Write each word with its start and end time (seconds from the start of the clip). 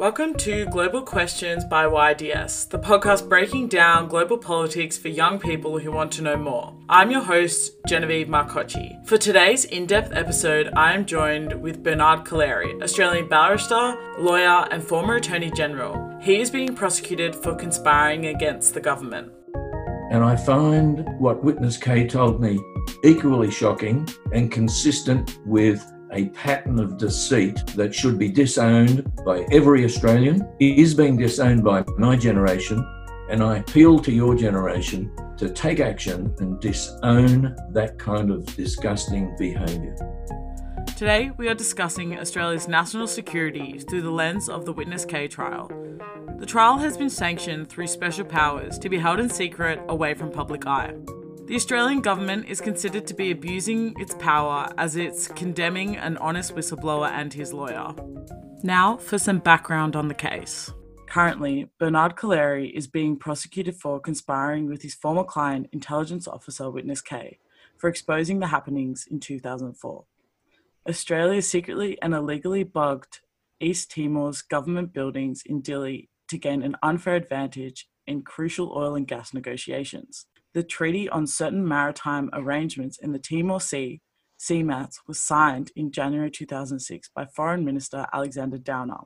Welcome 0.00 0.32
to 0.36 0.64
Global 0.64 1.02
Questions 1.02 1.62
by 1.62 1.84
YDS, 1.84 2.70
the 2.70 2.78
podcast 2.78 3.28
breaking 3.28 3.68
down 3.68 4.08
global 4.08 4.38
politics 4.38 4.96
for 4.96 5.08
young 5.08 5.38
people 5.38 5.78
who 5.78 5.92
want 5.92 6.10
to 6.12 6.22
know 6.22 6.38
more. 6.38 6.74
I'm 6.88 7.10
your 7.10 7.20
host, 7.20 7.72
Genevieve 7.86 8.26
Marcocci. 8.26 9.06
For 9.06 9.18
today's 9.18 9.66
in 9.66 9.84
depth 9.84 10.14
episode, 10.14 10.70
I 10.74 10.94
am 10.94 11.04
joined 11.04 11.52
with 11.60 11.82
Bernard 11.82 12.24
Collaery, 12.24 12.82
Australian 12.82 13.28
barrister, 13.28 13.94
lawyer, 14.18 14.66
and 14.70 14.82
former 14.82 15.16
Attorney 15.16 15.50
General. 15.50 16.18
He 16.22 16.40
is 16.40 16.50
being 16.50 16.74
prosecuted 16.74 17.36
for 17.36 17.54
conspiring 17.54 18.24
against 18.24 18.72
the 18.72 18.80
government. 18.80 19.30
And 20.10 20.24
I 20.24 20.34
find 20.34 21.06
what 21.18 21.44
Witness 21.44 21.76
K 21.76 22.06
told 22.06 22.40
me 22.40 22.58
equally 23.04 23.50
shocking 23.50 24.08
and 24.32 24.50
consistent 24.50 25.38
with 25.44 25.84
a 26.12 26.28
pattern 26.30 26.78
of 26.78 26.96
deceit 26.96 27.66
that 27.76 27.94
should 27.94 28.18
be 28.18 28.28
disowned 28.28 29.10
by 29.24 29.46
every 29.52 29.84
Australian, 29.84 30.46
is 30.58 30.94
being 30.94 31.16
disowned 31.16 31.62
by 31.64 31.84
my 31.96 32.16
generation, 32.16 32.84
and 33.30 33.42
I 33.42 33.58
appeal 33.58 33.98
to 34.00 34.12
your 34.12 34.34
generation 34.34 35.12
to 35.36 35.48
take 35.48 35.80
action 35.80 36.34
and 36.38 36.60
disown 36.60 37.56
that 37.70 37.98
kind 37.98 38.30
of 38.30 38.44
disgusting 38.56 39.34
behaviour. 39.38 39.96
Today, 40.96 41.30
we 41.36 41.48
are 41.48 41.54
discussing 41.54 42.18
Australia's 42.18 42.68
national 42.68 43.06
security 43.06 43.78
through 43.78 44.02
the 44.02 44.10
lens 44.10 44.48
of 44.50 44.66
the 44.66 44.72
Witness 44.72 45.04
K 45.04 45.28
trial. 45.28 45.70
The 46.38 46.46
trial 46.46 46.78
has 46.78 46.96
been 46.96 47.08
sanctioned 47.08 47.68
through 47.68 47.86
special 47.86 48.24
powers 48.24 48.78
to 48.80 48.88
be 48.88 48.98
held 48.98 49.20
in 49.20 49.30
secret 49.30 49.80
away 49.88 50.14
from 50.14 50.30
public 50.30 50.66
eye. 50.66 50.94
The 51.50 51.56
Australian 51.56 52.00
government 52.00 52.46
is 52.46 52.60
considered 52.60 53.08
to 53.08 53.14
be 53.14 53.32
abusing 53.32 53.98
its 53.98 54.14
power 54.14 54.72
as 54.78 54.94
it's 54.94 55.26
condemning 55.26 55.96
an 55.96 56.16
honest 56.18 56.54
whistleblower 56.54 57.10
and 57.10 57.34
his 57.34 57.52
lawyer. 57.52 57.92
Now, 58.62 58.98
for 58.98 59.18
some 59.18 59.40
background 59.40 59.96
on 59.96 60.06
the 60.06 60.14
case. 60.14 60.70
Currently, 61.08 61.68
Bernard 61.80 62.14
Collaery 62.14 62.70
is 62.72 62.86
being 62.86 63.16
prosecuted 63.16 63.74
for 63.74 63.98
conspiring 63.98 64.68
with 64.68 64.82
his 64.82 64.94
former 64.94 65.24
client, 65.24 65.68
intelligence 65.72 66.28
officer 66.28 66.70
Witness 66.70 67.00
K, 67.00 67.40
for 67.76 67.90
exposing 67.90 68.38
the 68.38 68.46
happenings 68.46 69.08
in 69.10 69.18
2004. 69.18 70.04
Australia 70.88 71.42
secretly 71.42 71.98
and 72.00 72.14
illegally 72.14 72.62
bugged 72.62 73.22
East 73.58 73.90
Timor's 73.90 74.40
government 74.40 74.92
buildings 74.92 75.42
in 75.44 75.62
Dili 75.62 76.10
to 76.28 76.38
gain 76.38 76.62
an 76.62 76.76
unfair 76.80 77.16
advantage 77.16 77.88
in 78.06 78.22
crucial 78.22 78.72
oil 78.72 78.94
and 78.94 79.08
gas 79.08 79.34
negotiations. 79.34 80.26
The 80.52 80.64
Treaty 80.64 81.08
on 81.08 81.28
Certain 81.28 81.66
Maritime 81.66 82.28
Arrangements 82.32 82.98
in 82.98 83.12
the 83.12 83.20
Timor 83.20 83.60
Sea 83.60 84.00
(CMATS) 84.36 84.98
was 85.06 85.20
signed 85.20 85.70
in 85.76 85.92
January 85.92 86.28
2006 86.28 87.08
by 87.14 87.24
Foreign 87.24 87.64
Minister 87.64 88.08
Alexander 88.12 88.58
Downer. 88.58 89.02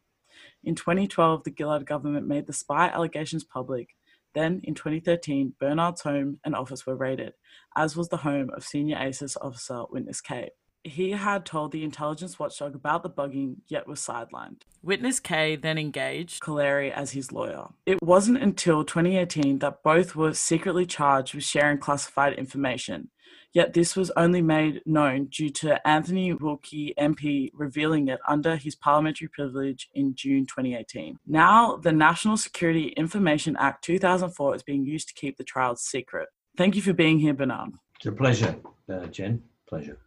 In 0.62 0.74
2012, 0.74 1.44
the 1.44 1.52
Gillard 1.54 1.84
government 1.84 2.26
made 2.26 2.46
the 2.46 2.54
spy 2.54 2.88
allegations 2.88 3.44
public. 3.44 3.90
Then, 4.32 4.62
in 4.64 4.74
2013, 4.74 5.52
Bernard's 5.60 6.00
home 6.00 6.40
and 6.46 6.56
office 6.56 6.86
were 6.86 6.96
raided, 6.96 7.34
as 7.76 7.94
was 7.94 8.08
the 8.08 8.16
home 8.16 8.48
of 8.56 8.64
senior 8.64 8.96
ASIS 8.96 9.36
officer 9.36 9.84
Witness 9.90 10.22
K 10.22 10.48
he 10.84 11.12
had 11.12 11.46
told 11.46 11.72
the 11.72 11.82
intelligence 11.82 12.38
watchdog 12.38 12.74
about 12.74 13.02
the 13.02 13.10
bugging, 13.10 13.56
yet 13.66 13.88
was 13.88 14.00
sidelined. 14.00 14.62
Witness 14.82 15.18
K 15.18 15.56
then 15.56 15.78
engaged 15.78 16.42
Collaery 16.42 16.92
as 16.92 17.12
his 17.12 17.32
lawyer. 17.32 17.68
It 17.86 18.02
wasn't 18.02 18.42
until 18.42 18.84
2018 18.84 19.60
that 19.60 19.82
both 19.82 20.14
were 20.14 20.34
secretly 20.34 20.84
charged 20.84 21.34
with 21.34 21.44
sharing 21.44 21.78
classified 21.78 22.34
information, 22.34 23.08
yet 23.54 23.72
this 23.72 23.96
was 23.96 24.10
only 24.14 24.42
made 24.42 24.82
known 24.84 25.26
due 25.26 25.48
to 25.48 25.86
Anthony 25.88 26.34
Wilkie 26.34 26.92
MP 26.98 27.50
revealing 27.54 28.08
it 28.08 28.20
under 28.28 28.56
his 28.56 28.74
parliamentary 28.74 29.28
privilege 29.28 29.88
in 29.94 30.14
June 30.14 30.44
2018. 30.44 31.18
Now, 31.26 31.76
the 31.76 31.92
National 31.92 32.36
Security 32.36 32.88
Information 32.88 33.56
Act 33.58 33.82
2004 33.84 34.56
is 34.56 34.62
being 34.62 34.84
used 34.84 35.08
to 35.08 35.14
keep 35.14 35.38
the 35.38 35.44
trial 35.44 35.76
secret. 35.76 36.28
Thank 36.58 36.76
you 36.76 36.82
for 36.82 36.92
being 36.92 37.18
here, 37.18 37.32
Bernard. 37.32 37.72
It's 37.96 38.06
a 38.06 38.12
pleasure, 38.12 38.56
uh, 38.92 39.06
Jen. 39.06 39.42
Pleasure. 39.66 39.98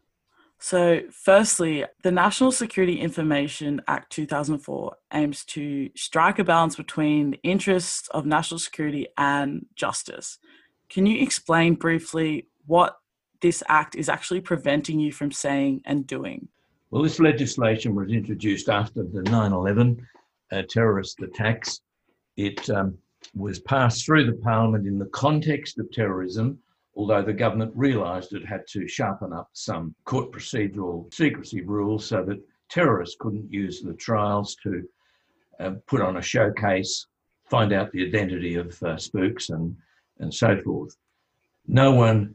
So, 0.60 1.02
firstly, 1.12 1.86
the 2.02 2.12
National 2.12 2.52
Security 2.52 3.00
Information 3.00 3.82
Act 3.88 4.12
2004 4.12 4.96
aims 5.14 5.46
to 5.46 5.90
strike 5.96 6.40
a 6.40 6.44
balance 6.44 6.76
between 6.76 7.32
the 7.32 7.40
interests 7.44 8.08
of 8.10 8.26
national 8.26 8.60
security 8.60 9.08
and 9.18 9.68
justice. 9.76 10.40
Can 10.90 11.06
you 11.06 11.22
explain 11.22 11.76
briefly 11.76 12.48
what 12.66 12.98
this 13.42 13.62
act 13.68 13.96
is 13.96 14.10
actually 14.10 14.42
preventing 14.42 15.00
you 15.00 15.12
from 15.12 15.32
saying 15.32 15.82
and 15.86 16.08
doing? 16.08 16.48
Well, 16.90 17.04
this 17.04 17.20
legislation 17.20 17.94
was 17.94 18.10
introduced 18.10 18.68
after 18.68 19.04
the 19.04 19.22
9 19.24 19.54
11 19.54 20.08
uh, 20.52 20.64
terrorist 20.70 21.22
attacks. 21.22 21.82
It 22.36 22.68
um, 22.72 22.98
was 23.36 23.60
passed 23.60 24.06
through 24.06 24.26
the 24.26 24.38
Parliament 24.38 24.88
in 24.88 24.98
the 24.98 25.08
context 25.08 25.78
of 25.78 25.92
terrorism 25.92 26.58
although 26.98 27.22
the 27.22 27.32
government 27.32 27.72
realised 27.76 28.34
it 28.34 28.46
had 28.46 28.66
to 28.68 28.88
sharpen 28.88 29.32
up 29.32 29.50
some 29.54 29.94
court 30.04 30.32
procedural 30.32 31.14
secrecy 31.14 31.62
rules 31.62 32.04
so 32.04 32.24
that 32.24 32.42
terrorists 32.70 33.16
couldn't 33.20 33.54
use 33.54 33.82
the 33.82 33.94
trials 33.94 34.56
to 34.64 34.84
uh, 35.60 35.72
put 35.86 36.02
on 36.02 36.18
a 36.18 36.22
showcase, 36.22 37.06
find 37.46 37.72
out 37.72 37.92
the 37.92 38.06
identity 38.06 38.56
of 38.56 38.82
uh, 38.82 38.98
spooks, 38.98 39.50
and, 39.50 39.76
and 40.20 40.34
so 40.34 40.60
forth. 40.64 40.98
No 41.68 41.92
one 41.92 42.34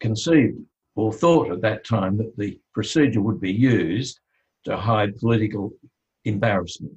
conceived 0.00 0.58
or 0.94 1.10
thought 1.10 1.50
at 1.50 1.62
that 1.62 1.84
time 1.84 2.18
that 2.18 2.36
the 2.36 2.60
procedure 2.74 3.22
would 3.22 3.40
be 3.40 3.52
used 3.52 4.20
to 4.64 4.76
hide 4.76 5.16
political 5.16 5.72
embarrassment, 6.26 6.94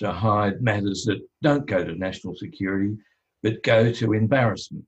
to 0.00 0.12
hide 0.12 0.60
matters 0.60 1.04
that 1.04 1.26
don't 1.40 1.66
go 1.66 1.82
to 1.82 1.94
national 1.94 2.34
security 2.36 2.94
but 3.42 3.62
go 3.62 3.92
to 3.92 4.12
embarrassment. 4.12 4.84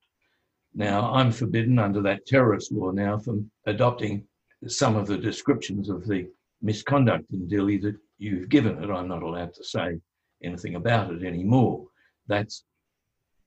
Now, 0.78 1.12
I'm 1.12 1.32
forbidden 1.32 1.80
under 1.80 2.00
that 2.02 2.24
terrorist 2.24 2.70
law 2.70 2.92
now 2.92 3.18
from 3.18 3.50
adopting 3.66 4.24
some 4.68 4.94
of 4.94 5.08
the 5.08 5.18
descriptions 5.18 5.88
of 5.88 6.06
the 6.06 6.30
misconduct 6.62 7.32
in 7.32 7.48
Dili 7.48 7.82
that 7.82 7.96
you've 8.18 8.48
given 8.48 8.80
it. 8.80 8.88
I'm 8.88 9.08
not 9.08 9.24
allowed 9.24 9.54
to 9.54 9.64
say 9.64 9.98
anything 10.40 10.76
about 10.76 11.12
it 11.12 11.24
anymore. 11.24 11.88
That's 12.28 12.62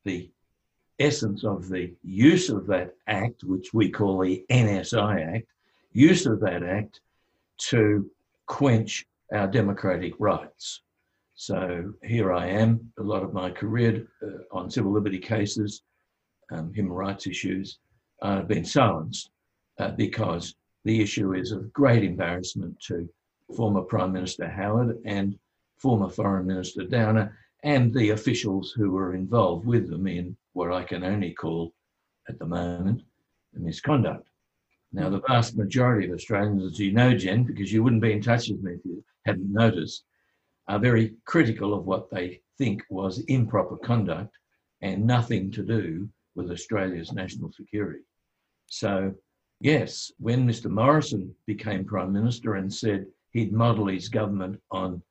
the 0.03 0.30
essence 1.00 1.46
of 1.46 1.69
the 1.69 1.96
use 2.03 2.50
of 2.50 2.68
that 2.68 2.96
act, 3.08 3.46
which 3.46 3.74
we 3.74 3.90
call 3.90 4.19
the 4.19 4.46
NSI 4.52 5.36
Act, 5.36 5.48
use 5.94 6.25
of 6.25 6.42
that 6.42 6.63
act 6.63 7.00
to 7.69 8.12
quench 8.46 9.06
our 9.31 9.48
democratic 9.48 10.16
rights. 10.19 10.81
So 11.36 11.94
here 12.03 12.34
I 12.34 12.48
am, 12.48 12.92
a 13.00 13.03
lot 13.03 13.24
of 13.24 13.31
my 13.31 13.52
career 13.52 14.06
uh, 14.22 14.44
on 14.52 14.69
civil 14.69 14.92
liberty 14.92 15.18
cases 15.18 15.84
um, 16.51 16.73
human 16.73 16.94
rights 16.94 17.28
issues 17.28 17.79
uh, 18.22 18.38
have 18.38 18.47
been 18.47 18.66
silenced 18.66 19.31
uh, 19.79 19.91
because 19.91 20.56
the 20.84 21.01
issue 21.01 21.34
is 21.34 21.51
of 21.51 21.72
great 21.73 22.03
embarrassment 22.03 22.79
to 22.79 23.09
former 23.56 23.81
Prime 23.81 24.12
Minister 24.12 24.47
Howard 24.47 24.97
and 25.06 25.38
former 25.78 26.09
Foreign 26.09 26.47
Minister 26.47 26.84
Downer 26.84 27.38
and 27.63 27.94
the 27.94 28.12
officials 28.12 28.72
who 28.72 28.91
were 28.91 29.16
involved 29.16 29.66
with 29.66 29.89
them 29.89 30.07
in 30.07 30.35
what 30.53 30.72
I 30.72 30.84
can 30.84 31.03
only 31.03 31.34
call 31.34 31.73
at 32.28 32.39
the 32.39 32.45
moment 32.45 33.01
misconduct. 33.53 34.28
Now, 34.94 35.09
the 35.09 35.22
vast 35.22 35.56
majority 35.56 36.07
of 36.07 36.13
Australians, 36.13 36.63
as 36.63 36.79
you 36.79 36.91
know, 36.91 37.13
Jen, 37.13 37.44
because 37.44 37.72
you 37.72 37.83
wouldn't 37.83 38.01
be 38.01 38.12
in 38.12 38.22
touch 38.22 38.50
with 38.50 38.62
me 38.62 38.73
if 38.73 38.85
you 38.85 39.03
hadn't 39.25 39.51
noticed, 39.51 40.03
are 40.68 40.79
very 40.79 41.13
critical 41.25 41.73
of 41.73 41.85
what 41.85 42.09
they 42.09 42.41
think 42.57 42.83
was 42.89 43.19
improper 43.28 43.78
conduct 43.78 44.35
and 44.81 45.06
nothing 45.06 45.51
to 45.51 45.63
do 45.63 46.09
with 46.36 46.52
Australia's 46.52 47.12
national 47.12 47.52
security. 47.52 48.02
So, 48.68 49.14
yes, 49.59 50.12
when 50.19 50.47
Mr. 50.47 50.69
Morrison 50.69 51.36
became 51.46 51.86
Prime 51.86 52.14
Minister 52.14 52.56
and 52.56 52.74
said 52.74 53.06
he'd 53.31 53.51
model 53.51 53.88
his 53.88 54.10
government 54.10 54.62
on 54.72 55.01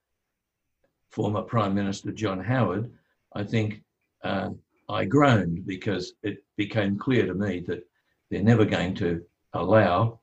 former 1.11 1.43
Prime 1.43 1.75
Minister 1.75 2.13
John 2.13 2.43
Howard, 2.43 2.91
I 3.35 3.45
think 3.45 3.83
uh, 4.25 4.51
I 4.89 5.05
groaned 5.05 5.67
because 5.67 6.15
it 6.23 6.45
became 6.57 6.99
clear 6.99 7.27
to 7.27 7.35
me 7.35 7.61
that 7.67 7.87
they're 8.31 8.43
never 8.43 8.65
going 8.65 8.95
to 8.97 9.23
allow 9.53 10.21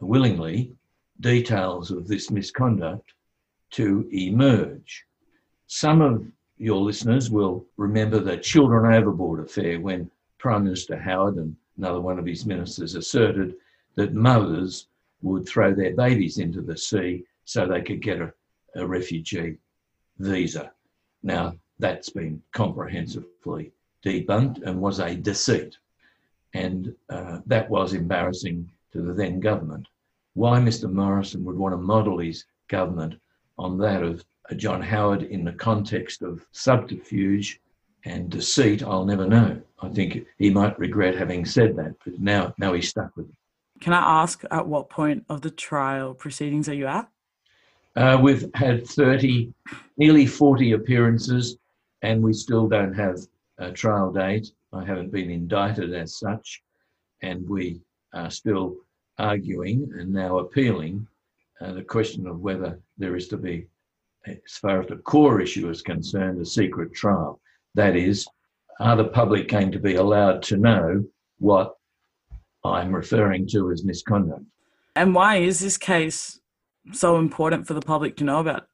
willingly 0.00 0.72
details 1.20 1.90
of 1.90 2.06
this 2.06 2.30
misconduct 2.30 3.12
to 3.70 4.08
emerge. 4.12 5.04
Some 5.66 6.00
of 6.00 6.24
your 6.58 6.80
listeners 6.80 7.30
will 7.30 7.66
remember 7.76 8.20
the 8.20 8.36
Children 8.36 8.94
Overboard 8.94 9.40
affair 9.40 9.80
when 9.80 10.10
Prime 10.46 10.62
Minister 10.62 10.96
Howard 10.96 11.38
and 11.38 11.56
another 11.76 12.00
one 12.00 12.20
of 12.20 12.24
his 12.24 12.46
ministers 12.46 12.94
asserted 12.94 13.56
that 13.96 14.14
mothers 14.14 14.86
would 15.20 15.44
throw 15.44 15.74
their 15.74 15.92
babies 15.96 16.38
into 16.38 16.60
the 16.60 16.76
sea 16.76 17.24
so 17.44 17.66
they 17.66 17.82
could 17.82 18.00
get 18.00 18.20
a, 18.20 18.32
a 18.76 18.86
refugee 18.86 19.56
visa. 20.20 20.70
Now, 21.24 21.56
that's 21.80 22.10
been 22.10 22.40
comprehensively 22.52 23.72
debunked 24.04 24.62
and 24.62 24.80
was 24.80 25.00
a 25.00 25.16
deceit. 25.16 25.78
And 26.54 26.94
uh, 27.10 27.40
that 27.46 27.68
was 27.68 27.92
embarrassing 27.92 28.70
to 28.92 29.02
the 29.02 29.14
then 29.14 29.40
government. 29.40 29.88
Why 30.34 30.60
Mr. 30.60 30.88
Morrison 30.88 31.44
would 31.44 31.56
want 31.56 31.72
to 31.72 31.78
model 31.78 32.18
his 32.18 32.44
government 32.68 33.20
on 33.58 33.78
that 33.78 34.04
of 34.04 34.24
John 34.54 34.80
Howard 34.80 35.24
in 35.24 35.42
the 35.42 35.54
context 35.54 36.22
of 36.22 36.46
subterfuge 36.52 37.60
and 38.06 38.30
deceit, 38.30 38.82
I'll 38.84 39.04
never 39.04 39.26
know. 39.26 39.60
I 39.82 39.88
think 39.88 40.24
he 40.38 40.48
might 40.48 40.78
regret 40.78 41.16
having 41.16 41.44
said 41.44 41.76
that, 41.76 41.94
but 42.04 42.18
now, 42.20 42.54
now 42.56 42.72
he's 42.72 42.88
stuck 42.88 43.14
with 43.16 43.28
it. 43.28 43.34
Can 43.80 43.92
I 43.92 44.22
ask 44.22 44.42
at 44.50 44.66
what 44.66 44.88
point 44.88 45.24
of 45.28 45.42
the 45.42 45.50
trial 45.50 46.14
proceedings 46.14 46.68
are 46.68 46.74
you 46.74 46.86
at? 46.86 47.08
Uh, 47.96 48.18
we've 48.22 48.48
had 48.54 48.86
30, 48.86 49.52
nearly 49.96 50.24
40 50.24 50.72
appearances, 50.72 51.58
and 52.02 52.22
we 52.22 52.32
still 52.32 52.68
don't 52.68 52.94
have 52.94 53.18
a 53.58 53.72
trial 53.72 54.12
date. 54.12 54.52
I 54.72 54.84
haven't 54.84 55.10
been 55.10 55.30
indicted 55.30 55.92
as 55.92 56.18
such, 56.18 56.62
and 57.22 57.46
we 57.48 57.80
are 58.14 58.30
still 58.30 58.76
arguing 59.18 59.90
and 59.98 60.12
now 60.12 60.38
appealing 60.38 61.06
uh, 61.60 61.72
the 61.72 61.82
question 61.82 62.26
of 62.26 62.40
whether 62.40 62.78
there 62.98 63.16
is 63.16 63.28
to 63.28 63.36
be, 63.36 63.66
as 64.26 64.58
far 64.60 64.82
as 64.82 64.88
the 64.88 64.96
core 64.96 65.40
issue 65.40 65.68
is 65.68 65.82
concerned, 65.82 66.40
a 66.40 66.44
secret 66.44 66.94
trial. 66.94 67.40
That 67.76 67.94
is, 67.94 68.26
are 68.80 68.96
the 68.96 69.04
public 69.04 69.48
going 69.48 69.70
to 69.72 69.78
be 69.78 69.94
allowed 69.96 70.42
to 70.44 70.56
know 70.56 71.04
what 71.38 71.74
I'm 72.64 72.94
referring 72.94 73.46
to 73.48 73.70
as 73.70 73.84
misconduct? 73.84 74.44
And 74.96 75.14
why 75.14 75.36
is 75.36 75.60
this 75.60 75.76
case 75.76 76.40
so 76.92 77.18
important 77.18 77.66
for 77.66 77.74
the 77.74 77.82
public 77.82 78.16
to 78.16 78.24
know 78.24 78.40
about? 78.40 78.66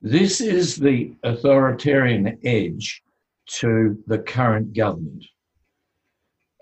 This 0.00 0.40
is 0.40 0.76
the 0.76 1.12
authoritarian 1.24 2.38
edge 2.44 3.02
to 3.58 4.02
the 4.06 4.18
current 4.18 4.72
government. 4.72 5.24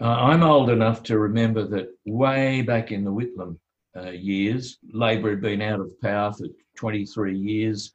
Uh, 0.00 0.06
I'm 0.08 0.43
old 0.43 0.70
enough 0.70 1.02
to 1.05 1.19
remember 1.19 1.67
that 1.69 1.88
way 2.06 2.62
back 2.62 2.90
in 2.90 3.05
the 3.05 3.12
Whitlam 3.12 3.58
uh, 3.96 4.11
years, 4.11 4.78
Labor 4.93 5.31
had 5.31 5.40
been 5.40 5.62
out 5.62 5.81
of 5.81 6.00
power 6.00 6.32
for 6.32 6.46
23 6.76 7.37
years. 7.37 7.93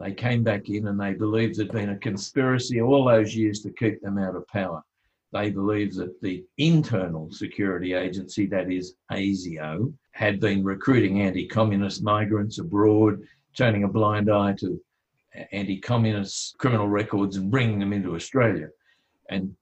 They 0.00 0.12
came 0.12 0.42
back 0.42 0.70
in 0.70 0.88
and 0.88 0.98
they 0.98 1.12
believed 1.12 1.56
there'd 1.56 1.72
been 1.72 1.90
a 1.90 1.98
conspiracy 1.98 2.80
all 2.80 3.04
those 3.04 3.36
years 3.36 3.60
to 3.60 3.70
keep 3.70 4.00
them 4.00 4.16
out 4.16 4.34
of 4.34 4.48
power. 4.48 4.82
They 5.32 5.50
believed 5.50 5.96
that 5.96 6.20
the 6.22 6.42
internal 6.56 7.30
security 7.30 7.92
agency, 7.92 8.46
that 8.46 8.72
is 8.72 8.94
ASIO, 9.12 9.92
had 10.12 10.40
been 10.40 10.64
recruiting 10.64 11.20
anti 11.20 11.46
communist 11.46 12.02
migrants 12.02 12.58
abroad, 12.58 13.22
turning 13.54 13.84
a 13.84 13.88
blind 13.88 14.30
eye 14.30 14.54
to 14.60 14.80
anti 15.52 15.78
communist 15.78 16.56
criminal 16.58 16.88
records 16.88 17.36
and 17.36 17.50
bringing 17.50 17.78
them 17.78 17.92
into 17.92 18.16
Australia. 18.16 18.70
And 19.28 19.54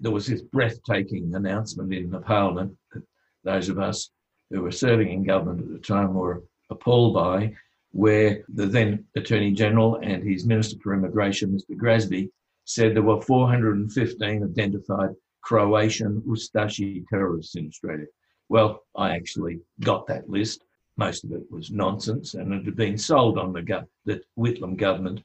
there 0.00 0.12
was 0.12 0.26
this 0.26 0.42
breathtaking 0.42 1.32
announcement 1.34 1.94
in 1.94 2.10
the 2.10 2.20
parliament 2.20 2.76
that 2.92 3.04
those 3.44 3.68
of 3.68 3.78
us 3.78 4.10
who 4.50 4.62
were 4.62 4.72
serving 4.72 5.10
in 5.10 5.24
government 5.24 5.60
at 5.60 5.72
the 5.72 5.78
time 5.78 6.12
were 6.12 6.42
appalled 6.70 7.14
by, 7.14 7.54
where 7.92 8.42
the 8.48 8.66
then 8.66 9.04
Attorney 9.16 9.52
General 9.52 9.96
and 10.02 10.22
his 10.22 10.46
Minister 10.46 10.76
for 10.82 10.94
Immigration, 10.94 11.50
Mr. 11.50 11.76
Grassby, 11.76 12.30
said 12.64 12.94
there 12.94 13.02
were 13.02 13.20
415 13.20 14.44
identified 14.44 15.10
Croatian 15.42 16.22
Ustashi 16.22 17.04
terrorists 17.08 17.56
in 17.56 17.66
Australia. 17.66 18.06
Well, 18.48 18.82
I 18.96 19.14
actually 19.14 19.60
got 19.80 20.06
that 20.06 20.28
list. 20.28 20.64
Most 20.96 21.24
of 21.24 21.32
it 21.32 21.42
was 21.50 21.70
nonsense, 21.70 22.34
and 22.34 22.52
it 22.52 22.64
had 22.64 22.76
been 22.76 22.98
sold 22.98 23.38
on 23.38 23.52
the, 23.52 23.62
go- 23.62 23.88
the 24.04 24.22
Whitlam 24.38 24.76
government 24.76 25.22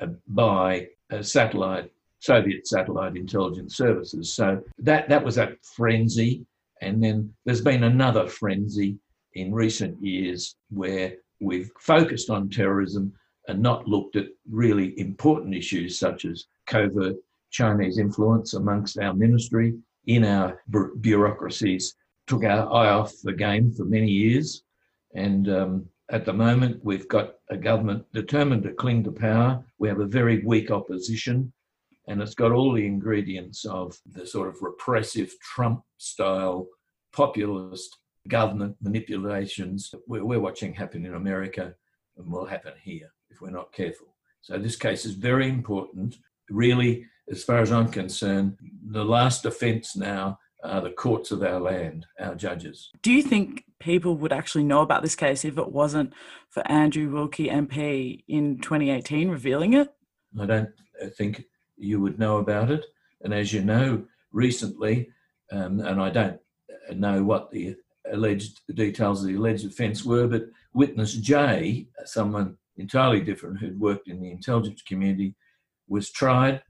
uh, 0.00 0.08
by 0.28 0.88
a 1.10 1.22
satellite, 1.22 1.90
Soviet 2.18 2.66
satellite 2.66 3.16
intelligence 3.16 3.76
services. 3.76 4.34
So 4.34 4.62
that 4.78 5.08
that 5.08 5.24
was 5.24 5.38
a 5.38 5.56
frenzy, 5.62 6.44
and 6.80 7.02
then 7.02 7.32
there's 7.44 7.60
been 7.60 7.84
another 7.84 8.26
frenzy 8.26 8.98
in 9.34 9.54
recent 9.54 10.02
years 10.02 10.56
where 10.70 11.14
we've 11.42 11.70
focused 11.78 12.30
on 12.30 12.48
terrorism 12.48 13.12
and 13.48 13.60
not 13.60 13.88
looked 13.88 14.16
at 14.16 14.26
really 14.48 14.98
important 14.98 15.54
issues 15.54 15.98
such 15.98 16.24
as 16.24 16.46
covert 16.66 17.16
Chinese 17.50 17.98
influence 17.98 18.54
amongst 18.54 18.98
our 18.98 19.12
ministry 19.12 19.74
in 20.06 20.24
our 20.24 20.62
bureaucracies 21.00 21.94
took 22.26 22.44
our 22.44 22.72
eye 22.72 22.90
off 22.90 23.12
the 23.22 23.32
game 23.32 23.72
for 23.72 23.84
many 23.84 24.10
years. 24.10 24.62
And 25.14 25.48
um, 25.48 25.86
at 26.10 26.24
the 26.24 26.32
moment, 26.32 26.82
we've 26.84 27.08
got 27.08 27.34
a 27.50 27.56
government 27.56 28.04
determined 28.12 28.62
to 28.64 28.72
cling 28.72 29.04
to 29.04 29.12
power. 29.12 29.64
We 29.78 29.88
have 29.88 30.00
a 30.00 30.06
very 30.06 30.42
weak 30.44 30.70
opposition, 30.70 31.52
and 32.08 32.22
it's 32.22 32.34
got 32.34 32.52
all 32.52 32.72
the 32.72 32.86
ingredients 32.86 33.64
of 33.64 33.98
the 34.10 34.26
sort 34.26 34.48
of 34.48 34.62
repressive 34.62 35.34
Trump 35.40 35.82
style 35.98 36.66
populist 37.12 37.98
government 38.28 38.76
manipulations 38.80 39.94
we're, 40.06 40.24
we're 40.24 40.40
watching 40.40 40.72
happen 40.72 41.04
in 41.04 41.14
America 41.14 41.74
and 42.16 42.30
will 42.30 42.46
happen 42.46 42.72
here 42.82 43.12
if 43.30 43.40
we're 43.40 43.50
not 43.50 43.72
careful. 43.72 44.14
So, 44.40 44.58
this 44.58 44.76
case 44.76 45.04
is 45.04 45.12
very 45.12 45.48
important. 45.48 46.18
Really, 46.50 47.06
as 47.30 47.44
far 47.44 47.58
as 47.58 47.72
I'm 47.72 47.88
concerned, 47.88 48.58
the 48.90 49.04
last 49.04 49.44
offence 49.44 49.96
now 49.96 50.38
are 50.62 50.80
the 50.80 50.90
courts 50.90 51.30
of 51.30 51.42
our 51.42 51.60
land, 51.60 52.06
our 52.20 52.34
judges. 52.34 52.90
Do 53.02 53.12
you 53.12 53.22
think 53.22 53.64
people 53.80 54.16
would 54.16 54.32
actually 54.32 54.64
know 54.64 54.80
about 54.80 55.02
this 55.02 55.16
case 55.16 55.44
if 55.44 55.58
it 55.58 55.72
wasn't 55.72 56.12
for 56.48 56.66
Andrew 56.70 57.10
Wilkie 57.10 57.48
MP 57.48 58.22
in 58.28 58.58
2018 58.58 59.28
revealing 59.28 59.74
it? 59.74 59.92
I 60.40 60.46
don't 60.46 60.70
think 61.16 61.44
you 61.76 62.00
would 62.00 62.18
know 62.18 62.38
about 62.38 62.70
it. 62.70 62.86
And 63.22 63.34
as 63.34 63.52
you 63.52 63.62
know, 63.62 64.04
recently, 64.32 65.10
um, 65.50 65.80
and 65.80 66.00
I 66.00 66.10
don't 66.10 66.40
know 66.94 67.22
what 67.22 67.50
the 67.50 67.76
alleged 68.12 68.60
details 68.74 69.20
of 69.20 69.28
the 69.28 69.36
alleged 69.36 69.66
offence 69.66 70.04
were, 70.04 70.26
but 70.26 70.44
witness 70.74 71.14
J, 71.14 71.88
someone 72.04 72.56
entirely 72.76 73.20
different 73.20 73.58
who'd 73.58 73.80
worked 73.80 74.08
in 74.08 74.20
the 74.20 74.30
intelligence 74.30 74.82
community, 74.82 75.34
was 75.88 76.10
tried, 76.10 76.62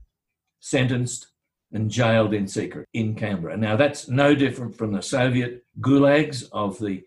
sentenced, 0.60 1.28
and 1.72 1.90
jailed 1.90 2.34
in 2.34 2.46
secret 2.46 2.86
in 2.92 3.14
Canberra. 3.14 3.56
Now 3.56 3.76
that's 3.76 4.08
no 4.08 4.34
different 4.34 4.76
from 4.76 4.92
the 4.92 5.02
Soviet 5.02 5.64
gulags 5.80 6.44
of 6.52 6.78
the 6.78 7.02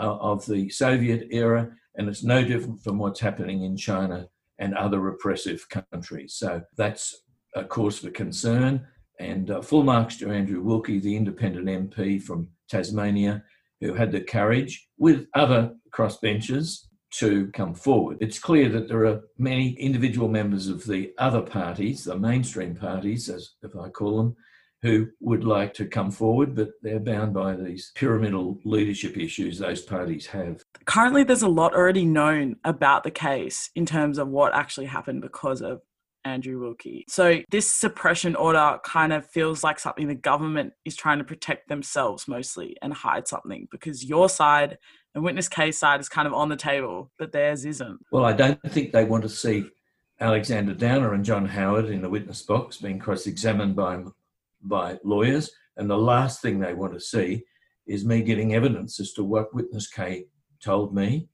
uh, 0.00 0.16
of 0.16 0.44
the 0.46 0.68
Soviet 0.70 1.28
era, 1.30 1.70
and 1.96 2.08
it's 2.08 2.24
no 2.24 2.44
different 2.44 2.82
from 2.82 2.98
what's 2.98 3.20
happening 3.20 3.62
in 3.62 3.76
China 3.76 4.28
and 4.58 4.74
other 4.74 5.00
repressive 5.00 5.66
countries. 5.68 6.34
So 6.34 6.62
that's 6.76 7.22
a 7.54 7.64
cause 7.64 7.98
for 7.98 8.10
concern. 8.10 8.86
And 9.20 9.50
uh, 9.50 9.62
full 9.62 9.84
marks 9.84 10.16
to 10.16 10.30
Andrew 10.30 10.60
Wilkie, 10.60 10.98
the 10.98 11.16
independent 11.16 11.66
MP 11.66 12.20
from 12.20 12.48
Tasmania, 12.68 13.44
who 13.80 13.94
had 13.94 14.12
the 14.12 14.20
courage, 14.20 14.88
with 14.98 15.26
other 15.34 15.74
crossbenchers, 15.90 16.86
to 17.18 17.48
come 17.52 17.74
forward. 17.74 18.18
It's 18.20 18.38
clear 18.38 18.68
that 18.70 18.88
there 18.88 19.06
are 19.06 19.20
many 19.38 19.70
individual 19.74 20.28
members 20.28 20.66
of 20.68 20.84
the 20.84 21.12
other 21.18 21.42
parties, 21.42 22.04
the 22.04 22.18
mainstream 22.18 22.74
parties, 22.74 23.28
as 23.28 23.52
if 23.62 23.76
I 23.76 23.88
call 23.88 24.16
them, 24.16 24.36
who 24.82 25.08
would 25.20 25.44
like 25.44 25.72
to 25.74 25.86
come 25.86 26.10
forward, 26.10 26.54
but 26.54 26.70
they're 26.82 27.00
bound 27.00 27.32
by 27.32 27.56
these 27.56 27.92
pyramidal 27.94 28.58
leadership 28.64 29.16
issues 29.16 29.58
those 29.58 29.80
parties 29.80 30.26
have. 30.26 30.62
Currently, 30.84 31.24
there's 31.24 31.42
a 31.42 31.48
lot 31.48 31.72
already 31.72 32.04
known 32.04 32.56
about 32.64 33.02
the 33.04 33.10
case 33.10 33.70
in 33.74 33.86
terms 33.86 34.18
of 34.18 34.28
what 34.28 34.54
actually 34.54 34.86
happened 34.86 35.22
because 35.22 35.62
of 35.62 35.80
Andrew 36.24 36.60
Wilkie. 36.60 37.04
So, 37.08 37.40
this 37.50 37.70
suppression 37.70 38.34
order 38.36 38.78
kind 38.84 39.12
of 39.12 39.26
feels 39.26 39.62
like 39.62 39.78
something 39.78 40.08
the 40.08 40.14
government 40.14 40.72
is 40.84 40.96
trying 40.96 41.18
to 41.18 41.24
protect 41.24 41.68
themselves 41.68 42.26
mostly 42.26 42.76
and 42.82 42.92
hide 42.92 43.28
something 43.28 43.68
because 43.70 44.04
your 44.04 44.28
side 44.28 44.78
and 45.14 45.22
witness 45.22 45.48
K's 45.48 45.78
side 45.78 46.00
is 46.00 46.08
kind 46.08 46.26
of 46.26 46.34
on 46.34 46.48
the 46.48 46.56
table, 46.56 47.12
but 47.18 47.32
theirs 47.32 47.64
isn't. 47.64 48.00
Well, 48.10 48.24
I 48.24 48.32
don't 48.32 48.60
think 48.68 48.92
they 48.92 49.04
want 49.04 49.22
to 49.22 49.28
see 49.28 49.66
Alexander 50.20 50.74
Downer 50.74 51.14
and 51.14 51.24
John 51.24 51.46
Howard 51.46 51.86
in 51.86 52.02
the 52.02 52.08
witness 52.08 52.42
box 52.42 52.78
being 52.78 52.98
cross 52.98 53.26
examined 53.26 53.76
by, 53.76 54.02
by 54.62 54.98
lawyers. 55.04 55.50
And 55.76 55.88
the 55.88 55.98
last 55.98 56.40
thing 56.40 56.58
they 56.58 56.74
want 56.74 56.94
to 56.94 57.00
see 57.00 57.42
is 57.86 58.04
me 58.04 58.22
getting 58.22 58.54
evidence 58.54 58.98
as 59.00 59.12
to 59.12 59.24
what 59.24 59.54
witness 59.54 59.88
K 59.88 60.26
told 60.62 60.94
me 60.94 61.28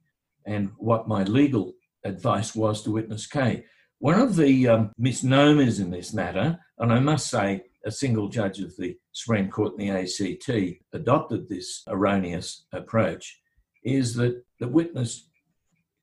and 0.47 0.71
what 0.79 1.09
my 1.09 1.23
legal 1.25 1.75
advice 2.05 2.55
was 2.55 2.83
to 2.83 2.91
witness 2.91 3.27
K. 3.27 3.65
One 4.01 4.19
of 4.19 4.35
the 4.37 4.67
um, 4.67 4.93
misnomers 4.97 5.79
in 5.79 5.91
this 5.91 6.15
matter, 6.15 6.59
and 6.79 6.91
I 6.91 7.01
must 7.01 7.29
say, 7.29 7.65
a 7.85 7.91
single 7.91 8.29
judge 8.29 8.59
of 8.61 8.75
the 8.77 8.97
Supreme 9.13 9.51
Court 9.51 9.75
in 9.79 9.89
the 9.89 9.91
ACT 9.91 10.83
adopted 10.95 11.49
this 11.49 11.83
erroneous 11.87 12.65
approach, 12.73 13.41
is 13.85 14.15
that 14.15 14.43
the 14.59 14.69
witness 14.69 15.29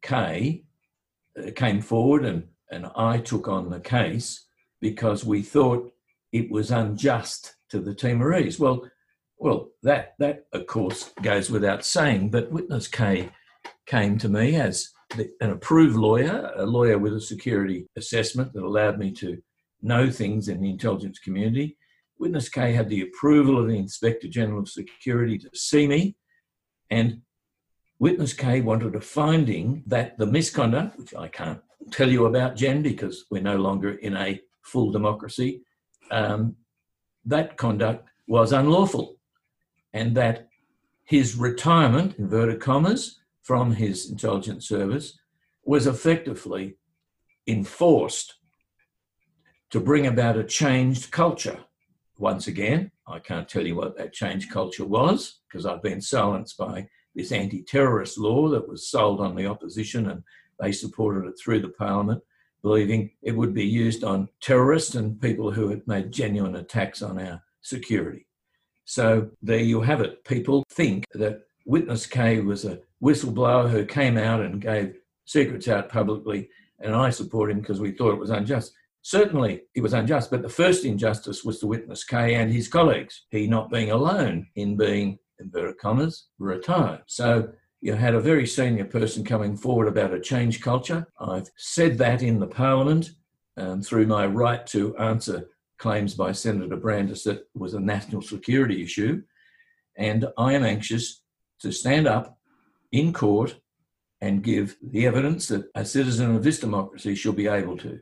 K 0.03 0.63
uh, 1.39 1.51
came 1.55 1.81
forward 1.81 2.23
and, 2.23 2.47
and 2.71 2.87
I 2.95 3.17
took 3.17 3.47
on 3.47 3.69
the 3.69 3.79
case 3.79 4.45
because 4.79 5.25
we 5.25 5.41
thought 5.41 5.91
it 6.31 6.51
was 6.51 6.69
unjust 6.69 7.55
to 7.69 7.79
the 7.79 7.95
Timorese. 7.95 8.59
Well, 8.59 8.87
well, 9.39 9.69
that 9.81 10.13
that 10.19 10.45
of 10.53 10.67
course 10.67 11.11
goes 11.21 11.49
without 11.49 11.85
saying. 11.85 12.29
But 12.29 12.51
witness 12.51 12.87
K 12.87 13.29
came 13.85 14.17
to 14.19 14.29
me 14.29 14.55
as 14.55 14.89
an 15.15 15.51
approved 15.51 15.95
lawyer, 15.95 16.51
a 16.55 16.65
lawyer 16.65 16.97
with 16.97 17.13
a 17.13 17.21
security 17.21 17.87
assessment 17.95 18.53
that 18.53 18.63
allowed 18.63 18.99
me 18.99 19.11
to 19.11 19.41
know 19.81 20.09
things 20.09 20.47
in 20.47 20.61
the 20.61 20.69
intelligence 20.69 21.19
community. 21.19 21.77
Witness 22.19 22.49
K 22.49 22.73
had 22.73 22.89
the 22.89 23.01
approval 23.01 23.59
of 23.59 23.67
the 23.67 23.77
Inspector 23.77 24.27
General 24.27 24.61
of 24.61 24.69
Security 24.69 25.37
to 25.37 25.49
see 25.53 25.87
me, 25.87 26.15
and 26.89 27.21
Witness 27.99 28.33
K 28.33 28.61
wanted 28.61 28.95
a 28.95 29.01
finding 29.01 29.83
that 29.87 30.17
the 30.17 30.25
misconduct, 30.25 30.99
which 30.99 31.15
I 31.15 31.27
can't 31.27 31.61
tell 31.91 32.09
you 32.09 32.25
about, 32.25 32.55
Jen, 32.55 32.81
because 32.81 33.25
we're 33.31 33.41
no 33.41 33.57
longer 33.57 33.93
in 33.93 34.15
a 34.17 34.39
full 34.63 34.91
democracy, 34.91 35.61
um, 36.11 36.55
that 37.25 37.57
conduct 37.57 38.09
was 38.27 38.51
unlawful 38.51 39.17
and 39.93 40.15
that 40.15 40.47
his 41.05 41.35
retirement, 41.35 42.15
inverted 42.17 42.59
commas, 42.59 43.19
from 43.47 43.71
his 43.71 44.11
intelligence 44.11 44.67
service 44.67 45.17
was 45.63 45.87
effectively 45.87 46.77
enforced 47.47 48.35
to 49.69 49.79
bring 49.79 50.05
about 50.05 50.37
a 50.37 50.43
changed 50.43 51.11
culture. 51.11 51.57
Once 52.19 52.47
again, 52.47 52.91
I 53.07 53.19
can't 53.19 53.47
tell 53.47 53.65
you 53.65 53.75
what 53.75 53.97
that 53.97 54.11
changed 54.11 54.51
culture 54.51 54.83
was 54.85 55.39
because 55.47 55.65
I've 55.65 55.81
been 55.81 56.01
silenced 56.01 56.57
by 56.57 56.87
this 57.15 57.31
anti 57.31 57.63
terrorist 57.63 58.17
law 58.17 58.49
that 58.49 58.67
was 58.67 58.89
sold 58.89 59.21
on 59.21 59.33
the 59.33 59.47
opposition 59.47 60.09
and 60.09 60.23
they 60.59 60.73
supported 60.73 61.29
it 61.29 61.39
through 61.41 61.61
the 61.61 61.69
parliament, 61.69 62.21
believing 62.61 63.11
it 63.21 63.31
would 63.31 63.53
be 63.53 63.65
used 63.65 64.03
on 64.03 64.27
terrorists 64.41 64.95
and 64.95 65.21
people 65.21 65.51
who 65.51 65.69
had 65.69 65.87
made 65.87 66.11
genuine 66.11 66.57
attacks 66.57 67.01
on 67.01 67.17
our 67.17 67.41
security. 67.61 68.27
So 68.83 69.29
there 69.41 69.59
you 69.59 69.81
have 69.81 70.01
it. 70.01 70.25
People 70.25 70.65
think 70.69 71.05
that 71.13 71.46
Witness 71.67 72.07
K 72.07 72.39
was 72.39 72.63
a 72.63 72.79
whistleblower 73.03 73.69
who 73.69 73.85
came 73.85 74.17
out 74.17 74.39
and 74.39 74.61
gave 74.61 74.95
secrets 75.25 75.67
out 75.67 75.89
publicly, 75.89 76.49
and 76.79 76.95
I 76.95 77.09
support 77.09 77.51
him 77.51 77.59
because 77.59 77.81
we 77.81 77.91
thought 77.91 78.13
it 78.13 78.19
was 78.19 78.29
unjust. 78.29 78.73
Certainly, 79.01 79.63
it 79.75 79.81
was 79.81 79.91
unjust, 79.91 80.31
but 80.31 80.41
the 80.41 80.49
first 80.49 80.85
injustice 80.85 81.43
was 81.43 81.59
to 81.59 81.67
Witness 81.67 82.05
K 82.05 82.35
and 82.35 82.51
his 82.51 82.69
colleagues, 82.69 83.25
he 83.31 83.47
not 83.47 83.69
being 83.69 83.91
alone 83.91 84.47
in 84.55 84.77
being, 84.77 85.19
inverted 85.39 85.77
commas, 85.77 86.27
retired. 86.39 87.01
So 87.05 87.49
you 87.81 87.93
had 87.93 88.15
a 88.15 88.21
very 88.21 88.47
senior 88.47 88.85
person 88.85 89.25
coming 89.25 89.57
forward 89.57 89.89
about 89.89 90.13
a 90.13 90.21
change 90.21 90.61
culture. 90.61 91.05
I've 91.19 91.49
said 91.57 91.97
that 91.97 92.23
in 92.23 92.39
the 92.39 92.47
Parliament 92.47 93.11
um, 93.57 93.81
through 93.81 94.07
my 94.07 94.25
right 94.25 94.65
to 94.67 94.95
answer 94.97 95.49
claims 95.79 96.13
by 96.15 96.31
Senator 96.31 96.77
Brandis 96.77 97.23
that 97.25 97.45
was 97.53 97.73
a 97.73 97.79
national 97.79 98.21
security 98.21 98.81
issue. 98.81 99.21
And 99.97 100.27
I 100.37 100.53
am 100.53 100.63
anxious 100.63 101.23
to 101.61 101.71
stand 101.71 102.07
up 102.07 102.37
in 102.91 103.13
court 103.13 103.59
and 104.21 104.43
give 104.43 104.77
the 104.81 105.05
evidence 105.05 105.47
that 105.47 105.69
a 105.75 105.85
citizen 105.85 106.35
of 106.35 106.43
this 106.43 106.59
democracy 106.59 107.15
should 107.15 107.35
be 107.35 107.47
able 107.47 107.77
to. 107.77 107.99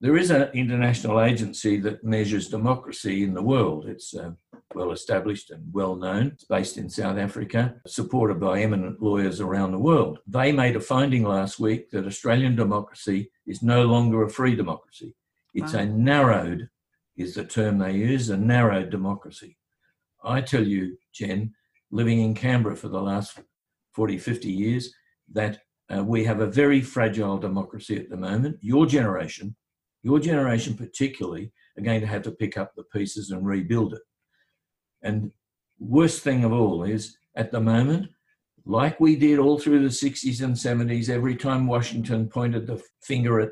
There 0.00 0.16
is 0.16 0.30
an 0.30 0.48
international 0.54 1.20
agency 1.20 1.78
that 1.80 2.04
measures 2.04 2.48
democracy 2.48 3.22
in 3.22 3.34
the 3.34 3.42
world. 3.42 3.86
It's 3.86 4.14
uh, 4.14 4.30
well 4.74 4.92
established 4.92 5.50
and 5.50 5.64
well 5.72 5.94
known. 5.94 6.28
It's 6.28 6.44
based 6.44 6.78
in 6.78 6.88
South 6.88 7.18
Africa, 7.18 7.74
supported 7.86 8.40
by 8.40 8.60
eminent 8.60 9.02
lawyers 9.02 9.40
around 9.40 9.72
the 9.72 9.78
world. 9.78 10.20
They 10.26 10.52
made 10.52 10.76
a 10.76 10.80
finding 10.80 11.24
last 11.24 11.58
week 11.58 11.90
that 11.90 12.06
Australian 12.06 12.56
democracy 12.56 13.30
is 13.46 13.62
no 13.62 13.84
longer 13.84 14.22
a 14.22 14.30
free 14.30 14.56
democracy. 14.56 15.14
It's 15.52 15.74
wow. 15.74 15.80
a 15.80 15.86
narrowed, 15.86 16.70
is 17.16 17.34
the 17.34 17.44
term 17.44 17.78
they 17.78 17.92
use, 17.92 18.30
a 18.30 18.36
narrowed 18.36 18.90
democracy. 18.90 19.58
I 20.24 20.40
tell 20.40 20.66
you, 20.66 20.96
Jen, 21.12 21.54
living 21.90 22.20
in 22.20 22.34
Canberra 22.34 22.76
for 22.76 22.88
the 22.88 23.00
last 23.00 23.40
40, 23.94 24.18
50 24.18 24.50
years, 24.50 24.92
that 25.32 25.60
uh, 25.94 26.04
we 26.04 26.24
have 26.24 26.40
a 26.40 26.46
very 26.46 26.80
fragile 26.80 27.38
democracy 27.38 27.96
at 27.96 28.08
the 28.08 28.16
moment. 28.16 28.56
Your 28.60 28.86
generation 28.86 29.56
your 30.02 30.18
generation, 30.18 30.74
particularly, 30.74 31.52
are 31.76 31.82
going 31.82 32.00
to 32.00 32.06
have 32.06 32.22
to 32.22 32.30
pick 32.30 32.56
up 32.56 32.74
the 32.74 32.84
pieces 32.84 33.30
and 33.30 33.46
rebuild 33.46 33.94
it. 33.94 34.02
And 35.02 35.30
worst 35.78 36.22
thing 36.22 36.44
of 36.44 36.52
all 36.52 36.84
is 36.84 37.16
at 37.36 37.52
the 37.52 37.60
moment, 37.60 38.08
like 38.64 39.00
we 39.00 39.16
did 39.16 39.38
all 39.38 39.58
through 39.58 39.80
the 39.80 39.88
60s 39.88 40.42
and 40.42 40.54
70s, 40.54 41.08
every 41.08 41.36
time 41.36 41.66
Washington 41.66 42.28
pointed 42.28 42.66
the 42.66 42.82
finger 43.02 43.40
at 43.40 43.50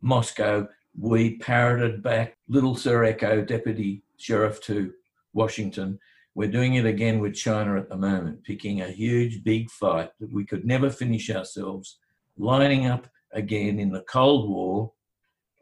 Moscow, 0.00 0.66
we 0.98 1.38
parroted 1.38 2.02
back 2.02 2.36
Little 2.48 2.74
Sir 2.74 3.04
Echo, 3.04 3.44
Deputy 3.44 4.02
Sheriff 4.16 4.60
to 4.62 4.92
Washington. 5.32 5.98
We're 6.34 6.50
doing 6.50 6.74
it 6.74 6.86
again 6.86 7.18
with 7.18 7.34
China 7.34 7.76
at 7.76 7.88
the 7.88 7.96
moment, 7.96 8.44
picking 8.44 8.80
a 8.80 8.88
huge, 8.88 9.42
big 9.42 9.70
fight 9.70 10.10
that 10.20 10.32
we 10.32 10.44
could 10.44 10.64
never 10.64 10.90
finish 10.90 11.30
ourselves, 11.30 11.98
lining 12.38 12.86
up 12.86 13.08
again 13.32 13.78
in 13.78 13.90
the 13.90 14.02
Cold 14.02 14.48
War 14.48 14.92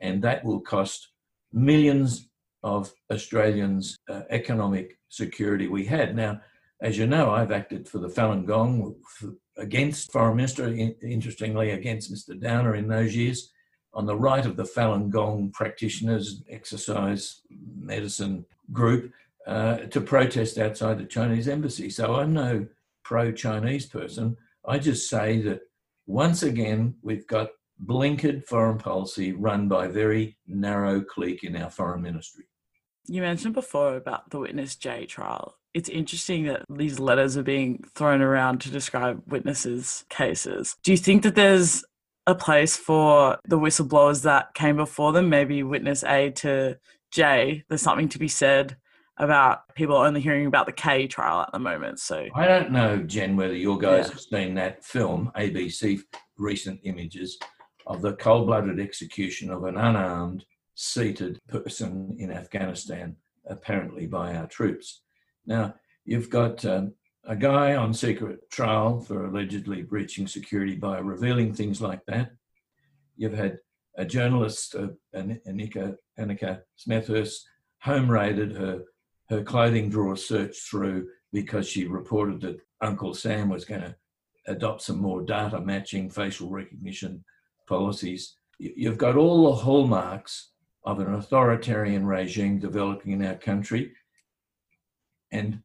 and 0.01 0.23
that 0.23 0.45
will 0.45 0.61
cost 0.61 1.09
millions 1.53 2.29
of 2.63 2.93
Australians 3.13 3.99
uh, 4.09 4.23
economic 4.31 4.99
security 5.09 5.69
we 5.69 5.85
had. 5.85 6.15
Now, 6.15 6.41
as 6.81 6.99
you 6.99 7.07
know, 7.07 7.31
I've 7.31 7.53
acted 7.53 7.89
for 7.89 7.99
the 7.99 8.09
Falun 8.09 8.47
Gong 8.47 8.95
against 9.57 10.13
Foreign 10.13 10.37
Minister, 10.37 10.69
interestingly, 11.03 11.71
against 11.71 12.13
Mr. 12.13 12.39
Downer 12.39 12.77
in 12.77 12.89
those 12.89 13.17
years, 13.17 13.53
on 13.95 14.07
the 14.07 14.17
right 14.17 14.47
of 14.47 14.57
the 14.57 14.65
Falun 14.65 15.11
Gong 15.11 15.51
practitioners, 15.53 16.43
exercise 16.49 17.41
medicine 17.77 18.45
group, 18.73 19.13
uh, 19.49 19.78
to 19.78 20.00
protest 20.00 20.59
outside 20.59 20.99
the 20.99 21.05
Chinese 21.05 21.49
embassy. 21.49 21.88
So 21.88 22.17
I'm 22.17 22.35
no 22.35 22.67
pro 23.02 23.33
Chinese 23.33 23.87
person. 23.87 24.37
I 24.67 24.78
just 24.78 25.09
say 25.09 25.40
that 25.43 25.61
once 26.07 26.43
again, 26.43 26.95
we've 27.02 27.26
got 27.26 27.49
blinkered 27.87 28.45
foreign 28.45 28.76
policy 28.76 29.33
run 29.33 29.67
by 29.67 29.87
very 29.87 30.37
narrow 30.47 31.00
clique 31.00 31.45
in 31.45 31.57
our 31.57 31.71
foreign 31.71 32.02
ministry. 32.02 32.45
You 33.07 33.23
mentioned 33.23 33.55
before 33.55 33.97
about 33.97 34.28
the 34.31 34.38
Witness 34.38 34.76
J 34.76 35.07
trial. 35.07 35.57
It's 35.73 35.88
interesting 35.88 36.45
that 36.45 36.64
these 36.69 36.99
letters 36.99 37.38
are 37.38 37.43
being 37.43 37.83
thrown 37.95 38.21
around 38.21 38.61
to 38.62 38.71
describe 38.71 39.23
witnesses' 39.26 40.05
cases. 40.11 40.76
Do 40.83 40.90
you 40.90 40.99
think 40.99 41.23
that 41.23 41.35
there's 41.35 41.85
a 42.26 42.35
place 42.35 42.76
for 42.76 43.38
the 43.47 43.59
whistleblowers 43.59 44.25
that 44.25 44.52
came 44.52 44.76
before 44.76 45.12
them, 45.12 45.31
maybe 45.31 45.62
witness 45.62 46.05
A 46.05 46.31
to 46.33 46.78
J? 47.11 47.64
There's 47.69 47.81
something 47.81 48.11
to 48.11 48.19
be 48.19 48.28
said 48.28 48.76
about 49.19 49.75
people 49.75 49.97
only 49.97 50.21
hearing 50.21 50.47
about 50.47 50.67
the 50.67 50.73
K 50.73 51.07
trial 51.07 51.41
at 51.41 51.53
the 51.53 51.59
moment. 51.59 52.01
So 52.01 52.27
I 52.35 52.47
don't 52.47 52.71
know, 52.71 52.99
Jen, 52.99 53.37
whether 53.37 53.55
your 53.55 53.79
guys 53.79 54.07
yeah. 54.07 54.13
have 54.13 54.21
seen 54.21 54.55
that 54.55 54.85
film, 54.85 55.31
ABC 55.37 56.01
recent 56.37 56.81
images 56.85 57.39
of 57.87 58.03
the 58.03 58.15
cold 58.15 58.47
blooded 58.47 58.79
execution 58.79 59.51
of 59.51 59.65
an 59.65 59.77
unarmed, 59.77 60.45
seated 60.75 61.39
person 61.49 62.15
in 62.19 62.31
Afghanistan, 62.31 63.17
apparently 63.47 64.07
by 64.07 64.35
our 64.37 64.47
troops. 64.47 65.03
Now, 65.47 65.75
you've 66.05 66.31
got 66.31 66.65
um, 66.65 66.95
a 67.27 67.35
guy 67.35 67.75
on 67.75 67.93
secret 67.93 68.51
trial 68.51 69.01
for 69.01 69.27
allegedly 69.27 69.83
breaching 69.83 70.27
security 70.27 70.77
by 70.77 70.99
revealing 70.99 71.53
things 71.53 71.81
like 71.81 72.05
that. 72.07 72.31
You've 73.17 73.37
had 73.37 73.59
a 73.97 74.05
journalist, 74.05 74.77
uh, 74.77 74.89
Annika, 75.15 75.97
Annika 76.19 76.61
Smethurst, 76.79 77.41
home 77.81 78.11
raided, 78.11 78.57
her, 78.57 78.83
her 79.29 79.43
clothing 79.43 79.91
drawer 79.91 80.17
searched 80.17 80.63
through 80.63 81.09
because 81.33 81.69
she 81.69 81.87
reported 81.87 82.41
that 82.41 82.61
Uncle 82.81 83.15
Sam 83.15 83.49
was 83.49 83.65
going 83.65 83.83
to 83.83 83.97
adopt 84.47 84.83
some 84.83 84.99
more 84.99 85.23
data 85.23 85.61
matching 85.61 86.09
facial 86.09 86.49
recognition 86.49 87.25
policies. 87.69 88.37
You've 88.59 88.99
got 88.99 89.17
all 89.17 89.51
the 89.51 89.57
hallmarks 89.57 90.51
of 90.85 91.01
an 91.01 91.15
authoritarian 91.15 92.07
regime 92.07 92.59
developing 92.59 93.13
in 93.13 93.25
our 93.25 93.35
country, 93.35 93.93
and 95.31 95.61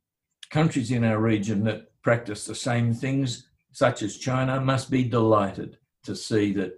countries 0.50 0.92
in 0.92 1.06
our 1.06 1.20
region 1.20 1.64
that 1.64 1.90
practice 2.02 2.46
the 2.46 2.56
same 2.56 2.94
things, 2.94 3.48
such 3.72 4.02
as 4.02 4.18
China, 4.18 4.60
must 4.60 4.92
be 4.92 5.04
delighted 5.04 5.78
to 6.04 6.16
see 6.16 6.52
that 6.54 6.78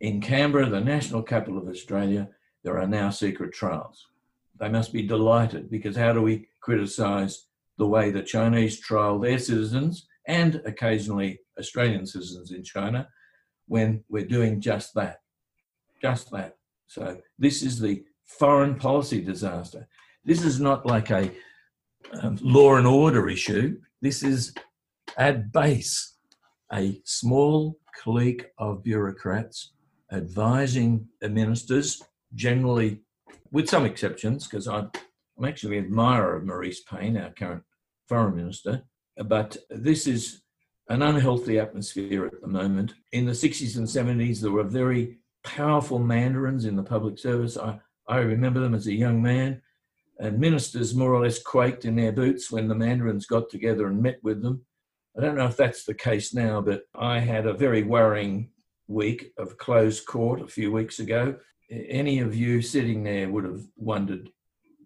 in 0.00 0.20
Canberra, 0.20 0.68
the 0.68 0.80
national 0.80 1.22
capital 1.22 1.58
of 1.58 1.68
Australia, 1.68 2.28
there 2.62 2.78
are 2.78 2.86
now 2.86 3.10
secret 3.10 3.52
trials. 3.52 4.06
They 4.58 4.68
must 4.68 4.92
be 4.92 5.02
delighted 5.02 5.70
because 5.70 5.96
how 5.96 6.12
do 6.12 6.22
we 6.22 6.48
criticise 6.60 7.46
the 7.78 7.86
way 7.86 8.10
the 8.10 8.22
Chinese 8.22 8.80
trial 8.80 9.18
their 9.18 9.38
citizens 9.38 10.06
and 10.26 10.62
occasionally 10.64 11.40
Australian 11.58 12.06
citizens 12.06 12.50
in 12.52 12.62
China 12.64 13.08
when 13.68 14.02
we're 14.08 14.26
doing 14.26 14.60
just 14.60 14.94
that. 14.94 15.20
Just 16.00 16.30
that. 16.32 16.56
So 16.86 17.18
this 17.38 17.62
is 17.62 17.80
the 17.80 18.04
foreign 18.24 18.76
policy 18.76 19.20
disaster. 19.20 19.88
This 20.24 20.42
is 20.42 20.60
not 20.60 20.86
like 20.86 21.10
a 21.10 21.30
um, 22.22 22.38
law 22.42 22.76
and 22.76 22.86
order 22.86 23.28
issue. 23.28 23.78
This 24.02 24.22
is 24.22 24.54
at 25.16 25.52
base 25.52 26.14
a 26.72 27.00
small 27.04 27.78
clique 28.02 28.46
of 28.58 28.82
bureaucrats 28.82 29.72
advising 30.12 31.06
the 31.20 31.28
ministers, 31.28 32.02
generally 32.34 33.00
with 33.52 33.68
some 33.68 33.84
exceptions, 33.84 34.46
because 34.46 34.66
I'm, 34.68 34.90
actually 35.44 35.76
an 35.76 35.84
admirer 35.84 36.36
of 36.36 36.44
Marise 36.44 36.78
Payne, 36.90 37.16
our 37.18 37.30
current 37.30 37.62
foreign 38.08 38.36
minister, 38.36 38.82
but 39.24 39.56
this 39.68 40.06
is 40.06 40.42
an 40.88 41.02
unhealthy 41.02 41.58
atmosphere 41.58 42.26
at 42.26 42.40
the 42.40 42.46
moment. 42.46 42.94
In 43.12 43.26
the 43.26 43.32
60s 43.32 43.76
and 43.76 43.86
70s, 43.86 44.40
there 44.40 44.52
were 44.52 44.64
very 44.64 45.18
powerful 45.44 45.98
mandarins 45.98 46.64
in 46.64 46.76
the 46.76 46.82
public 46.82 47.18
service. 47.18 47.58
I, 47.58 47.78
I 48.08 48.18
remember 48.18 48.60
them 48.60 48.74
as 48.74 48.86
a 48.86 48.94
young 48.94 49.22
man, 49.22 49.60
and 50.18 50.38
ministers 50.38 50.94
more 50.94 51.12
or 51.12 51.22
less 51.22 51.42
quaked 51.42 51.84
in 51.84 51.96
their 51.96 52.12
boots 52.12 52.50
when 52.50 52.68
the 52.68 52.74
mandarins 52.74 53.26
got 53.26 53.50
together 53.50 53.86
and 53.88 54.02
met 54.02 54.18
with 54.22 54.42
them. 54.42 54.64
I 55.16 55.20
don't 55.20 55.36
know 55.36 55.46
if 55.46 55.56
that's 55.56 55.84
the 55.84 55.94
case 55.94 56.34
now, 56.34 56.60
but 56.60 56.82
I 56.94 57.20
had 57.20 57.46
a 57.46 57.54
very 57.54 57.82
worrying 57.82 58.50
week 58.88 59.32
of 59.38 59.58
closed 59.58 60.06
court 60.06 60.40
a 60.40 60.46
few 60.46 60.70
weeks 60.70 60.98
ago, 60.98 61.36
any 61.70 62.20
of 62.20 62.34
you 62.34 62.62
sitting 62.62 63.02
there 63.02 63.28
would 63.28 63.44
have 63.44 63.62
wondered 63.76 64.30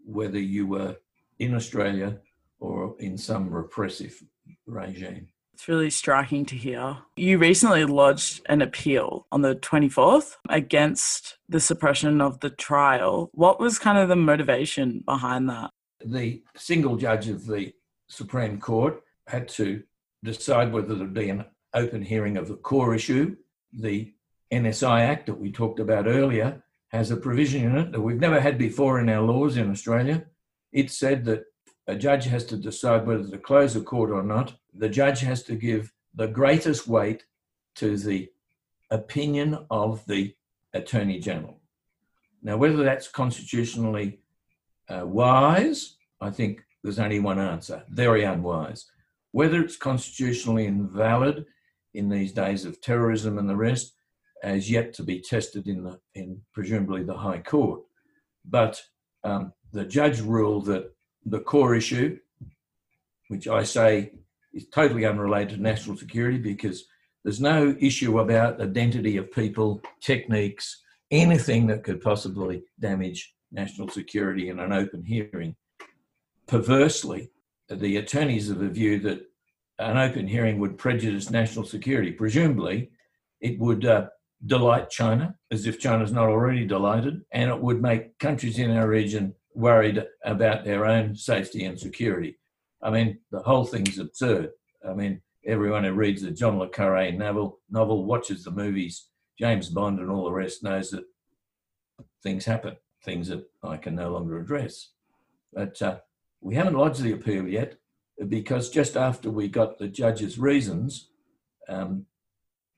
whether 0.04 0.38
you 0.38 0.66
were 0.66 0.96
in 1.38 1.54
Australia 1.54 2.18
or 2.58 2.96
in 2.98 3.16
some 3.16 3.50
repressive 3.50 4.22
regime. 4.66 5.28
It's 5.54 5.68
really 5.68 5.90
striking 5.90 6.46
to 6.46 6.56
hear. 6.56 6.96
You 7.16 7.36
recently 7.36 7.84
lodged 7.84 8.40
an 8.46 8.62
appeal 8.62 9.26
on 9.30 9.42
the 9.42 9.56
24th 9.56 10.36
against 10.48 11.36
the 11.48 11.60
suppression 11.60 12.20
of 12.22 12.40
the 12.40 12.48
trial. 12.48 13.30
What 13.34 13.60
was 13.60 13.78
kind 13.78 13.98
of 13.98 14.08
the 14.08 14.16
motivation 14.16 15.02
behind 15.04 15.50
that? 15.50 15.70
The 16.02 16.42
single 16.56 16.96
judge 16.96 17.28
of 17.28 17.46
the 17.46 17.74
Supreme 18.08 18.58
Court 18.58 19.02
had 19.26 19.48
to 19.48 19.82
decide 20.24 20.72
whether 20.72 20.94
there'd 20.94 21.12
be 21.12 21.28
an 21.28 21.44
open 21.74 22.02
hearing 22.02 22.38
of 22.38 22.48
the 22.48 22.56
core 22.56 22.94
issue. 22.94 23.36
The 23.72 24.14
NSI 24.50 25.00
Act 25.00 25.26
that 25.26 25.38
we 25.38 25.52
talked 25.52 25.78
about 25.78 26.06
earlier 26.06 26.62
has 26.90 27.10
a 27.10 27.16
provision 27.16 27.64
in 27.64 27.78
it 27.78 27.92
that 27.92 28.00
we've 28.00 28.20
never 28.20 28.40
had 28.40 28.58
before 28.58 29.00
in 29.00 29.08
our 29.08 29.22
laws 29.22 29.56
in 29.56 29.70
Australia. 29.70 30.26
It 30.72 30.90
said 30.90 31.24
that 31.24 31.44
a 31.86 31.96
judge 31.96 32.24
has 32.26 32.44
to 32.46 32.56
decide 32.56 33.06
whether 33.06 33.26
to 33.26 33.38
close 33.38 33.74
a 33.74 33.80
court 33.80 34.10
or 34.10 34.22
not. 34.22 34.54
The 34.74 34.88
judge 34.88 35.20
has 35.20 35.42
to 35.44 35.54
give 35.54 35.92
the 36.14 36.28
greatest 36.28 36.86
weight 36.86 37.24
to 37.76 37.96
the 37.96 38.30
opinion 38.90 39.66
of 39.70 40.04
the 40.06 40.34
Attorney 40.74 41.20
General. 41.20 41.60
Now, 42.42 42.56
whether 42.56 42.82
that's 42.82 43.08
constitutionally 43.08 44.20
uh, 44.88 45.06
wise, 45.06 45.96
I 46.20 46.30
think 46.30 46.64
there's 46.82 46.98
only 46.98 47.20
one 47.20 47.38
answer 47.38 47.84
very 47.90 48.24
unwise. 48.24 48.90
Whether 49.32 49.62
it's 49.62 49.76
constitutionally 49.76 50.66
invalid 50.66 51.44
in 51.94 52.08
these 52.08 52.32
days 52.32 52.64
of 52.64 52.80
terrorism 52.80 53.38
and 53.38 53.48
the 53.48 53.56
rest, 53.56 53.94
as 54.42 54.70
yet 54.70 54.92
to 54.94 55.02
be 55.02 55.20
tested 55.20 55.66
in 55.66 55.82
the 55.82 55.98
in 56.14 56.40
presumably 56.52 57.02
the 57.02 57.16
High 57.16 57.40
Court. 57.40 57.82
But 58.44 58.80
um, 59.24 59.52
the 59.72 59.84
judge 59.84 60.20
ruled 60.20 60.66
that 60.66 60.92
the 61.26 61.40
core 61.40 61.74
issue, 61.74 62.18
which 63.28 63.48
I 63.48 63.62
say 63.62 64.12
is 64.52 64.68
totally 64.68 65.04
unrelated 65.04 65.56
to 65.56 65.62
national 65.62 65.96
security 65.96 66.38
because 66.38 66.84
there's 67.22 67.40
no 67.40 67.76
issue 67.78 68.20
about 68.20 68.60
identity 68.60 69.16
of 69.18 69.30
people, 69.30 69.82
techniques, 70.00 70.82
anything 71.10 71.66
that 71.66 71.84
could 71.84 72.00
possibly 72.00 72.62
damage 72.78 73.34
national 73.52 73.88
security 73.88 74.48
in 74.48 74.58
an 74.58 74.72
open 74.72 75.04
hearing. 75.04 75.54
Perversely, 76.46 77.30
the 77.68 77.98
attorneys 77.98 78.48
of 78.48 78.58
the 78.58 78.68
view 78.68 78.98
that 79.00 79.20
an 79.78 79.96
open 79.96 80.26
hearing 80.26 80.58
would 80.58 80.78
prejudice 80.78 81.30
national 81.30 81.64
security. 81.64 82.12
Presumably, 82.12 82.90
it 83.40 83.58
would 83.58 83.86
uh, 83.86 84.08
delight 84.46 84.90
China, 84.90 85.34
as 85.50 85.66
if 85.66 85.78
China's 85.78 86.12
not 86.12 86.28
already 86.28 86.66
delighted, 86.66 87.22
and 87.32 87.50
it 87.50 87.60
would 87.60 87.82
make 87.82 88.18
countries 88.18 88.58
in 88.58 88.70
our 88.70 88.88
region 88.88 89.34
worried 89.54 90.04
about 90.24 90.64
their 90.64 90.86
own 90.86 91.14
safety 91.14 91.64
and 91.64 91.78
security. 91.78 92.38
I 92.82 92.90
mean, 92.90 93.18
the 93.30 93.40
whole 93.40 93.64
thing's 93.64 93.98
absurd. 93.98 94.50
I 94.88 94.94
mean, 94.94 95.20
everyone 95.46 95.84
who 95.84 95.92
reads 95.92 96.22
the 96.22 96.30
John 96.30 96.58
le 96.58 96.68
Carre 96.68 97.12
novel, 97.12 97.60
novel, 97.70 98.04
watches 98.04 98.44
the 98.44 98.50
movies, 98.50 99.08
James 99.38 99.68
Bond, 99.68 99.98
and 99.98 100.10
all 100.10 100.24
the 100.24 100.32
rest 100.32 100.62
knows 100.62 100.90
that 100.90 101.04
things 102.22 102.44
happen, 102.44 102.76
things 103.04 103.28
that 103.28 103.44
I 103.62 103.76
can 103.76 103.94
no 103.94 104.10
longer 104.10 104.38
address. 104.38 104.90
But 105.52 105.80
uh, 105.82 105.98
we 106.40 106.54
haven't 106.54 106.74
lodged 106.76 107.02
the 107.02 107.12
appeal 107.12 107.46
yet 107.46 107.76
because 108.28 108.70
just 108.70 108.96
after 108.96 109.30
we 109.30 109.48
got 109.48 109.78
the 109.78 109.88
judge's 109.88 110.38
reasons, 110.38 111.10
um, 111.68 112.06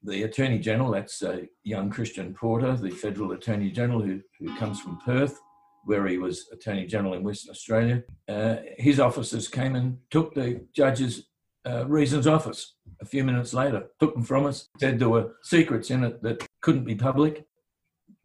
the 0.04 0.24
Attorney 0.24 0.58
General, 0.58 0.90
that's 0.90 1.22
uh, 1.22 1.42
young 1.64 1.90
Christian 1.90 2.34
Porter, 2.34 2.76
the 2.76 2.90
Federal 2.90 3.32
Attorney 3.32 3.70
General 3.70 4.02
who, 4.02 4.20
who 4.38 4.56
comes 4.56 4.80
from 4.80 4.98
Perth, 5.04 5.38
where 5.84 6.06
he 6.06 6.18
was 6.18 6.48
Attorney 6.52 6.86
General 6.86 7.14
in 7.14 7.22
Western 7.22 7.50
Australia, 7.50 8.02
uh, 8.28 8.56
his 8.78 9.00
officers 9.00 9.48
came 9.48 9.74
and 9.74 9.98
took 10.10 10.34
the 10.34 10.64
judge's 10.74 11.26
uh, 11.66 11.86
reasons 11.86 12.26
office 12.26 12.74
a 13.00 13.04
few 13.04 13.24
minutes 13.24 13.54
later, 13.54 13.86
took 14.00 14.14
them 14.14 14.24
from 14.24 14.46
us, 14.46 14.68
said 14.78 14.98
there 14.98 15.08
were 15.08 15.34
secrets 15.42 15.90
in 15.90 16.04
it 16.04 16.22
that 16.22 16.46
couldn't 16.60 16.84
be 16.84 16.94
public. 16.94 17.46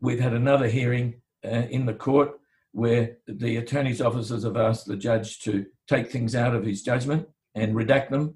We've 0.01 0.19
had 0.19 0.33
another 0.33 0.67
hearing 0.67 1.21
uh, 1.45 1.65
in 1.69 1.85
the 1.85 1.93
court 1.93 2.39
where 2.71 3.17
the 3.27 3.57
attorney's 3.57 4.01
officers 4.01 4.43
have 4.43 4.57
asked 4.57 4.85
the 4.85 4.95
judge 4.95 5.39
to 5.41 5.65
take 5.87 6.11
things 6.11 6.35
out 6.35 6.55
of 6.55 6.65
his 6.65 6.83
judgment 6.83 7.27
and 7.55 7.75
redact 7.75 8.09
them. 8.09 8.35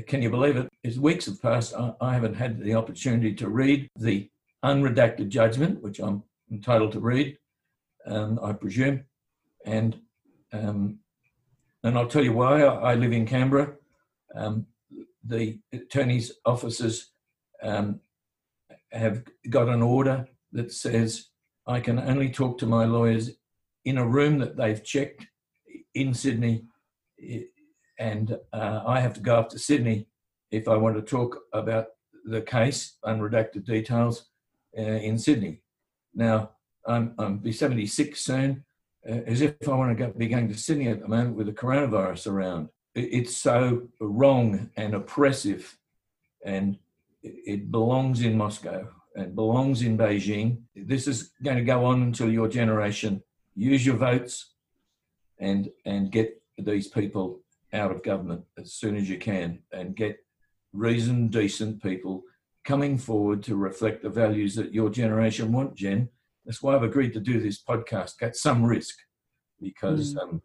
Can 0.00 0.22
you 0.22 0.30
believe 0.30 0.56
it? 0.56 0.68
As 0.84 0.98
weeks 0.98 1.26
have 1.26 1.42
passed, 1.42 1.74
I 2.00 2.14
haven't 2.14 2.34
had 2.34 2.60
the 2.60 2.74
opportunity 2.74 3.34
to 3.34 3.48
read 3.48 3.88
the 3.96 4.30
unredacted 4.64 5.28
judgment, 5.28 5.82
which 5.82 5.98
I'm 5.98 6.22
entitled 6.50 6.92
to 6.92 7.00
read 7.00 7.36
um, 8.06 8.38
I 8.42 8.52
presume. 8.52 9.04
And 9.64 9.98
um, 10.52 10.98
and 11.84 11.98
I'll 11.98 12.06
tell 12.06 12.22
you 12.22 12.32
why. 12.32 12.62
I, 12.62 12.94
live 12.94 13.12
in 13.12 13.26
Canberra. 13.26 13.72
Um, 14.34 14.66
the 15.24 15.58
attorney's 15.72 16.32
offices 16.44 17.10
um, 17.62 18.00
have 18.92 19.24
got 19.48 19.68
an 19.68 19.82
order 19.82 20.28
that 20.52 20.72
says 20.72 21.26
I 21.66 21.80
can 21.80 21.98
only 21.98 22.30
talk 22.30 22.58
to 22.58 22.66
my 22.66 22.84
lawyers 22.84 23.30
in 23.84 23.98
a 23.98 24.06
room 24.06 24.38
that 24.38 24.56
they've 24.56 24.84
checked 24.84 25.26
in 25.94 26.14
Sydney, 26.14 26.66
and 27.98 28.36
uh, 28.52 28.82
I 28.86 29.00
have 29.00 29.14
to 29.14 29.20
go 29.20 29.36
up 29.36 29.48
to 29.50 29.58
Sydney 29.58 30.06
if 30.50 30.68
I 30.68 30.76
want 30.76 30.96
to 30.96 31.02
talk 31.02 31.38
about 31.52 31.86
the 32.24 32.42
case, 32.42 32.96
unredacted 33.04 33.64
details, 33.64 34.26
uh, 34.76 34.82
in 34.82 35.18
Sydney. 35.18 35.60
Now, 36.14 36.50
I'm, 36.86 37.14
I'm 37.18 37.38
be 37.38 37.52
76 37.52 38.20
soon, 38.20 38.64
uh, 39.08 39.20
as 39.26 39.40
if 39.40 39.54
I 39.66 39.74
want 39.74 39.96
to 39.96 40.06
go, 40.06 40.12
be 40.12 40.28
going 40.28 40.48
to 40.48 40.54
Sydney 40.54 40.88
at 40.88 41.00
the 41.00 41.08
moment 41.08 41.36
with 41.36 41.46
the 41.46 41.52
coronavirus 41.52 42.30
around. 42.30 42.68
It, 42.94 43.08
it's 43.12 43.36
so 43.36 43.88
wrong 44.00 44.70
and 44.76 44.94
oppressive, 44.94 45.76
and 46.44 46.78
it, 47.22 47.34
it 47.46 47.70
belongs 47.70 48.22
in 48.22 48.36
Moscow 48.36 48.88
and 49.14 49.34
belongs 49.34 49.82
in 49.82 49.98
Beijing. 49.98 50.62
This 50.74 51.06
is 51.06 51.30
going 51.42 51.58
to 51.58 51.64
go 51.64 51.84
on 51.84 52.02
until 52.02 52.30
your 52.30 52.48
generation 52.48 53.22
use 53.54 53.84
your 53.84 53.96
votes 53.96 54.54
and 55.38 55.70
and 55.84 56.10
get 56.10 56.40
these 56.58 56.88
people 56.88 57.41
out 57.72 57.90
of 57.90 58.02
government 58.02 58.44
as 58.58 58.74
soon 58.74 58.96
as 58.96 59.08
you 59.08 59.18
can 59.18 59.60
and 59.72 59.96
get 59.96 60.18
reasoned, 60.72 61.30
decent 61.30 61.82
people 61.82 62.22
coming 62.64 62.96
forward 62.96 63.42
to 63.42 63.56
reflect 63.56 64.02
the 64.02 64.08
values 64.08 64.54
that 64.54 64.72
your 64.72 64.90
generation 64.90 65.52
want, 65.52 65.74
Jen, 65.74 66.08
that's 66.44 66.62
why 66.62 66.74
I've 66.74 66.82
agreed 66.82 67.12
to 67.14 67.20
do 67.20 67.40
this 67.40 67.62
podcast 67.62 68.14
at 68.22 68.36
some 68.36 68.64
risk, 68.64 68.96
because 69.60 70.14
mm. 70.14 70.22
um, 70.22 70.42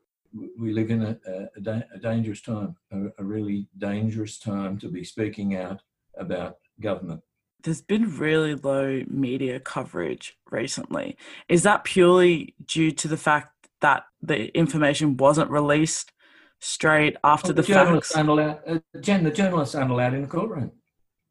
we 0.60 0.74
live 0.74 0.92
in 0.92 1.04
a, 1.04 1.18
a, 1.28 1.84
a 1.96 2.00
dangerous 2.00 2.42
time, 2.42 2.76
a, 2.92 3.06
a, 3.20 3.24
really 3.24 3.68
dangerous 3.78 4.40
time 4.40 4.78
to 4.80 4.90
be 4.90 5.04
speaking 5.04 5.56
out 5.56 5.82
about 6.18 6.58
government. 6.82 7.22
There's 7.64 7.82
been 7.82 8.18
really 8.18 8.56
low 8.56 9.04
media 9.08 9.60
coverage 9.60 10.38
recently. 10.52 11.18
Is 11.50 11.64
that 11.64 11.84
purely 11.84 12.56
due 12.66 12.92
to 12.92 13.08
the 13.08 13.18
fact 13.18 13.68
that 13.82 14.04
the 14.22 14.56
information 14.58 15.18
wasn't 15.18 15.50
released 15.50 16.12
straight 16.60 17.18
after 17.24 17.50
well, 17.50 17.56
the, 17.56 17.62
the 17.62 17.68
journalists 17.68 18.12
facts? 18.14 18.18
Aren't 18.18 18.30
allowed, 18.30 18.60
uh, 18.68 19.00
Jen, 19.00 19.24
the 19.24 19.32
journalists 19.32 19.76
aren't 19.76 19.92
allowed 19.92 20.14
in 20.14 20.22
the 20.22 20.28
courtroom. 20.28 20.72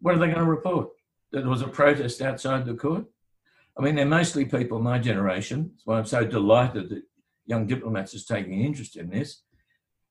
What 0.00 0.14
are 0.14 0.18
they 0.18 0.26
going 0.26 0.38
to 0.38 0.44
report? 0.44 0.88
That 1.32 1.40
there 1.40 1.50
was 1.50 1.62
a 1.62 1.68
protest 1.68 2.22
outside 2.22 2.64
the 2.64 2.74
court? 2.74 3.06
I 3.78 3.82
mean, 3.82 3.94
they're 3.94 4.06
mostly 4.06 4.44
people 4.44 4.80
my 4.80 4.98
generation. 4.98 5.70
That's 5.72 5.86
why 5.86 5.98
I'm 5.98 6.06
so 6.06 6.24
delighted 6.24 6.88
that 6.90 7.02
young 7.46 7.66
diplomats 7.66 8.14
is 8.14 8.24
taking 8.24 8.54
an 8.54 8.64
interest 8.64 8.96
in 8.96 9.10
this, 9.10 9.42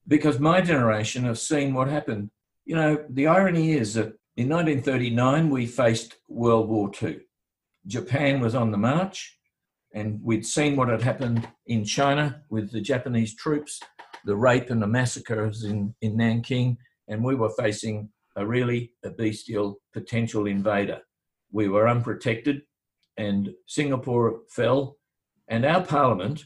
because 0.08 0.40
my 0.40 0.62
generation 0.62 1.24
have 1.24 1.40
seen 1.40 1.74
what 1.74 1.88
happened. 1.88 2.30
You 2.66 2.76
know, 2.76 3.06
the 3.10 3.28
irony 3.28 3.72
is 3.74 3.96
that 3.96 4.18
in 4.38 4.50
1939 4.50 5.50
we 5.50 5.66
faced 5.66 6.16
World 6.28 6.70
War 6.70 6.92
II. 7.02 7.20
Japan 7.88 8.40
was 8.40 8.56
on 8.56 8.72
the 8.72 8.78
march, 8.78 9.38
and 9.94 10.20
we'd 10.22 10.46
seen 10.46 10.76
what 10.76 10.90
had 10.90 11.02
happened 11.02 11.48
in 11.66 11.86
China 11.86 12.42
with 12.50 12.72
the 12.72 12.82
Japanese 12.82 13.36
troops, 13.36 13.80
the 14.26 14.36
rape 14.36 14.70
and 14.70 14.82
the 14.82 14.88
massacres 14.88 15.64
in, 15.64 15.96
in 16.02 16.18
Nanking, 16.18 16.78
and 17.08 17.24
we 17.24 17.36
were 17.36 17.52
facing 17.52 18.10
a 18.36 18.46
really 18.46 18.92
a 19.04 19.10
bestial 19.10 19.80
potential 19.94 20.48
invader. 20.48 21.00
We 21.52 21.70
were 21.70 21.88
unprotected 21.88 22.64
and 23.18 23.54
Singapore 23.66 24.42
fell, 24.50 24.98
and 25.48 25.66
our 25.66 25.84
parliament 25.84 26.46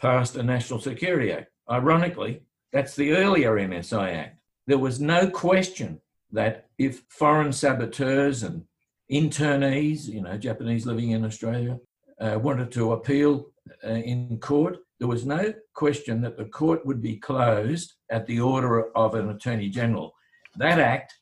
passed 0.00 0.36
a 0.36 0.42
National 0.42 0.78
Security 0.78 1.32
Act. 1.32 1.50
Ironically, 1.70 2.42
that's 2.72 2.94
the 2.94 3.12
earlier 3.12 3.56
NSI 3.56 4.14
Act. 4.14 4.38
There 4.66 4.78
was 4.78 5.00
no 5.00 5.28
question 5.28 6.00
that 6.32 6.66
if 6.78 7.02
foreign 7.08 7.52
saboteurs 7.52 8.42
and 8.42 8.64
internees, 9.10 10.06
you 10.06 10.20
know, 10.20 10.36
Japanese 10.36 10.86
living 10.86 11.10
in 11.10 11.24
Australia, 11.24 11.78
uh, 12.20 12.38
wanted 12.40 12.70
to 12.72 12.92
appeal 12.92 13.46
uh, 13.84 13.88
in 13.88 14.38
court, 14.38 14.78
there 15.04 15.10
was 15.10 15.26
no 15.26 15.52
question 15.74 16.22
that 16.22 16.38
the 16.38 16.46
court 16.46 16.86
would 16.86 17.02
be 17.02 17.18
closed 17.18 17.92
at 18.10 18.26
the 18.26 18.40
order 18.40 18.90
of 18.96 19.14
an 19.14 19.28
Attorney 19.28 19.68
General. 19.68 20.14
That 20.56 20.78
act, 20.78 21.12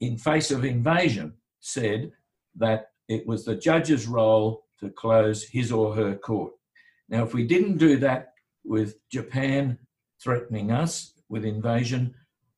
in 0.00 0.16
face 0.16 0.50
of 0.50 0.64
invasion, 0.64 1.34
said 1.58 2.12
that 2.56 2.92
it 3.08 3.26
was 3.26 3.44
the 3.44 3.56
judge's 3.56 4.06
role 4.06 4.64
to 4.78 4.88
close 4.88 5.44
his 5.44 5.70
or 5.70 5.94
her 5.94 6.14
court. 6.14 6.54
Now, 7.10 7.22
if 7.22 7.34
we 7.34 7.46
didn't 7.46 7.76
do 7.76 7.98
that 7.98 8.32
with 8.64 8.96
Japan 9.12 9.78
threatening 10.24 10.72
us 10.72 11.12
with 11.28 11.44
invasion, 11.44 12.14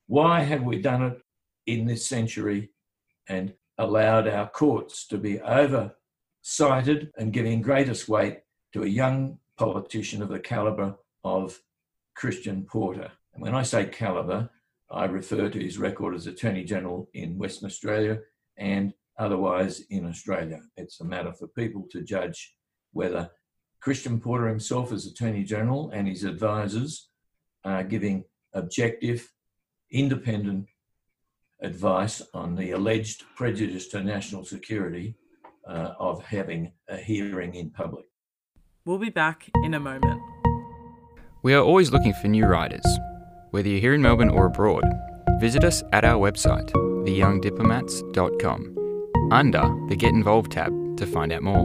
why 0.07 0.42
have 0.42 0.62
we 0.62 0.81
done 0.81 1.03
it 1.03 1.18
in 1.66 1.87
this 1.87 2.07
century 2.07 2.70
and 3.29 3.53
allowed 3.79 4.29
our 4.29 4.48
courts 4.48 5.09
to 5.09 5.18
be 5.18 5.40
oversighted 5.40 7.11
and 7.18 7.33
giving 7.33 7.62
greatest 7.62 8.09
weight 8.09 8.42
to 8.75 8.85
a 8.85 8.87
young 8.87 9.38
politician 9.59 10.23
of 10.23 10.29
the 10.29 10.41
calibre 10.41 10.97
of 11.25 11.61
Christian 12.15 12.65
Porter? 12.65 13.11
And 13.35 13.43
when 13.43 13.55
I 13.55 13.62
say 13.62 13.87
calibre, 13.87 14.51
I 14.91 15.07
refer 15.07 15.49
to 15.49 15.59
his 15.59 15.79
record 15.79 16.15
as 16.15 16.27
Attorney 16.27 16.65
General 16.65 17.09
in 17.15 17.38
Western 17.38 17.67
Australia 17.67 18.21
and 18.59 18.93
otherwise 19.19 19.81
in 19.91 20.07
Australia. 20.07 20.61
It's 20.77 21.01
a 21.01 21.05
matter 21.05 21.33
for 21.33 21.47
people 21.49 21.87
to 21.93 22.03
judge 22.03 22.55
whether 22.93 23.31
Christian 23.81 24.21
Porter 24.21 24.49
himself 24.49 24.93
as 24.93 25.07
Attorney 25.07 25.45
General 25.45 25.91
and 25.91 26.07
his 26.07 26.25
advisors 26.25 27.09
are 27.65 27.83
giving 27.83 28.25
objective, 28.53 29.33
independent 29.91 30.67
advice 31.62 32.21
on 32.35 32.55
the 32.55 32.73
alleged 32.73 33.25
prejudice 33.37 33.88
to 33.88 34.03
national 34.03 34.45
security 34.45 35.17
uh, 35.67 35.95
of 35.99 36.23
having 36.25 36.73
a 36.88 36.97
hearing 36.97 37.55
in 37.55 37.71
public. 37.71 38.05
We'll 38.85 38.99
be 38.99 39.11
back 39.11 39.49
in 39.62 39.75
a 39.75 39.81
moment. 39.81 40.21
We 41.45 41.55
are 41.55 41.62
always 41.62 41.92
looking 41.92 42.14
for 42.14 42.27
new 42.27 42.47
writers. 42.47 42.85
Whether 43.53 43.68
you're 43.68 43.79
here 43.79 43.95
in 43.95 44.03
Melbourne 44.03 44.29
or 44.29 44.47
abroad, 44.47 44.83
visit 45.38 45.62
us 45.62 45.85
at 45.92 46.05
our 46.05 46.21
website, 46.21 46.73
theyoungdiplomats.com, 46.73 49.29
under 49.31 49.87
the 49.88 49.95
Get 49.95 50.11
Involved 50.11 50.51
tab 50.51 50.73
to 50.97 51.07
find 51.07 51.33
out 51.33 51.45
more. 51.45 51.64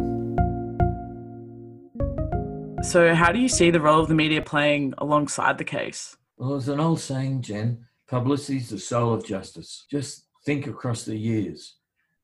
So, 2.84 3.15
how 3.15 3.32
do 3.32 3.39
you 3.39 3.49
see 3.49 3.71
the 3.71 3.82
role 3.82 3.99
of 3.99 4.10
the 4.10 4.13
media 4.13 4.43
playing 4.43 4.93
alongside 4.99 5.58
the 5.58 5.63
case? 5.63 6.15
Well, 6.38 6.51
there's 6.51 6.67
an 6.67 6.80
old 6.80 6.99
saying, 6.99 7.41
Jen 7.41 7.84
publicity 8.08 8.60
is 8.60 8.69
the 8.69 8.77
soul 8.77 9.15
of 9.15 9.25
justice. 9.25 9.88
Just 9.89 10.27
think 10.45 10.67
across 10.67 11.03
the 11.03 11.17
years. 11.17 11.77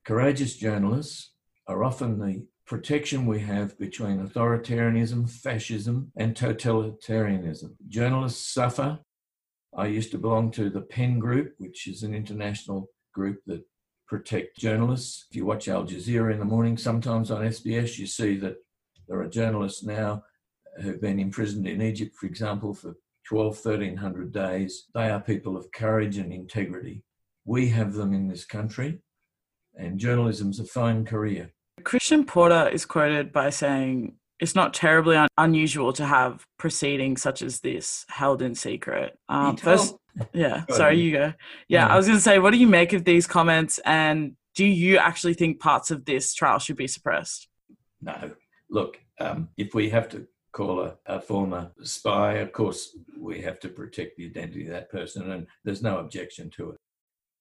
Courageous 0.06 0.56
journalists 0.56 1.32
are 1.68 1.84
often 1.84 2.20
the 2.20 2.46
protection 2.66 3.26
we 3.26 3.40
have 3.42 3.78
between 3.78 4.26
authoritarianism, 4.26 5.30
fascism, 5.30 6.12
and 6.16 6.36
totalitarianism. 6.36 7.76
Journalists 7.88 8.54
suffer. 8.54 9.00
I 9.76 9.88
used 9.88 10.12
to 10.12 10.18
belong 10.18 10.52
to 10.52 10.70
the 10.70 10.82
PEN 10.82 11.20
Group, 11.20 11.56
which 11.58 11.88
is 11.88 12.04
an 12.04 12.14
international 12.14 12.90
group 13.14 13.40
that 13.48 13.64
protect 14.08 14.58
journalists. 14.58 15.26
If 15.30 15.36
you 15.36 15.46
watch 15.46 15.68
Al 15.68 15.86
Jazeera 15.86 16.32
in 16.32 16.40
the 16.40 16.46
morning, 16.46 16.78
sometimes 16.78 17.32
on 17.32 17.42
SBS, 17.42 17.98
you 17.98 18.08
see 18.08 18.38
that 18.38 18.58
there 19.08 19.20
are 19.20 19.28
journalists 19.28 19.84
now 19.84 20.24
who've 20.82 21.02
been 21.02 21.20
imprisoned 21.20 21.68
in 21.68 21.82
Egypt, 21.82 22.16
for 22.16 22.28
example, 22.28 22.74
for 22.74 22.96
12, 23.28 23.56
1300 23.64 24.32
days. 24.32 24.86
They 24.94 25.10
are 25.10 25.20
people 25.20 25.58
of 25.58 25.72
courage 25.72 26.18
and 26.18 26.32
integrity. 26.32 27.04
We 27.46 27.70
have 27.70 27.94
them 27.94 28.14
in 28.14 28.28
this 28.28 28.46
country, 28.46 29.00
and 29.76 30.00
journalism's 30.00 30.60
a 30.60 30.66
fine 30.66 31.06
career. 31.06 31.52
Christian 31.84 32.26
Porter 32.26 32.70
is 32.70 32.86
quoted 32.86 33.32
by 33.32 33.50
saying, 33.50 34.16
it's 34.40 34.56
not 34.56 34.74
terribly 34.74 35.16
un- 35.16 35.28
unusual 35.38 35.94
to 35.94 36.06
have 36.06 36.46
proceedings 36.58 37.22
such 37.22 37.42
as 37.42 37.60
this 37.60 38.06
held 38.10 38.42
in 38.42 38.56
secret. 38.56 39.18
Um, 39.30 39.58
first, 39.58 39.96
yeah, 40.34 40.66
sorry, 40.70 41.00
you 41.00 41.12
go. 41.12 41.34
Yeah, 41.68 41.88
I 41.88 41.96
was 41.96 42.08
going 42.08 42.18
to 42.18 42.24
say, 42.24 42.40
what 42.40 42.52
do 42.52 42.58
you 42.58 42.68
make 42.68 42.94
of 42.94 43.06
these 43.06 43.28
comments, 43.28 43.80
and 43.86 44.36
do 44.56 44.66
you 44.66 44.98
actually 44.98 45.34
think 45.34 45.60
parts 45.60 45.92
of 45.92 46.06
this 46.06 46.34
trial 46.34 46.60
should 46.60 46.76
be 46.76 46.88
suppressed? 46.88 47.48
No. 48.02 48.32
Look, 48.70 49.00
um, 49.20 49.50
if 49.58 49.74
we 49.74 49.90
have 49.92 50.10
to 50.10 50.28
call 50.52 50.82
a, 50.82 50.98
a, 51.06 51.20
former 51.20 51.72
spy, 51.84 52.34
of 52.36 52.52
course, 52.52 52.98
we 53.20 53.42
have 53.42 53.60
to 53.62 53.70
protect 53.70 54.18
the 54.18 54.26
identity 54.26 54.66
of 54.66 54.72
that 54.72 54.92
person, 54.92 55.32
and 55.32 55.48
there's 55.64 55.82
no 55.82 56.00
objection 56.00 56.50
to 56.52 56.72
it. 56.72 56.78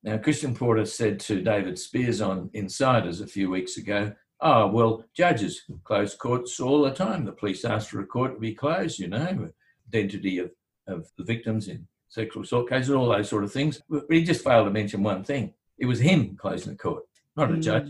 Now, 0.04 0.18
Christian 0.18 0.54
Porter 0.54 0.84
said 0.84 1.20
to 1.20 1.42
David 1.42 1.78
Speers 1.78 2.20
on 2.20 2.50
Insiders 2.54 3.20
a 3.20 3.26
few 3.26 3.50
weeks 3.50 3.76
ago, 3.76 4.12
Oh, 4.44 4.66
well, 4.66 5.04
judges 5.14 5.62
close 5.84 6.16
courts 6.16 6.58
all 6.58 6.82
the 6.82 6.90
time. 6.90 7.24
The 7.24 7.32
police 7.32 7.64
ask 7.64 7.90
for 7.90 8.00
a 8.00 8.06
court 8.06 8.34
to 8.34 8.40
be 8.40 8.54
closed, 8.54 8.98
you 8.98 9.06
know, 9.08 9.48
identity 9.88 10.38
of, 10.38 10.50
of 10.88 11.06
the 11.16 11.24
victims 11.24 11.68
in 11.68 11.86
sexual 12.08 12.42
assault 12.42 12.68
cases, 12.68 12.90
all 12.90 13.08
those 13.08 13.28
sort 13.28 13.44
of 13.44 13.52
things. 13.52 13.80
But 13.88 14.04
he 14.10 14.24
just 14.24 14.44
failed 14.44 14.66
to 14.66 14.72
mention 14.72 15.02
one 15.02 15.22
thing. 15.22 15.54
It 15.78 15.86
was 15.86 16.00
him 16.00 16.36
closing 16.36 16.72
the 16.72 16.78
court, 16.78 17.04
not 17.36 17.52
a 17.52 17.54
mm. 17.54 17.62
judge. 17.62 17.88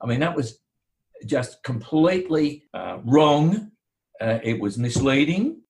I 0.00 0.06
mean, 0.06 0.20
that 0.20 0.36
was 0.36 0.60
just 1.26 1.62
completely 1.64 2.64
uh, 2.72 2.98
wrong 3.04 3.72
uh, 4.20 4.38
it 4.42 4.60
was 4.60 4.76
misleading. 4.76 5.62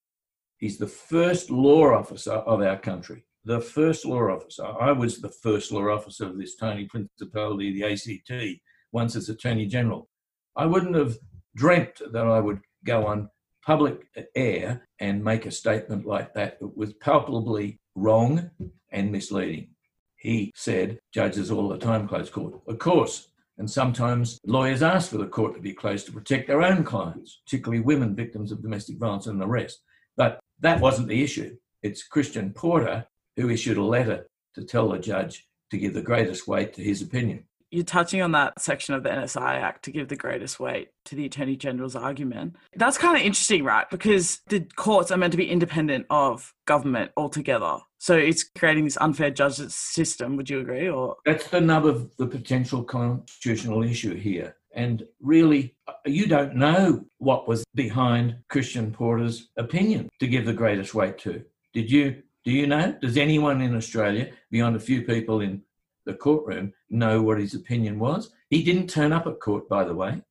He's 0.57 0.77
the 0.77 0.87
first 0.87 1.49
law 1.49 1.93
officer 1.93 2.33
of 2.33 2.61
our 2.61 2.77
country. 2.77 3.25
The 3.45 3.61
first 3.61 4.05
law 4.05 4.29
officer. 4.29 4.65
I 4.65 4.91
was 4.91 5.19
the 5.19 5.29
first 5.29 5.71
law 5.71 5.89
officer 5.89 6.25
of 6.25 6.37
this 6.37 6.55
tiny 6.55 6.85
principality, 6.85 7.73
the 7.73 7.93
ACT, 7.93 8.59
once 8.91 9.15
as 9.15 9.29
Attorney 9.29 9.65
General. 9.65 10.07
I 10.55 10.65
wouldn't 10.65 10.95
have 10.95 11.17
dreamt 11.55 12.01
that 12.11 12.25
I 12.25 12.39
would 12.39 12.61
go 12.85 13.05
on 13.05 13.29
public 13.65 14.07
air 14.35 14.87
and 14.99 15.23
make 15.23 15.45
a 15.45 15.51
statement 15.51 16.05
like 16.05 16.33
that. 16.33 16.57
It 16.61 16.75
was 16.75 16.93
palpably 16.93 17.79
wrong 17.95 18.49
and 18.91 19.11
misleading. 19.11 19.69
He 20.17 20.51
said, 20.55 20.99
judges 21.13 21.51
all 21.51 21.69
the 21.69 21.77
time 21.77 22.07
close 22.07 22.29
court. 22.29 22.61
Of 22.67 22.79
course, 22.79 23.29
and 23.57 23.69
sometimes 23.69 24.39
lawyers 24.45 24.83
ask 24.83 25.09
for 25.09 25.17
the 25.17 25.25
court 25.25 25.55
to 25.55 25.61
be 25.61 25.73
closed 25.73 26.05
to 26.07 26.11
protect 26.11 26.47
their 26.47 26.63
own 26.63 26.83
clients, 26.83 27.41
particularly 27.45 27.81
women 27.81 28.15
victims 28.15 28.51
of 28.51 28.61
domestic 28.61 28.97
violence 28.97 29.27
and 29.27 29.39
the 29.39 29.47
rest. 29.47 29.81
But 30.17 30.39
that 30.59 30.81
wasn't 30.81 31.07
the 31.07 31.23
issue. 31.23 31.55
It's 31.81 32.03
Christian 32.03 32.53
Porter 32.53 33.07
who 33.37 33.49
issued 33.49 33.77
a 33.77 33.83
letter 33.83 34.27
to 34.55 34.63
tell 34.63 34.89
the 34.89 34.99
judge 34.99 35.47
to 35.71 35.77
give 35.77 35.93
the 35.93 36.01
greatest 36.01 36.47
weight 36.47 36.73
to 36.73 36.83
his 36.83 37.01
opinion 37.01 37.45
you're 37.71 37.85
touching 37.85 38.21
on 38.21 38.33
that 38.33 38.59
section 38.59 38.93
of 38.93 39.03
the 39.03 39.09
NSI 39.09 39.41
Act 39.41 39.83
to 39.85 39.91
give 39.91 40.09
the 40.09 40.15
greatest 40.15 40.59
weight 40.59 40.89
to 41.05 41.15
the 41.15 41.25
Attorney 41.25 41.55
General's 41.55 41.95
argument. 41.95 42.57
That's 42.75 42.97
kind 42.97 43.15
of 43.15 43.23
interesting, 43.23 43.63
right? 43.63 43.89
Because 43.89 44.41
the 44.47 44.67
courts 44.75 45.09
are 45.09 45.17
meant 45.17 45.31
to 45.31 45.37
be 45.37 45.49
independent 45.49 46.05
of 46.09 46.53
government 46.65 47.11
altogether. 47.15 47.77
So 47.97 48.17
it's 48.17 48.43
creating 48.43 48.83
this 48.83 48.97
unfair 48.99 49.31
justice 49.31 49.73
system. 49.73 50.35
Would 50.35 50.49
you 50.49 50.59
agree? 50.59 50.89
Or 50.89 51.15
that's 51.25 51.47
the 51.47 51.61
nub 51.61 51.85
of 51.85 52.11
the 52.17 52.27
potential 52.27 52.83
constitutional 52.83 53.83
issue 53.83 54.15
here. 54.15 54.57
And 54.73 55.05
really, 55.21 55.75
uh, 55.87 55.93
you 56.05 56.27
don't 56.27 56.55
know 56.55 57.05
what 57.17 57.47
was 57.47 57.63
behind 57.75 58.37
Christian 58.49 58.91
Porter's 58.91 59.49
opinion 59.57 60.09
to 60.19 60.27
give 60.27 60.45
the 60.45 60.53
greatest 60.53 60.93
weight 60.93 61.17
to. 61.19 61.43
Did 61.73 61.89
you? 61.89 62.21
Do 62.43 62.51
you 62.51 62.67
know? 62.67 62.95
Does 63.01 63.17
anyone 63.17 63.61
in 63.61 63.75
Australia, 63.75 64.31
beyond 64.49 64.75
a 64.75 64.79
few 64.79 65.03
people 65.03 65.41
in 65.41 65.61
the 66.05 66.13
courtroom 66.13 66.73
know 66.91 67.21
what 67.21 67.39
his 67.39 67.53
opinion 67.53 67.99
was. 67.99 68.31
He 68.49 68.63
didn't 68.63 68.89
turn 68.89 69.13
up 69.13 69.27
at 69.27 69.39
court, 69.39 69.67
by 69.69 69.83
the 69.83 69.95
way. 69.95 70.21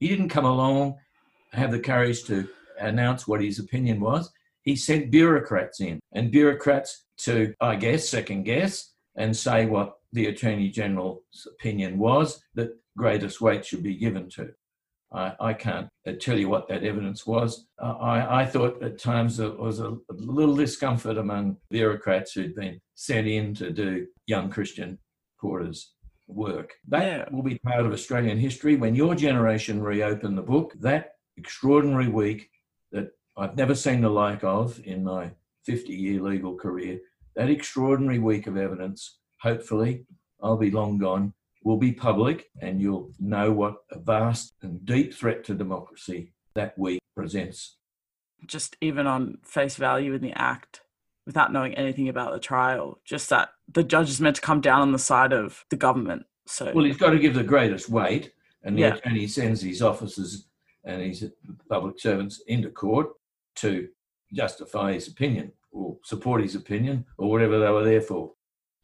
He 0.00 0.08
didn't 0.08 0.30
come 0.30 0.44
along, 0.44 0.96
have 1.52 1.70
the 1.70 1.80
courage 1.80 2.24
to 2.24 2.48
announce 2.80 3.26
what 3.26 3.42
his 3.42 3.58
opinion 3.58 4.00
was. 4.00 4.30
He 4.62 4.76
sent 4.76 5.10
bureaucrats 5.10 5.80
in, 5.80 6.00
and 6.12 6.32
bureaucrats 6.32 7.04
to, 7.18 7.54
I 7.60 7.76
guess, 7.76 8.08
second 8.08 8.44
guess 8.44 8.92
and 9.16 9.36
say 9.36 9.66
what 9.66 9.94
the 10.12 10.26
Attorney 10.26 10.68
General's 10.70 11.46
opinion 11.46 11.98
was 11.98 12.40
that 12.54 12.76
greatest 12.96 13.40
weight 13.40 13.64
should 13.64 13.82
be 13.82 13.96
given 13.96 14.28
to. 14.30 14.50
I, 15.12 15.34
I 15.38 15.54
can't 15.54 15.88
uh, 16.06 16.12
tell 16.20 16.38
you 16.38 16.48
what 16.48 16.68
that 16.68 16.82
evidence 16.82 17.26
was. 17.26 17.66
Uh, 17.80 17.94
I, 18.00 18.42
I 18.42 18.46
thought 18.46 18.82
at 18.82 18.98
times 18.98 19.36
there 19.36 19.50
was 19.50 19.80
a, 19.80 19.96
little 20.10 20.56
discomfort 20.56 21.16
among 21.16 21.58
bureaucrats 21.70 22.32
who'd 22.32 22.54
been 22.54 22.80
sent 22.94 23.26
in 23.26 23.54
to 23.54 23.70
do 23.70 24.06
young 24.26 24.50
Christian 24.50 24.98
Porter's 25.40 25.94
work. 26.26 26.74
That 26.88 27.04
yeah. 27.04 27.24
will 27.30 27.42
be 27.42 27.58
part 27.58 27.86
of 27.86 27.92
Australian 27.92 28.38
history. 28.38 28.76
When 28.76 28.94
your 28.94 29.14
generation 29.14 29.82
reopen 29.82 30.34
the 30.34 30.42
book, 30.42 30.74
that 30.80 31.12
extraordinary 31.36 32.08
week 32.08 32.50
that 32.92 33.10
I've 33.36 33.56
never 33.56 33.74
seen 33.74 34.00
the 34.00 34.08
like 34.08 34.42
of 34.44 34.80
in 34.84 35.04
my 35.04 35.32
50 35.64 35.92
year 35.92 36.20
legal 36.20 36.56
career, 36.56 36.98
that 37.34 37.50
extraordinary 37.50 38.18
week 38.18 38.46
of 38.46 38.56
evidence, 38.56 39.18
hopefully, 39.40 40.06
I'll 40.42 40.56
be 40.56 40.70
long 40.70 40.98
gone, 40.98 41.34
will 41.64 41.76
be 41.76 41.92
public 41.92 42.46
and 42.60 42.80
you'll 42.80 43.10
know 43.18 43.52
what 43.52 43.76
a 43.90 43.98
vast 43.98 44.54
and 44.62 44.84
deep 44.84 45.12
threat 45.12 45.44
to 45.44 45.54
democracy 45.54 46.32
that 46.54 46.78
week 46.78 47.00
presents. 47.16 47.76
Just 48.46 48.76
even 48.80 49.06
on 49.06 49.38
face 49.42 49.76
value 49.76 50.14
in 50.14 50.22
the 50.22 50.32
act, 50.32 50.82
without 51.26 51.52
knowing 51.52 51.74
anything 51.74 52.08
about 52.08 52.32
the 52.32 52.38
trial, 52.38 53.00
just 53.04 53.28
that 53.30 53.50
the 53.72 53.82
judge 53.82 54.08
is 54.08 54.20
meant 54.20 54.36
to 54.36 54.42
come 54.42 54.60
down 54.60 54.80
on 54.80 54.92
the 54.92 54.98
side 54.98 55.32
of 55.32 55.64
the 55.70 55.76
government. 55.76 56.24
So 56.46 56.72
well, 56.72 56.84
he's 56.84 56.96
got 56.96 57.10
to 57.10 57.18
give 57.18 57.34
the 57.34 57.42
greatest 57.42 57.88
weight, 57.88 58.32
and 58.62 58.78
yeah. 58.78 58.96
and 59.04 59.16
he 59.16 59.26
sends 59.26 59.60
his 59.60 59.82
officers 59.82 60.46
and 60.84 61.02
his 61.02 61.28
public 61.68 61.98
servants 61.98 62.40
into 62.46 62.70
court 62.70 63.08
to 63.56 63.88
justify 64.32 64.92
his 64.92 65.08
opinion 65.08 65.52
or 65.72 65.96
support 66.04 66.42
his 66.42 66.54
opinion 66.54 67.04
or 67.18 67.30
whatever 67.30 67.58
they 67.58 67.70
were 67.70 67.84
there 67.84 68.00
for. 68.00 68.32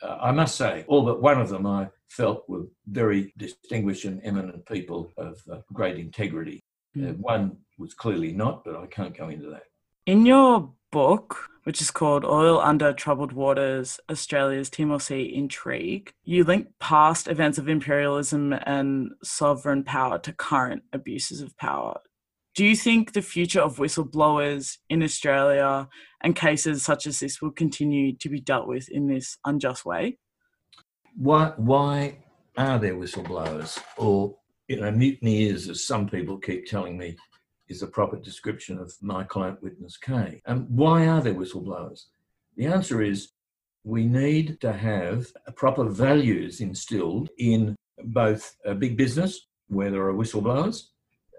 Uh, 0.03 0.19
I 0.21 0.33
must 0.33 0.57
say, 0.57 0.85
all 0.89 1.05
but 1.05 1.23
one 1.23 1.41
of 1.41 1.49
them 1.49 1.67
I 1.67 1.89
felt 2.09 2.49
were 2.49 2.65
very 2.87 3.33
distinguished 3.39 4.05
and 4.05 4.21
eminent 4.25 4.67
people 4.67 5.13
of 5.17 5.41
uh, 5.51 5.59
great 5.73 5.99
integrity. 5.99 6.65
Mm. 6.97 7.11
Uh, 7.11 7.13
one 7.15 7.57
was 7.79 7.95
clearly 7.95 8.33
not, 8.33 8.65
but 8.65 8.77
I 8.77 8.87
can't 8.87 9.17
go 9.17 9.29
into 9.29 9.49
that. 9.51 9.65
In 10.05 10.27
your 10.27 10.73
book, 10.91 11.49
which 11.63 11.81
is 11.81 11.93
called 11.93 12.25
Oil 12.25 12.59
Under 12.59 12.93
Troubled 12.93 13.33
Waters 13.33 14.01
Australia's 14.11 14.69
Timor 14.69 14.99
Sea 14.99 15.23
Intrigue, 15.23 16.13
you 16.25 16.43
link 16.43 16.67
past 16.81 17.29
events 17.29 17.57
of 17.57 17.69
imperialism 17.69 18.53
and 18.67 19.13
sovereign 19.23 19.85
power 19.85 20.19
to 20.19 20.33
current 20.33 20.83
abuses 20.93 21.41
of 21.41 21.57
power. 21.57 22.01
Do 22.57 22.65
you 22.65 22.75
think 22.75 23.13
the 23.13 23.23
future 23.23 23.61
of 23.61 23.77
whistleblowers 23.77 24.79
in 24.91 25.05
Australia 25.05 25.89
and 26.21 26.35
cases 26.35 26.83
such 26.83 27.07
as 27.07 27.21
this 27.21 27.41
will 27.41 27.53
continue 27.53 28.17
to 28.17 28.29
be 28.29 28.41
dealt 28.41 28.67
with 28.67 28.89
in 28.89 29.07
this 29.07 29.39
unjust 29.45 29.87
way? 29.87 30.19
Why, 31.15 31.53
why 31.57 32.19
are 32.57 32.81
there 32.81 32.97
whistleblowers 32.97 33.81
or 33.97 34.35
you 34.67 34.81
know, 34.81 34.91
mutineers, 34.91 35.69
as 35.69 35.87
some 35.87 36.09
people 36.09 36.39
keep 36.39 36.67
telling 36.67 36.99
me, 36.99 37.17
is 37.73 37.83
a 37.83 37.95
proper 37.99 38.17
description 38.17 38.79
of 38.79 38.89
my 39.01 39.23
client 39.25 39.63
witness 39.63 39.97
K. 39.97 40.41
And 40.47 40.59
why 40.69 40.99
are 41.13 41.23
there 41.23 41.35
whistleblowers? 41.35 42.01
The 42.57 42.67
answer 42.67 43.03
is 43.03 43.33
we 43.85 44.05
need 44.05 44.61
to 44.61 44.73
have 44.73 45.27
proper 45.57 45.85
values 45.85 46.61
instilled 46.61 47.31
in 47.39 47.75
both 48.05 48.43
big 48.79 48.97
business, 48.97 49.33
where 49.69 49.91
there 49.91 50.07
are 50.09 50.15
whistleblowers 50.15 50.77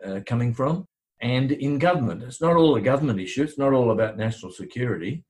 uh, 0.05 0.19
coming 0.25 0.53
from, 0.53 0.85
and 1.21 1.51
in 1.51 1.79
government. 1.89 2.23
It's 2.23 2.41
not 2.41 2.55
all 2.55 2.75
a 2.75 2.81
government 2.81 3.19
issue, 3.19 3.43
it's 3.43 3.57
not 3.57 3.73
all 3.73 3.91
about 3.91 4.17
national 4.17 4.51
security. 4.51 5.23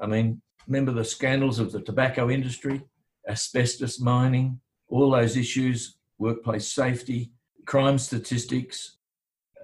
I 0.00 0.06
mean, 0.06 0.40
remember 0.66 0.92
the 0.92 1.04
scandals 1.04 1.58
of 1.58 1.70
the 1.72 1.82
tobacco 1.82 2.30
industry, 2.30 2.82
asbestos 3.28 4.00
mining, 4.00 4.60
all 4.88 5.10
those 5.10 5.36
issues, 5.36 5.96
workplace 6.18 6.66
safety, 6.72 7.30
crime 7.66 7.98
statistics. 7.98 8.95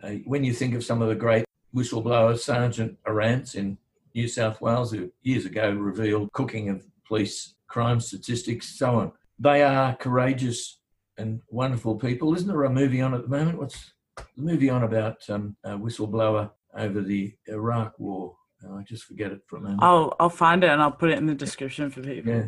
Uh, 0.02 0.10
when 0.24 0.42
you 0.42 0.52
think 0.52 0.74
of 0.74 0.84
some 0.84 1.00
of 1.00 1.08
the 1.08 1.14
great 1.14 1.44
whistleblowers, 1.74 2.40
Sergeant 2.40 2.98
Arantz 3.04 3.54
in 3.54 3.78
New 4.14 4.28
South 4.28 4.60
Wales, 4.60 4.92
who 4.92 5.10
years 5.22 5.46
ago 5.46 5.70
revealed 5.70 6.32
cooking 6.32 6.68
of 6.68 6.84
police 7.06 7.54
crime 7.68 8.00
statistics, 8.00 8.68
so 8.78 8.96
on. 8.96 9.12
They 9.38 9.62
are 9.62 9.96
courageous 9.96 10.78
and 11.16 11.40
wonderful 11.48 11.96
people. 11.96 12.34
Isn't 12.34 12.48
there 12.48 12.64
a 12.64 12.70
movie 12.70 13.00
on 13.00 13.14
at 13.14 13.22
the 13.22 13.28
moment? 13.28 13.58
What's 13.58 13.92
the 14.16 14.42
movie 14.42 14.70
on 14.70 14.82
about 14.82 15.18
um, 15.28 15.56
a 15.64 15.70
whistleblower 15.70 16.50
over 16.76 17.00
the 17.00 17.34
Iraq 17.46 17.98
War? 17.98 18.36
Oh, 18.64 18.76
I 18.76 18.82
just 18.82 19.04
forget 19.04 19.32
it 19.32 19.40
for 19.46 19.56
a 19.56 19.60
moment. 19.60 19.82
I'll 19.82 20.14
I'll 20.20 20.28
find 20.28 20.62
it 20.62 20.70
and 20.70 20.80
I'll 20.80 20.92
put 20.92 21.10
it 21.10 21.18
in 21.18 21.26
the 21.26 21.34
description 21.34 21.90
for 21.90 22.02
people. 22.02 22.32
Yeah. 22.32 22.46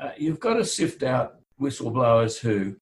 Uh, 0.00 0.10
you've 0.16 0.40
got 0.40 0.54
to 0.54 0.64
sift 0.64 1.02
out 1.02 1.36
whistleblowers 1.60 2.38
who 2.38 2.76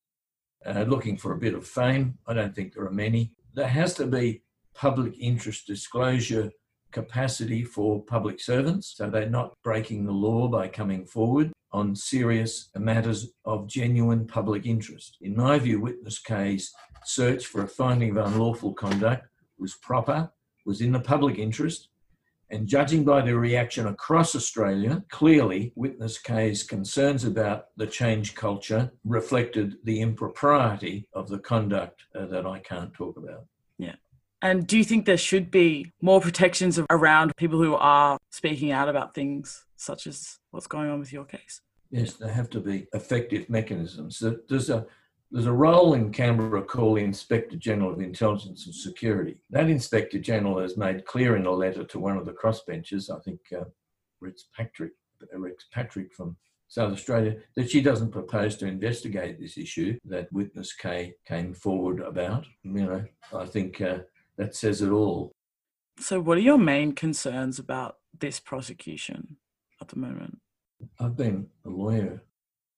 are 0.67 0.85
looking 0.85 1.17
for 1.17 1.33
a 1.33 1.39
bit 1.39 1.55
of 1.55 1.67
fame. 1.67 2.19
I 2.27 2.35
don't 2.35 2.55
think 2.55 2.75
there 2.75 2.85
are 2.85 2.91
many. 2.91 3.33
There 3.55 3.69
has 3.69 3.95
to 3.95 4.07
be 4.07 4.43
public 4.75 5.15
interest 5.21 5.69
disclosure 5.69 6.51
capacity 6.91 7.63
for 7.63 8.03
public 8.03 8.41
servants, 8.41 8.95
so 8.97 9.09
they're 9.09 9.31
not 9.31 9.55
breaking 9.63 10.05
the 10.05 10.13
law 10.13 10.49
by 10.49 10.67
coming 10.67 11.07
forward 11.07 11.53
on 11.71 11.95
serious 11.95 12.71
matters 12.77 13.29
of 13.45 13.69
genuine 13.69 14.27
public 14.27 14.67
interest. 14.67 15.19
In 15.21 15.37
my 15.37 15.61
view, 15.61 15.81
Witness 15.81 16.19
K's 16.19 16.73
search 17.05 17.47
for 17.47 17.63
a 17.63 17.69
finding 17.69 18.11
of 18.11 18.27
unlawful 18.27 18.73
conduct 18.73 19.29
was 19.57 19.75
proper, 19.77 20.31
was 20.67 20.81
in 20.81 20.91
the 20.91 20.99
public 21.01 21.39
interest, 21.39 21.91
and 22.55 22.69
judging 22.69 23.05
by 23.05 23.21
the 23.21 23.37
reaction 23.37 23.89
across 23.89 24.35
Australia, 24.35 25.03
clearly 25.11 25.73
Witness 25.75 26.19
K's 26.19 26.63
concerns 26.63 27.25
about 27.25 27.67
the 27.77 27.87
change 27.87 28.35
culture 28.35 28.93
reflected 29.05 29.77
the 29.83 30.01
impropriety 30.01 31.09
of 31.13 31.29
the 31.29 31.41
conduct 31.41 32.05
uh, 32.15 32.27
that 32.27 32.47
I 32.47 32.61
can't 32.61 32.95
talk 32.95 33.17
about. 33.17 33.47
Yeah. 33.77 33.97
And 34.41 34.67
do 34.67 34.79
you 34.79 34.85
think 34.85 35.05
there 35.05 35.17
should 35.17 35.51
be 35.51 35.91
more 36.01 36.21
protections 36.21 36.79
around 36.91 37.33
people 37.37 37.61
who 37.61 37.75
are 37.75 38.19
speaking 38.31 38.71
out 38.71 38.89
about 38.89 39.15
things 39.15 39.65
such 39.77 40.07
as 40.07 40.39
what's 40.53 40.69
going 40.69 40.91
on 40.91 41.01
with 41.01 41.13
your 41.13 41.25
case? 41.25 41.61
Yes, 41.91 42.15
there 42.15 42.31
have 42.31 42.51
to 42.51 42.61
be 42.61 42.87
effective 42.93 43.51
mechanisms. 43.51 44.23
There's 44.49 44.71
a 44.71 44.87
there's 45.31 45.47
a 45.47 45.53
role 45.53 45.95
in 45.95 46.13
Canberra 46.13 46.63
called 46.63 46.99
the 46.99 47.03
Inspector 47.03 47.57
General 47.57 47.93
of 47.93 48.01
Intelligence 48.01 48.67
and 48.67 48.75
Security. 48.75 49.37
That 49.51 49.69
Inspector 49.69 50.19
General 50.21 50.59
has 50.61 50.77
made 50.77 51.07
clear 51.07 51.37
in 51.37 51.47
a 51.47 51.51
letter 51.51 51.85
to 51.85 51.99
one 51.99 52.17
of 52.17 52.27
the 52.27 52.33
crossbenchers, 52.33 53.15
I 53.15 53.21
think 53.21 53.41
uh, 53.53 53.65
Rex 54.21 54.45
Patrick, 54.57 54.93
Rex 55.33 55.65
Patrick 55.73 56.13
from 56.13 56.37
South 56.69 56.93
Australia, 56.93 57.37
that 57.57 57.71
she 57.71 57.81
doesn't 57.81 58.11
propose 58.11 58.57
to 58.57 58.67
investigate 58.67 59.41
this 59.41 59.59
issue 59.59 59.99
that 60.05 60.33
Witness 60.33 60.73
K 60.73 61.15
came 61.27 61.53
forward 61.53 62.01
about. 62.01 62.47
You 62.63 62.71
know, 62.73 63.05
I 63.33 63.47
think 63.47 63.81
uh, 63.81 63.99
that 64.37 64.55
says 64.55 64.83
it 64.83 64.91
all. 64.91 65.33
So, 65.99 66.21
what 66.21 66.39
are 66.39 66.43
your 66.43 66.59
main 66.59 66.93
concerns 66.93 67.59
about 67.59 67.97
this 68.19 68.41
prosecution 68.41 69.37
at 69.81 69.89
the 69.89 69.99
moment? 69.99 70.39
I've 70.99 71.17
been 71.17 71.47
a 71.65 71.69
lawyer 71.69 72.23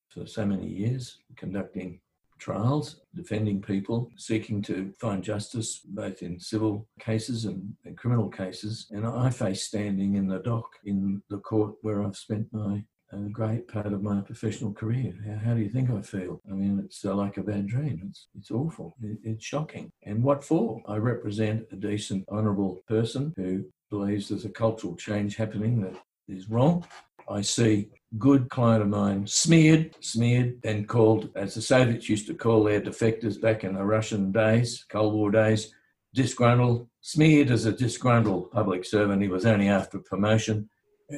for 0.08 0.26
so 0.26 0.44
many 0.46 0.66
years, 0.66 1.18
conducting 1.36 2.00
trials, 2.38 3.00
defending 3.14 3.62
people, 3.62 4.10
seeking 4.16 4.62
to 4.62 4.92
find 5.00 5.22
justice 5.22 5.80
both 5.84 6.22
in 6.22 6.38
civil 6.38 6.86
cases 7.00 7.44
and, 7.44 7.74
criminal 7.96 8.28
cases. 8.28 8.88
And 8.90 9.06
I 9.06 9.30
face 9.30 9.62
standing 9.62 10.16
in 10.16 10.26
the 10.26 10.38
dock 10.40 10.68
in 10.84 11.22
the 11.30 11.38
court 11.38 11.74
where 11.82 12.02
I've 12.02 12.16
spent 12.16 12.46
my 12.52 12.84
a 13.12 13.18
great 13.30 13.68
part 13.68 13.92
of 13.92 14.02
my 14.02 14.20
professional 14.20 14.72
career. 14.72 15.14
How, 15.24 15.48
how 15.48 15.54
do 15.54 15.60
you 15.60 15.68
think 15.68 15.90
I 15.90 16.02
feel? 16.02 16.40
I 16.50 16.54
mean, 16.54 16.80
it's 16.84 17.04
uh, 17.04 17.14
like 17.14 17.36
a 17.36 17.42
bad 17.42 17.66
dream. 17.66 18.02
It's, 18.08 18.28
it's 18.36 18.50
awful. 18.50 18.96
It, 19.02 19.18
it's 19.22 19.44
shocking. 19.44 19.90
And 20.02 20.22
what 20.22 20.42
for? 20.42 20.82
I 20.86 20.96
represent 20.96 21.66
a 21.72 21.76
decent, 21.76 22.24
honourable 22.28 22.80
person 22.88 23.32
who 23.36 23.64
believes 23.90 24.28
there's 24.28 24.44
a 24.44 24.50
cultural 24.50 24.96
change 24.96 25.36
happening 25.36 25.80
that 25.82 25.94
is 26.28 26.50
wrong. 26.50 26.84
I 27.28 27.40
see 27.40 27.88
good 28.18 28.48
client 28.50 28.82
of 28.82 28.88
mine 28.88 29.26
smeared, 29.26 29.94
smeared, 30.00 30.58
and 30.64 30.88
called, 30.88 31.30
as 31.34 31.54
the 31.54 31.62
Soviets 31.62 32.08
used 32.08 32.26
to 32.28 32.34
call 32.34 32.64
their 32.64 32.80
defectors 32.80 33.40
back 33.40 33.64
in 33.64 33.74
the 33.74 33.84
Russian 33.84 34.32
days, 34.32 34.84
Cold 34.88 35.14
War 35.14 35.30
days, 35.30 35.72
disgruntled, 36.14 36.88
smeared 37.00 37.50
as 37.50 37.66
a 37.66 37.72
disgruntled 37.72 38.50
public 38.52 38.84
servant. 38.84 39.22
He 39.22 39.28
was 39.28 39.44
only 39.44 39.68
after 39.68 39.98
promotion. 39.98 40.68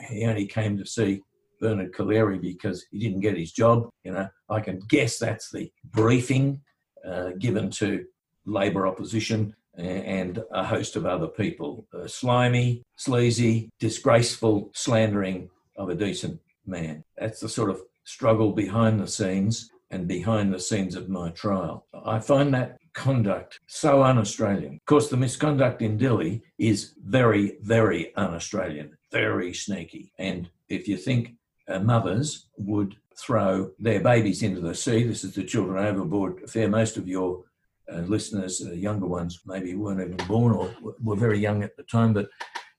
He 0.08 0.24
only 0.24 0.46
came 0.46 0.76
to 0.78 0.86
see 0.86 1.22
Bernard 1.60 1.94
Collaery 1.94 2.38
because 2.38 2.84
he 2.90 2.98
didn't 2.98 3.20
get 3.20 3.36
his 3.36 3.52
job. 3.52 3.88
You 4.04 4.12
know, 4.12 4.28
I 4.48 4.60
can 4.60 4.80
guess 4.88 5.18
that's 5.18 5.50
the 5.50 5.70
briefing 5.84 6.60
uh, 7.06 7.30
given 7.38 7.70
to 7.70 8.04
Labor 8.46 8.86
opposition 8.86 9.54
and 9.76 10.42
a 10.52 10.64
host 10.64 10.96
of 10.96 11.06
other 11.06 11.28
people. 11.28 11.86
Uh, 11.94 12.06
slimy, 12.06 12.82
sleazy, 12.96 13.70
disgraceful 13.78 14.70
slandering 14.74 15.48
of 15.78 15.88
a 15.88 15.94
decent 15.94 16.40
man. 16.66 17.04
That's 17.16 17.40
the 17.40 17.48
sort 17.48 17.70
of 17.70 17.80
struggle 18.04 18.52
behind 18.52 19.00
the 19.00 19.06
scenes 19.06 19.70
and 19.90 20.06
behind 20.06 20.52
the 20.52 20.60
scenes 20.60 20.94
of 20.94 21.08
my 21.08 21.30
trial. 21.30 21.86
I 22.04 22.20
find 22.20 22.52
that 22.52 22.78
conduct 22.92 23.60
so 23.66 24.02
un 24.02 24.18
Australian. 24.18 24.74
Of 24.74 24.84
course, 24.84 25.08
the 25.08 25.16
misconduct 25.16 25.80
in 25.82 25.98
Dili 25.98 26.42
is 26.58 26.94
very, 27.02 27.56
very 27.62 28.14
un 28.16 28.34
Australian, 28.34 28.96
very 29.12 29.54
sneaky. 29.54 30.12
And 30.18 30.50
if 30.68 30.88
you 30.88 30.96
think 30.96 31.34
uh, 31.68 31.78
mothers 31.78 32.48
would 32.56 32.96
throw 33.16 33.70
their 33.78 34.00
babies 34.00 34.42
into 34.42 34.60
the 34.60 34.74
sea, 34.74 35.04
this 35.04 35.24
is 35.24 35.34
the 35.34 35.44
children 35.44 35.84
overboard 35.84 36.42
affair. 36.42 36.68
Most 36.68 36.96
of 36.96 37.08
your 37.08 37.44
uh, 37.90 38.00
listeners, 38.00 38.62
uh, 38.66 38.72
younger 38.72 39.06
ones, 39.06 39.40
maybe 39.46 39.74
weren't 39.74 40.00
even 40.00 40.28
born 40.28 40.52
or 40.52 40.74
were 41.02 41.16
very 41.16 41.38
young 41.38 41.62
at 41.62 41.76
the 41.76 41.84
time, 41.84 42.12
but 42.12 42.28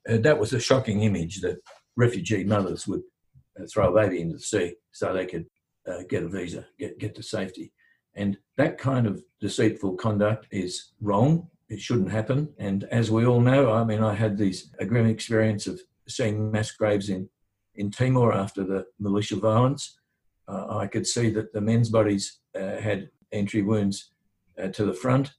uh, 0.10 0.18
that 0.18 0.40
was 0.40 0.54
a 0.54 0.60
shocking 0.60 1.02
image 1.04 1.42
that 1.42 1.58
refugee 2.00 2.46
mothers 2.46 2.88
would 2.88 3.02
uh, 3.60 3.66
throw 3.72 3.90
a 3.90 4.02
baby 4.02 4.22
into 4.22 4.36
the 4.36 4.42
sea 4.42 4.74
so 4.92 5.14
they 5.14 5.26
could 5.26 5.46
uh, 5.88 6.04
get 6.08 6.24
a 6.24 6.30
visa, 6.30 6.66
get, 6.80 6.98
get 6.98 7.14
to 7.16 7.22
safety. 7.22 7.74
And 8.16 8.38
that 8.58 8.78
kind 8.78 9.06
of 9.06 9.22
deceitful 9.42 9.96
conduct 9.96 10.48
is 10.52 10.94
wrong. 11.02 11.50
It 11.70 11.80
shouldn't 11.80 12.12
happen. 12.12 12.50
And 12.58 12.86
as 12.86 13.12
we 13.12 13.26
all 13.26 13.42
know, 13.42 13.72
I 13.72 13.84
mean, 13.84 14.02
I 14.02 14.14
had 14.16 14.38
this 14.38 14.70
a 14.80 14.86
grim 14.86 15.06
experience 15.06 15.68
of 15.68 15.80
seeing 16.08 16.52
mass 16.52 16.72
graves 16.72 17.10
in, 17.10 17.30
in 17.76 17.92
Timor 17.92 18.34
after 18.34 18.64
the 18.64 18.86
militia 18.98 19.36
violence. 19.36 20.00
Uh, 20.48 20.78
I 20.78 20.88
could 20.88 21.06
see 21.06 21.30
that 21.32 21.54
the 21.54 21.62
men's 21.62 21.90
bodies 21.90 22.40
uh, 22.60 22.78
had 22.78 23.10
entry 23.32 23.62
wounds 23.62 24.12
uh, 24.62 24.70
to 24.70 24.86
the 24.86 24.94
front. 24.94 25.32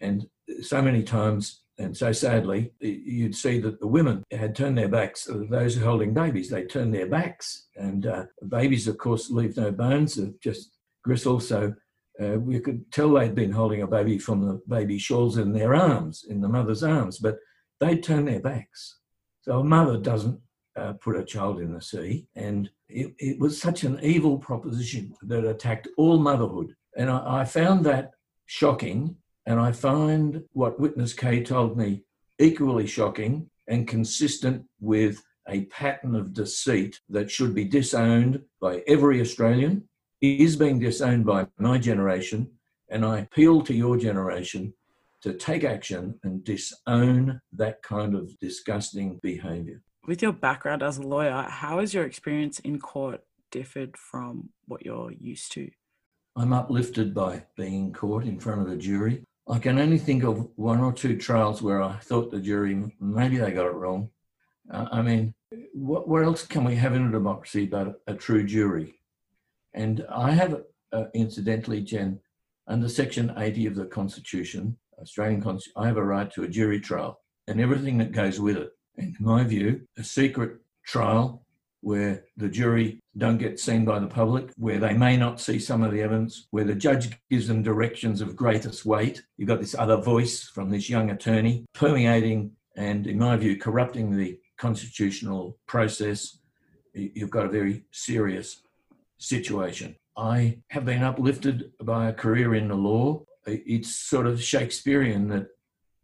And 0.00 0.28
so 0.60 0.80
many 0.82 1.02
times 1.02 1.61
and 1.82 1.96
so 1.96 2.12
sadly, 2.12 2.72
you'd 2.80 3.34
see 3.34 3.58
that 3.60 3.80
the 3.80 3.86
women 3.86 4.24
had 4.30 4.54
turned 4.54 4.78
their 4.78 4.88
backs. 4.88 5.28
Those 5.28 5.76
holding 5.76 6.14
babies, 6.14 6.48
they 6.48 6.64
turned 6.64 6.94
their 6.94 7.08
backs. 7.08 7.66
And 7.76 8.06
uh, 8.06 8.24
babies, 8.48 8.88
of 8.88 8.98
course, 8.98 9.30
leave 9.30 9.56
no 9.56 9.70
bones, 9.70 10.18
just 10.42 10.78
gristle. 11.04 11.40
So 11.40 11.74
uh, 12.22 12.38
we 12.38 12.60
could 12.60 12.90
tell 12.92 13.12
they'd 13.12 13.34
been 13.34 13.52
holding 13.52 13.82
a 13.82 13.86
baby 13.86 14.18
from 14.18 14.46
the 14.46 14.60
baby 14.68 14.98
shawls 14.98 15.38
in 15.38 15.52
their 15.52 15.74
arms, 15.74 16.24
in 16.28 16.40
the 16.40 16.48
mother's 16.48 16.82
arms, 16.82 17.18
but 17.18 17.38
they'd 17.80 18.02
turn 18.02 18.24
their 18.24 18.40
backs. 18.40 18.98
So 19.42 19.58
a 19.58 19.64
mother 19.64 19.98
doesn't 19.98 20.40
uh, 20.76 20.94
put 20.94 21.16
a 21.16 21.24
child 21.24 21.60
in 21.60 21.72
the 21.72 21.82
sea. 21.82 22.26
And 22.36 22.70
it, 22.88 23.12
it, 23.18 23.38
was 23.40 23.60
such 23.60 23.84
an 23.84 23.98
evil 24.02 24.38
proposition 24.38 25.14
that 25.22 25.44
attacked 25.44 25.88
all 25.96 26.18
motherhood. 26.18 26.74
And 26.96 27.10
I, 27.10 27.40
I 27.40 27.44
found 27.44 27.84
that 27.86 28.12
shocking. 28.46 29.16
And 29.46 29.58
I 29.60 29.72
find 29.72 30.44
what 30.52 30.78
Witness 30.78 31.12
K 31.12 31.42
told 31.42 31.76
me 31.76 32.04
equally 32.38 32.86
shocking 32.86 33.50
and 33.68 33.86
consistent 33.88 34.64
with 34.80 35.22
a 35.48 35.64
pattern 35.66 36.14
of 36.14 36.32
deceit 36.32 37.00
that 37.08 37.30
should 37.30 37.54
be 37.54 37.64
disowned 37.64 38.42
by 38.60 38.82
every 38.86 39.20
Australian, 39.20 39.88
is 40.20 40.56
being 40.56 40.78
disowned 40.78 41.26
by 41.26 41.46
my 41.58 41.78
generation. 41.78 42.48
And 42.88 43.04
I 43.04 43.20
appeal 43.20 43.62
to 43.62 43.74
your 43.74 43.96
generation 43.96 44.74
to 45.22 45.32
take 45.32 45.64
action 45.64 46.18
and 46.22 46.44
disown 46.44 47.40
that 47.52 47.82
kind 47.82 48.14
of 48.14 48.38
disgusting 48.38 49.18
behaviour. 49.22 49.80
With 50.06 50.22
your 50.22 50.32
background 50.32 50.82
as 50.82 50.98
a 50.98 51.02
lawyer, 51.02 51.46
how 51.48 51.80
has 51.80 51.94
your 51.94 52.04
experience 52.04 52.58
in 52.60 52.80
court 52.80 53.22
differed 53.50 53.96
from 53.96 54.50
what 54.66 54.84
you're 54.84 55.12
used 55.12 55.52
to? 55.52 55.70
I'm 56.34 56.52
uplifted 56.52 57.14
by 57.14 57.44
being 57.56 57.86
in 57.86 57.92
court 57.92 58.24
in 58.24 58.40
front 58.40 58.62
of 58.62 58.68
a 58.68 58.76
jury. 58.76 59.24
I 59.48 59.58
can 59.58 59.78
only 59.78 59.98
think 59.98 60.22
of 60.22 60.48
one 60.56 60.80
or 60.80 60.92
two 60.92 61.16
trials 61.16 61.62
where 61.62 61.82
I 61.82 61.96
thought 61.96 62.30
the 62.30 62.40
jury 62.40 62.92
maybe 63.00 63.38
they 63.38 63.50
got 63.50 63.66
it 63.66 63.74
wrong. 63.74 64.10
Uh, 64.70 64.86
I 64.92 65.02
mean, 65.02 65.34
what, 65.74 66.08
what, 66.08 66.22
else 66.22 66.46
can 66.46 66.64
we 66.64 66.76
have 66.76 66.94
in 66.94 67.08
a 67.08 67.10
democracy 67.10 67.66
but 67.66 68.00
a, 68.06 68.14
true 68.14 68.44
jury? 68.44 68.94
And 69.74 70.06
I 70.08 70.30
have, 70.30 70.62
uh, 70.92 71.04
incidentally, 71.14 71.80
Jen, 71.80 72.20
under 72.68 72.88
Section 72.88 73.34
80 73.36 73.66
of 73.66 73.74
the 73.74 73.86
Constitution, 73.86 74.76
Australian 75.00 75.42
Constitution, 75.42 75.82
I 75.82 75.86
have 75.88 75.96
a 75.96 76.04
right 76.04 76.32
to 76.34 76.44
a 76.44 76.48
jury 76.48 76.80
trial 76.80 77.20
and 77.48 77.60
everything 77.60 77.98
that 77.98 78.12
goes 78.12 78.38
with 78.38 78.56
it. 78.56 78.70
And 78.96 79.16
in 79.18 79.24
my 79.24 79.42
view, 79.42 79.82
a 79.98 80.04
secret 80.04 80.58
trial 80.86 81.44
where 81.82 82.24
the 82.36 82.48
jury 82.48 82.98
don't 83.18 83.38
get 83.38 83.60
seen 83.60 83.84
by 83.84 83.98
the 83.98 84.06
public, 84.06 84.50
where 84.56 84.78
they 84.78 84.94
may 84.94 85.16
not 85.16 85.40
see 85.40 85.58
some 85.58 85.82
of 85.82 85.92
the 85.92 86.00
evidence, 86.00 86.46
where 86.50 86.64
the 86.64 86.74
judge 86.74 87.16
gives 87.30 87.46
them 87.46 87.62
directions 87.62 88.20
of 88.20 88.34
greatest 88.34 88.86
weight. 88.86 89.22
You've 89.36 89.48
got 89.48 89.60
this 89.60 89.74
other 89.74 89.96
voice 89.96 90.48
from 90.48 90.70
this 90.70 90.88
young 90.88 91.10
attorney 91.10 91.66
permeating 91.74 92.52
and, 92.76 93.06
in 93.06 93.18
my 93.18 93.36
view, 93.36 93.56
corrupting 93.56 94.16
the 94.16 94.38
constitutional 94.56 95.58
process. 95.66 96.38
You've 96.94 97.30
got 97.30 97.46
a 97.46 97.50
very 97.50 97.84
serious 97.90 98.62
situation. 99.18 99.96
I 100.16 100.58
have 100.70 100.84
been 100.84 101.02
uplifted 101.02 101.72
by 101.82 102.08
a 102.08 102.12
career 102.12 102.54
in 102.54 102.68
the 102.68 102.74
law 102.74 103.24
it's 103.46 103.94
sort 103.94 104.26
of 104.26 104.42
Shakespearean 104.42 105.28
that 105.28 105.48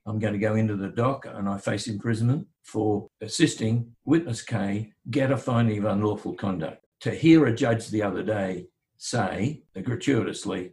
I'm 0.06 0.18
going 0.18 0.32
to 0.32 0.38
go 0.38 0.54
into 0.54 0.76
the 0.76 0.88
dock 0.88 1.26
and 1.26 1.48
I 1.48 1.58
face 1.58 1.86
imprisonment 1.86 2.46
for 2.68 3.08
assisting 3.22 3.90
witness 4.04 4.42
K 4.42 4.92
get 5.10 5.32
a 5.32 5.38
finding 5.38 5.78
of 5.78 5.86
unlawful 5.86 6.34
conduct. 6.34 6.84
To 7.00 7.10
hear 7.10 7.46
a 7.46 7.54
judge 7.54 7.88
the 7.88 8.02
other 8.02 8.22
day 8.22 8.66
say 8.98 9.62
gratuitously, 9.82 10.72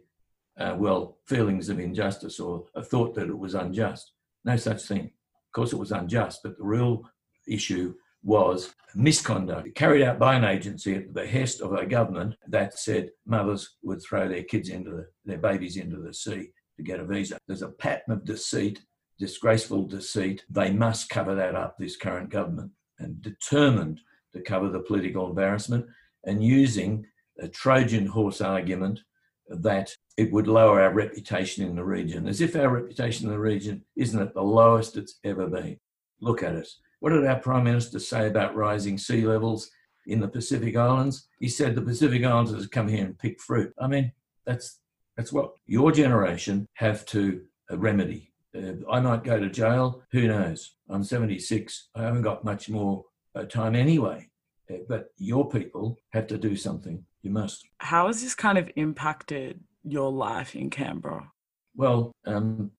uh, 0.58 0.74
well, 0.78 1.18
feelings 1.26 1.70
of 1.70 1.80
injustice 1.80 2.38
or 2.38 2.66
a 2.74 2.82
thought 2.82 3.14
that 3.14 3.28
it 3.28 3.38
was 3.38 3.54
unjust. 3.54 4.12
No 4.44 4.56
such 4.56 4.82
thing. 4.82 5.04
Of 5.06 5.52
course, 5.54 5.72
it 5.72 5.78
was 5.78 5.92
unjust, 5.92 6.40
but 6.42 6.58
the 6.58 6.64
real 6.64 7.02
issue 7.48 7.94
was 8.22 8.74
misconduct 8.94 9.74
carried 9.74 10.02
out 10.02 10.18
by 10.18 10.34
an 10.34 10.44
agency 10.44 10.96
at 10.96 11.06
the 11.06 11.12
behest 11.12 11.60
of 11.60 11.72
a 11.72 11.86
government 11.86 12.34
that 12.48 12.78
said 12.78 13.10
mothers 13.24 13.76
would 13.82 14.02
throw 14.02 14.28
their 14.28 14.42
kids 14.42 14.68
into 14.68 14.90
the, 14.90 15.06
their 15.24 15.38
babies 15.38 15.76
into 15.76 15.98
the 15.98 16.12
sea 16.12 16.48
to 16.76 16.82
get 16.82 17.00
a 17.00 17.04
visa. 17.06 17.38
There's 17.46 17.62
a 17.62 17.68
pattern 17.68 18.12
of 18.12 18.24
deceit, 18.24 18.80
disgraceful 19.18 19.86
deceit. 19.86 20.44
They 20.50 20.72
must 20.72 21.08
cover 21.08 21.34
that 21.34 21.54
up, 21.54 21.76
this 21.78 21.96
current 21.96 22.30
government, 22.30 22.72
and 22.98 23.20
determined 23.22 24.00
to 24.34 24.40
cover 24.42 24.68
the 24.68 24.80
political 24.80 25.28
embarrassment 25.28 25.86
and 26.24 26.42
using 26.42 27.06
a 27.38 27.48
Trojan 27.48 28.06
horse 28.06 28.40
argument 28.40 29.00
that 29.48 29.90
it 30.16 30.32
would 30.32 30.48
lower 30.48 30.80
our 30.80 30.92
reputation 30.92 31.64
in 31.64 31.76
the 31.76 31.84
region, 31.84 32.26
as 32.26 32.40
if 32.40 32.56
our 32.56 32.68
reputation 32.68 33.26
in 33.26 33.32
the 33.32 33.38
region 33.38 33.84
isn't 33.96 34.20
at 34.20 34.34
the 34.34 34.42
lowest 34.42 34.96
it's 34.96 35.18
ever 35.24 35.46
been. 35.46 35.78
Look 36.20 36.42
at 36.42 36.56
us. 36.56 36.80
What 37.00 37.10
did 37.10 37.26
our 37.26 37.38
Prime 37.38 37.64
Minister 37.64 37.98
say 37.98 38.26
about 38.26 38.56
rising 38.56 38.98
sea 38.98 39.26
levels 39.26 39.70
in 40.06 40.20
the 40.20 40.28
Pacific 40.28 40.76
Islands? 40.76 41.28
He 41.38 41.48
said 41.48 41.74
the 41.74 41.82
Pacific 41.82 42.24
Islands 42.24 42.50
Islanders 42.50 42.68
come 42.68 42.88
here 42.88 43.04
and 43.04 43.18
pick 43.18 43.40
fruit. 43.40 43.72
I 43.78 43.86
mean, 43.86 44.12
that's 44.44 44.80
that's 45.16 45.32
what 45.32 45.52
your 45.66 45.92
generation 45.92 46.66
have 46.74 47.06
to 47.06 47.42
remedy. 47.70 48.32
Uh, 48.56 48.90
I 48.90 49.00
might 49.00 49.24
go 49.24 49.38
to 49.38 49.48
jail. 49.50 50.02
Who 50.12 50.28
knows? 50.28 50.76
I'm 50.88 51.04
76. 51.04 51.88
I 51.94 52.02
haven't 52.02 52.22
got 52.22 52.44
much 52.44 52.68
more 52.68 53.04
uh, 53.34 53.44
time 53.44 53.74
anyway. 53.74 54.30
Uh, 54.70 54.78
but 54.88 55.10
your 55.18 55.48
people 55.48 55.98
have 56.12 56.26
to 56.28 56.38
do 56.38 56.56
something. 56.56 57.04
You 57.22 57.30
must. 57.30 57.66
How 57.78 58.06
has 58.06 58.22
this 58.22 58.34
kind 58.34 58.58
of 58.58 58.70
impacted 58.76 59.60
your 59.84 60.10
life 60.10 60.54
in 60.54 60.70
Canberra? 60.70 61.30
Well, 61.74 62.12
um, 62.24 62.70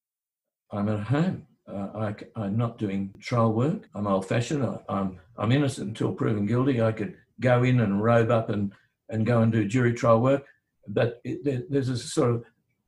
I'm 0.71 0.89
at 0.89 1.01
home. 1.01 1.45
Uh, 1.67 2.13
I, 2.37 2.45
am 2.45 2.57
not 2.57 2.77
doing 2.77 3.13
trial 3.19 3.51
work. 3.51 3.89
I'm 3.93 4.07
old 4.07 4.25
fashioned. 4.25 4.65
I'm, 4.87 5.19
I'm 5.37 5.51
innocent 5.51 5.89
until 5.89 6.13
proven 6.13 6.45
guilty. 6.45 6.81
I 6.81 6.93
could 6.93 7.15
go 7.41 7.63
in 7.63 7.81
and 7.81 8.01
robe 8.01 8.31
up 8.31 8.49
and, 8.49 8.71
and 9.09 9.25
go 9.25 9.41
and 9.41 9.51
do 9.51 9.65
jury 9.65 9.93
trial 9.93 10.21
work 10.21 10.45
but 10.87 11.21
it, 11.23 11.69
there's 11.69 11.89
a 11.89 11.97
sort 11.97 12.31
of 12.31 12.43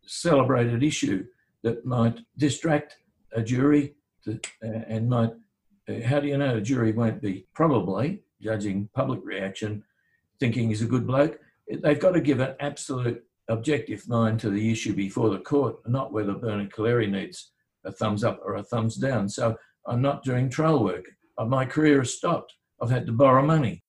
celebrated 0.06 0.84
issue 0.84 1.26
that 1.64 1.86
might 1.86 2.20
distract 2.38 2.98
a 3.34 3.42
jury 3.42 3.96
to, 4.24 4.40
uh, 4.64 4.82
and 4.88 5.10
might. 5.10 5.32
Uh, 5.88 6.06
how 6.06 6.20
do 6.20 6.28
you 6.28 6.38
know 6.38 6.58
a 6.58 6.62
jury 6.62 6.92
won't 6.92 7.22
be 7.22 7.48
probably 7.54 8.22
judging 8.42 8.90
public 8.94 9.20
reaction, 9.24 9.84
thinking 10.40 10.70
he's 10.70 10.82
a 10.82 10.86
good 10.86 11.08
bloke? 11.08 11.40
They've 11.68 12.00
got 12.00 12.12
to 12.12 12.22
give 12.22 12.40
an 12.40 12.56
absolute 12.60 13.24
objective 13.48 14.08
mind 14.08 14.40
to 14.40 14.50
the 14.50 14.72
issue 14.72 14.94
before 14.94 15.30
the 15.30 15.40
court, 15.40 15.78
not 15.88 16.14
whether 16.14 16.34
Bernard 16.34 16.72
Collaery 16.72 17.08
needs 17.08 17.52
a 17.86 17.92
thumbs 17.92 18.24
up 18.24 18.40
or 18.44 18.56
a 18.56 18.64
thumbs 18.64 18.96
down. 18.96 19.28
So 19.30 19.56
I'm 19.88 20.02
not 20.02 20.24
doing 20.24 20.50
trial 20.50 20.84
work. 20.84 21.06
Uh, 21.38 21.46
my 21.46 21.66
career 21.66 22.00
has 22.00 22.14
stopped. 22.14 22.54
I've 22.82 22.92
had 22.92 23.06
to 23.08 23.12
borrow 23.12 23.46
money. 23.46 23.84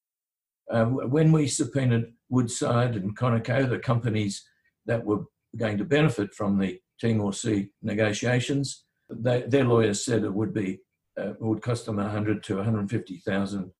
Uh, 0.70 0.84
when 0.84 1.32
we 1.32 1.46
subpoenaed 1.46 2.12
Woodside 2.28 2.94
and 2.94 3.16
Conoco, 3.16 3.68
the 3.68 3.78
companies 3.78 4.44
that 4.86 5.04
were 5.04 5.24
going 5.56 5.78
to 5.78 5.84
benefit 5.84 6.32
from 6.34 6.58
the 6.58 6.80
Timor 7.00 7.32
Sea 7.32 7.70
negotiations, 7.82 8.84
they, 9.08 9.42
their 9.42 9.64
lawyers 9.64 10.04
said 10.04 10.24
it 10.24 10.32
would 10.32 10.54
be 10.54 10.80
uh, 11.18 11.32
would 11.40 11.62
cost 11.62 11.86
them 11.86 11.96
100 11.96 12.42
to 12.44 12.56
150,000 12.56 13.70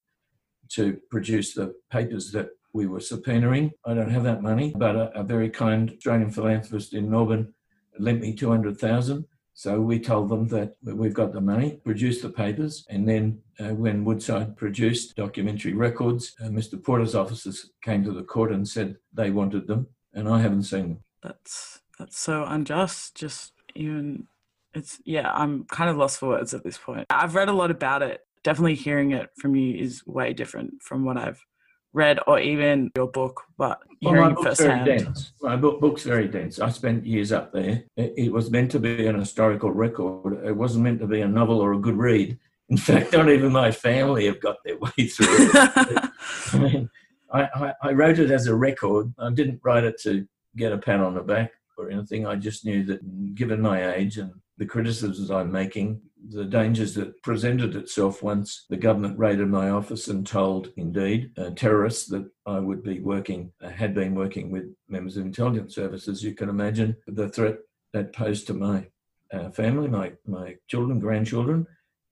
to 0.70 0.98
produce 1.11 1.54
the 1.54 1.74
papers 1.90 2.33
that 2.33 2.50
we 2.72 2.87
were 2.87 2.98
subpoenaing. 2.98 3.70
I 3.87 3.94
don't 3.94 4.11
have 4.11 4.24
that 4.24 4.42
money, 4.42 4.72
but 4.76 4.96
a, 4.96 5.20
a 5.20 5.22
very 5.22 5.48
kind 5.48 5.90
Australian 5.90 6.30
philanthropist 6.30 6.92
in 6.92 7.11
Melbourne 7.11 7.54
lent 7.98 8.20
me 8.20 8.35
200,000 8.35 9.24
so 9.61 9.78
we 9.78 10.00
told 10.00 10.30
them 10.30 10.48
that 10.48 10.76
we've 10.83 11.12
got 11.12 11.35
the 11.35 11.40
money, 11.42 11.80
produce 11.85 12.22
the 12.22 12.30
papers, 12.30 12.87
and 12.88 13.06
then 13.06 13.42
uh, 13.59 13.74
when 13.74 14.06
Woodside 14.06 14.56
produced 14.56 15.16
documentary 15.16 15.74
records, 15.74 16.35
uh, 16.40 16.48
Mr. 16.48 16.83
Porter's 16.83 17.14
officers 17.14 17.70
came 17.83 18.02
to 18.04 18.12
the 18.12 18.22
court 18.22 18.52
and 18.52 18.66
said 18.66 18.96
they 19.12 19.30
wanted 19.30 19.66
them, 19.66 19.88
and 20.14 20.30
I 20.30 20.40
haven't 20.40 20.62
seen 20.62 20.88
them. 20.88 21.04
That's 21.22 21.80
that's 22.00 22.18
so 22.18 22.44
unjust. 22.44 23.14
Just 23.14 23.52
even 23.74 24.26
it's 24.74 25.00
yeah, 25.04 25.30
I'm 25.32 25.64
kind 25.64 25.90
of 25.90 25.96
lost 25.96 26.18
for 26.18 26.30
words 26.30 26.54
at 26.54 26.64
this 26.64 26.78
point. 26.78 27.06
I've 27.10 27.34
read 27.34 27.48
a 27.48 27.52
lot 27.52 27.70
about 27.70 28.02
it. 28.02 28.22
Definitely 28.42 28.76
hearing 28.76 29.12
it 29.12 29.28
from 29.36 29.54
you 29.54 29.76
is 29.76 30.04
way 30.06 30.32
different 30.32 30.82
from 30.82 31.04
what 31.04 31.18
I've 31.18 31.44
read 31.92 32.18
or 32.26 32.40
even 32.40 32.90
your 32.96 33.08
book, 33.08 33.42
but 33.58 33.80
well, 34.00 34.14
hearing 34.14 34.28
my 34.28 34.34
book's 34.34 34.46
firsthand. 34.60 34.86
Very 34.86 34.98
dense. 34.98 35.32
My 35.42 35.56
book, 35.56 35.80
book's 35.80 36.04
very 36.04 36.26
dense. 36.26 36.58
I 36.58 36.70
spent 36.70 37.04
years 37.04 37.32
up 37.32 37.52
there. 37.52 37.84
It, 37.96 38.14
it, 38.16 38.32
was 38.32 38.50
meant 38.50 38.70
to 38.70 38.78
be 38.78 39.06
an 39.06 39.18
historical 39.18 39.72
record. 39.72 40.42
It 40.46 40.56
wasn't 40.56 40.84
meant 40.84 41.00
to 41.00 41.06
be 41.06 41.20
a 41.20 41.28
novel 41.28 41.60
or 41.60 41.74
a 41.74 41.78
good 41.78 41.98
read. 41.98 42.38
In 42.70 42.76
fact, 42.78 43.12
not 43.12 43.28
even 43.28 43.52
my 43.52 43.72
family 43.72 44.26
have 44.26 44.40
got 44.40 44.56
their 44.64 44.78
way 44.78 45.08
through 45.08 45.26
it. 45.28 46.10
I 46.52 46.58
mean, 46.58 46.90
I, 47.31 47.42
I, 47.42 47.75
I 47.83 47.92
wrote 47.92 48.20
it 48.20 48.31
as 48.31 48.46
a 48.46 48.54
record. 48.54 49.12
I 49.18 49.31
didn't 49.31 49.60
write 49.62 49.85
it 49.85 50.00
to 50.02 50.27
get 50.56 50.72
a 50.72 50.79
pat 50.79 51.00
on 51.00 51.14
the 51.14 51.22
back 51.22 51.50
or 51.81 51.90
anything. 51.90 52.26
I 52.26 52.37
just 52.37 52.64
knew 52.64 52.85
that 52.85 53.35
given 53.35 53.60
my 53.60 53.94
age 53.94 54.18
and 54.18 54.33
the 54.58 54.66
criticisms 54.66 55.31
I'm 55.31 55.50
making, 55.50 56.00
the 56.28 56.44
dangers 56.44 56.94
that 56.94 57.22
presented 57.22 57.74
itself 57.76 58.22
once 58.22 58.66
the 58.68 58.76
government 58.76 59.18
raided 59.18 59.48
my 59.48 59.70
office 59.70 60.08
and 60.08 60.26
told, 60.26 60.72
indeed, 60.76 61.31
uh, 61.38 61.50
terrorists 61.56 62.08
that 62.08 62.28
I 62.46 62.58
would 62.58 62.83
be 62.83 63.00
working, 63.00 63.52
uh, 63.62 63.70
had 63.70 63.94
been 63.94 64.14
working 64.14 64.50
with 64.50 64.64
members 64.88 65.16
of 65.16 65.24
intelligence 65.24 65.74
services. 65.74 66.22
You 66.22 66.35
can 66.35 66.50
imagine 66.50 66.96
the 67.06 67.28
threat 67.28 67.58
that 67.94 68.12
posed 68.12 68.46
to 68.48 68.54
my 68.54 68.87
uh, 69.33 69.50
family, 69.50 69.88
my, 69.88 70.12
my 70.26 70.56
children, 70.68 71.00
grandchildren, 71.00 71.66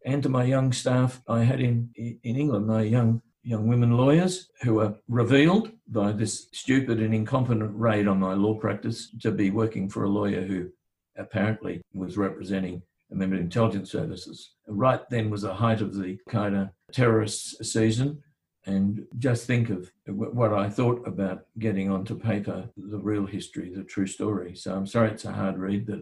and 0.07 0.23
to 0.23 0.29
my 0.29 0.45
young 0.45 0.73
staff 0.73 1.21
I 1.29 1.45
had 1.45 1.61
in, 1.61 1.91
in 1.97 2.19
England, 2.37 2.67
my 2.67 2.83
young 2.83 3.21
young 3.49 3.67
women 3.67 3.97
lawyers 3.97 4.51
who 4.61 4.75
were 4.75 4.95
revealed 5.09 5.71
by 5.89 6.13
this 6.13 6.49
stupid 6.53 7.01
and 7.01 7.15
incompetent 7.15 7.71
raid 7.75 8.07
on 8.07 8.21
my 8.21 8.35
law 8.35 8.55
practice 8.55 9.09
to 9.23 9.31
be 9.31 9.51
working 9.51 9.89
for 9.89 10.05
a 10.05 10.09
lawyer 10.09 10.43
who 10.43 10.69
apparently 11.17 11.81
was 11.95 12.19
representing 12.19 12.83
a 13.11 13.15
member 13.15 13.37
of 13.37 13.41
intelligence 13.41 13.91
services. 13.91 14.51
Right 14.67 15.01
then 15.09 15.31
was 15.31 15.41
the 15.41 15.55
height 15.55 15.81
of 15.81 15.95
the 15.95 16.19
kind 16.29 16.55
of 16.55 16.69
terrorist 16.93 17.65
season. 17.65 18.23
and 18.67 19.07
just 19.19 19.47
think 19.47 19.71
of 19.71 19.91
what 20.07 20.53
I 20.53 20.69
thought 20.69 21.07
about 21.09 21.47
getting 21.59 21.91
onto 21.91 22.19
paper 22.19 22.69
the 22.77 22.99
real 22.99 23.25
history, 23.25 23.73
the 23.75 23.83
true 23.83 24.07
story. 24.07 24.55
So 24.55 24.75
I'm 24.75 24.87
sorry 24.87 25.11
it's 25.11 25.25
a 25.25 25.33
hard 25.33 25.57
read, 25.57 25.87
but 25.87 26.01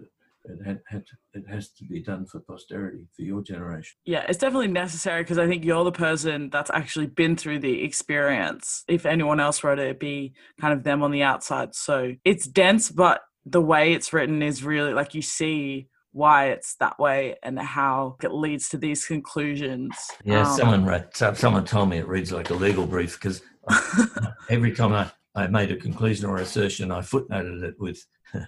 it 0.49 0.67
had, 0.67 0.81
had 0.89 1.07
to, 1.07 1.13
it 1.35 1.45
has 1.49 1.71
to 1.71 1.85
be 1.85 2.03
done 2.03 2.27
for 2.27 2.41
posterity 2.41 3.07
for 3.15 3.23
your 3.23 3.43
generation. 3.43 3.97
Yeah 4.05 4.25
it's 4.29 4.39
definitely 4.39 4.69
necessary 4.69 5.23
because 5.23 5.39
i 5.39 5.47
think 5.47 5.65
you're 5.65 5.85
the 5.85 5.93
person 5.93 6.51
that's 6.51 6.71
actually 6.71 7.07
been 7.07 7.37
through 7.37 7.61
the 7.61 7.83
experience. 7.83 8.85
If 8.89 9.07
anyone 9.07 9.41
else 9.41 9.63
wrote 9.63 9.79
it 9.79 9.85
it'd 9.85 9.99
be 9.99 10.35
kind 10.61 10.73
of 10.73 10.85
them 10.85 11.03
on 11.03 11.11
the 11.11 11.23
outside. 11.23 11.75
So 11.75 12.15
it's 12.25 12.47
dense 12.47 12.91
but 12.91 13.23
the 13.45 13.63
way 13.63 13.93
it's 13.93 14.13
written 14.13 14.43
is 14.43 14.65
really 14.65 14.93
like 14.93 15.15
you 15.15 15.23
see 15.23 15.89
why 16.13 16.47
it's 16.47 16.77
that 16.77 16.99
way 16.99 17.37
and 17.43 17.59
how 17.59 18.17
it 18.23 18.33
leads 18.33 18.71
to 18.71 18.79
these 18.79 19.05
conclusions. 19.05 19.95
Yeah 20.25 20.49
um, 20.49 20.57
someone 20.57 20.85
wrote 20.85 21.17
someone 21.17 21.65
told 21.65 21.91
me 21.91 21.99
it 21.99 22.09
reads 22.09 22.33
like 22.33 22.51
a 22.51 22.55
legal 22.55 22.87
brief 22.87 23.21
because 23.21 23.43
every 24.51 24.73
time 24.73 24.93
I, 24.93 25.11
I 25.35 25.47
made 25.49 25.71
a 25.71 25.77
conclusion 25.77 26.27
or 26.27 26.39
assertion 26.39 26.91
i 26.91 27.01
footnoted 27.01 27.63
it 27.63 27.75
with 27.79 28.05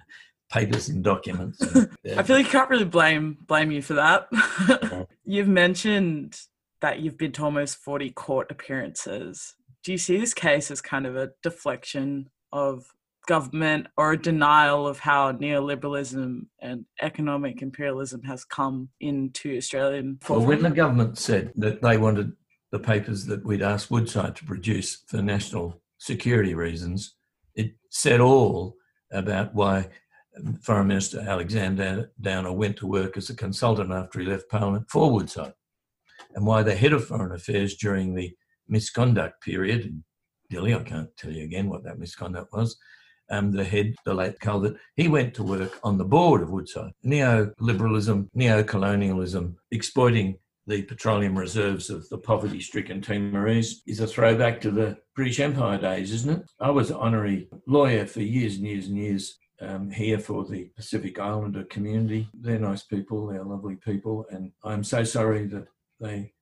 papers 0.49 0.89
and 0.89 1.03
documents. 1.03 1.61
And, 1.61 1.89
yeah. 2.03 2.19
I 2.19 2.23
feel 2.23 2.37
like 2.37 2.45
you 2.45 2.51
can't 2.51 2.69
really 2.69 2.85
blame 2.85 3.37
blame 3.47 3.71
you 3.71 3.81
for 3.81 3.93
that. 3.95 4.27
You've 5.25 5.47
mentioned 5.47 6.39
that 6.81 6.99
you've 6.99 7.17
been 7.17 7.33
to 7.33 7.43
almost 7.43 7.77
40 7.77 8.11
court 8.11 8.51
appearances. 8.51 9.53
Do 9.83 9.91
you 9.91 9.97
see 9.97 10.17
this 10.17 10.33
case 10.33 10.71
as 10.71 10.81
kind 10.81 11.05
of 11.05 11.17
a 11.17 11.31
deflection 11.43 12.29
of 12.53 12.85
government 13.27 13.87
or 13.97 14.13
a 14.13 14.17
denial 14.17 14.87
of 14.87 14.99
how 14.99 15.31
neoliberalism 15.33 16.45
and 16.61 16.85
economic 17.01 17.61
imperialism 17.61 18.23
has 18.23 18.45
come 18.45 18.89
into 18.99 19.55
Australian? 19.57 20.19
Well, 20.27 20.45
when 20.45 20.63
the 20.63 20.69
government 20.69 21.17
said 21.17 21.51
that 21.57 21.81
they 21.81 21.97
wanted 21.97 22.31
the 22.71 22.79
papers 22.79 23.25
that 23.25 23.45
we'd 23.45 23.61
asked 23.61 23.91
Woodside 23.91 24.35
to 24.37 24.45
produce 24.45 25.03
for 25.07 25.21
national 25.21 25.81
security 25.97 26.55
reasons, 26.55 27.15
it 27.55 27.73
said 27.89 28.19
all 28.19 28.77
about 29.11 29.53
why 29.53 29.89
Foreign 30.61 30.87
Minister 30.87 31.19
Alexander 31.21 32.11
Downer 32.19 32.51
went 32.51 32.77
to 32.77 32.87
work 32.87 33.17
as 33.17 33.29
a 33.29 33.35
consultant 33.35 33.91
after 33.91 34.19
he 34.19 34.25
left 34.25 34.49
Parliament 34.49 34.85
for 34.89 35.11
Woodside, 35.11 35.53
and 36.35 36.45
why 36.45 36.63
the 36.63 36.75
head 36.75 36.93
of 36.93 37.05
Foreign 37.05 37.31
Affairs 37.31 37.75
during 37.75 38.15
the 38.15 38.35
misconduct 38.67 39.41
period 39.41 40.03
Dili, 40.51 40.75
I 40.75 40.83
can't 40.83 41.15
tell 41.17 41.31
you 41.31 41.43
again 41.43 41.69
what 41.69 41.83
that 41.83 41.99
misconduct 41.99 42.51
was, 42.53 42.77
um, 43.29 43.51
the 43.51 43.63
head, 43.63 43.93
the 44.05 44.13
late 44.13 44.39
Calvert, 44.39 44.77
he 44.95 45.07
went 45.07 45.33
to 45.35 45.43
work 45.43 45.79
on 45.83 45.97
the 45.97 46.05
board 46.05 46.41
of 46.41 46.49
Woodside. 46.49 46.91
Neoliberalism, 47.05 48.27
neo-colonialism, 48.33 49.55
exploiting 49.71 50.39
the 50.65 50.81
petroleum 50.83 51.37
reserves 51.37 51.89
of 51.89 52.07
the 52.09 52.17
poverty 52.17 52.59
stricken 52.59 53.01
Timorese 53.01 53.81
is 53.87 53.99
a 53.99 54.07
throwback 54.07 54.61
to 54.61 54.71
the 54.71 54.97
British 55.15 55.39
Empire 55.39 55.77
days, 55.77 56.11
isn't 56.11 56.41
it? 56.41 56.51
I 56.59 56.69
was 56.71 56.89
an 56.89 56.97
honorary 56.97 57.49
lawyer 57.67 58.05
for 58.05 58.21
years 58.21 58.55
and 58.55 58.67
years 58.67 58.87
and 58.87 58.97
years 58.97 59.37
um, 59.61 59.89
here 59.89 60.19
for 60.19 60.45
the 60.45 60.65
Pacific 60.75 61.19
Islander 61.19 61.63
community. 61.65 62.29
They're 62.33 62.59
nice 62.59 62.83
people, 62.83 63.27
they're 63.27 63.43
lovely 63.43 63.75
people, 63.75 64.25
and 64.29 64.51
I'm 64.63 64.83
so 64.83 65.03
sorry 65.03 65.45
that 65.47 65.67
they 65.99 66.33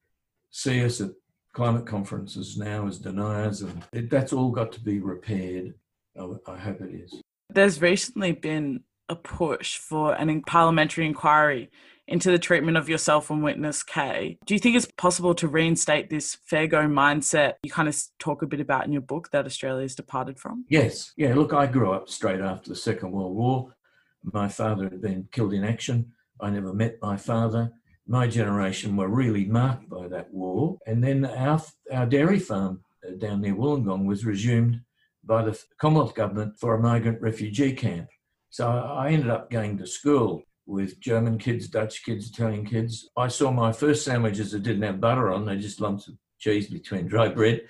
see 0.52 0.84
us 0.84 1.02
at 1.02 1.12
climate 1.54 1.86
conferences 1.86 2.58
now 2.58 2.88
as 2.88 3.00
deniers, 3.00 3.62
and 3.62 3.84
it, 3.92 4.10
that's 4.10 4.34
all 4.34 4.52
got 4.52 4.72
to 4.74 4.80
be 4.80 5.00
repaired. 5.00 5.74
I, 6.20 6.28
I 6.48 6.58
hope 6.58 6.82
it 6.82 6.94
is. 6.94 7.22
There's 7.50 7.82
recently 7.82 8.34
been 8.34 8.84
a 9.10 9.16
push 9.16 9.78
for 9.78 10.14
an 10.16 10.42
parliamentary 10.44 11.06
inquiry 11.06 11.72
into 12.08 12.32
the 12.32 12.40
treatment 12.40 12.78
of 12.78 12.88
yourself 12.88 13.30
and 13.30 13.44
witness 13.44 13.84
K. 13.84 14.38
Do 14.46 14.54
you 14.54 14.60
think 14.60 14.76
it's 14.76 14.88
possible 14.98 15.36
to 15.36 15.48
reinstate 15.48 16.10
this 16.10 16.38
fair 16.46 16.68
go 16.68 16.88
mindset 16.88 17.56
you 17.64 17.72
kind 17.72 17.90
of 17.90 17.98
talk 18.20 18.42
a 18.42 18.48
bit 18.48 18.60
about 18.60 18.86
in 18.86 18.92
your 18.92 19.02
book 19.02 19.30
that 19.32 19.46
Australia's 19.46 19.96
departed 19.96 20.40
from? 20.40 20.66
Yes. 20.70 21.12
Yeah, 21.18 21.36
look, 21.36 21.54
I 21.54 21.68
grew 21.68 21.92
up 21.92 22.10
straight 22.10 22.42
after 22.42 22.70
the 22.70 22.76
Second 22.76 23.12
World 23.12 23.36
War. 23.36 23.76
My 24.24 24.48
father 24.48 24.86
had 24.86 25.02
been 25.02 25.28
killed 25.32 25.54
in 25.54 25.64
action. 25.64 26.14
I 26.40 26.50
never 26.50 26.74
met 26.74 26.98
my 27.02 27.18
father. 27.18 27.72
My 28.08 28.28
generation 28.28 28.96
were 28.96 29.10
really 29.10 29.46
marked 29.46 29.90
by 29.90 30.08
that 30.08 30.34
war. 30.34 30.78
And 30.88 31.04
then 31.04 31.26
our, 31.26 31.62
our 31.92 32.06
dairy 32.06 32.40
farm 32.40 32.82
uh, 33.06 33.16
down 33.18 33.42
near 33.42 33.56
Wollongong 33.56 34.06
was 34.06 34.26
resumed 34.26 34.82
by 35.26 35.44
the 35.44 35.62
Commonwealth 35.78 36.16
Government 36.16 36.58
for 36.58 36.76
a 36.76 36.82
migrant 36.82 37.22
refugee 37.22 37.74
camp. 37.74 38.08
So 38.50 38.70
I 38.70 39.10
ended 39.10 39.30
up 39.30 39.52
going 39.52 39.78
to 39.78 39.86
school 39.86 40.42
with 40.68 41.00
German 41.00 41.38
kids, 41.38 41.68
Dutch 41.68 42.04
kids, 42.04 42.30
Italian 42.30 42.66
kids. 42.66 43.10
I 43.18 43.30
saw 43.30 43.52
my 43.52 43.72
first 43.72 44.04
sandwiches 44.04 44.52
that 44.52 44.64
didn't 44.64 44.84
have 44.84 45.02
butter 45.02 45.32
on, 45.32 45.46
they 45.46 45.58
just 45.58 45.82
lumps 45.82 46.08
of 46.08 46.16
cheese 46.38 46.68
between 46.68 47.08
dry 47.08 47.30
bread. 47.30 47.62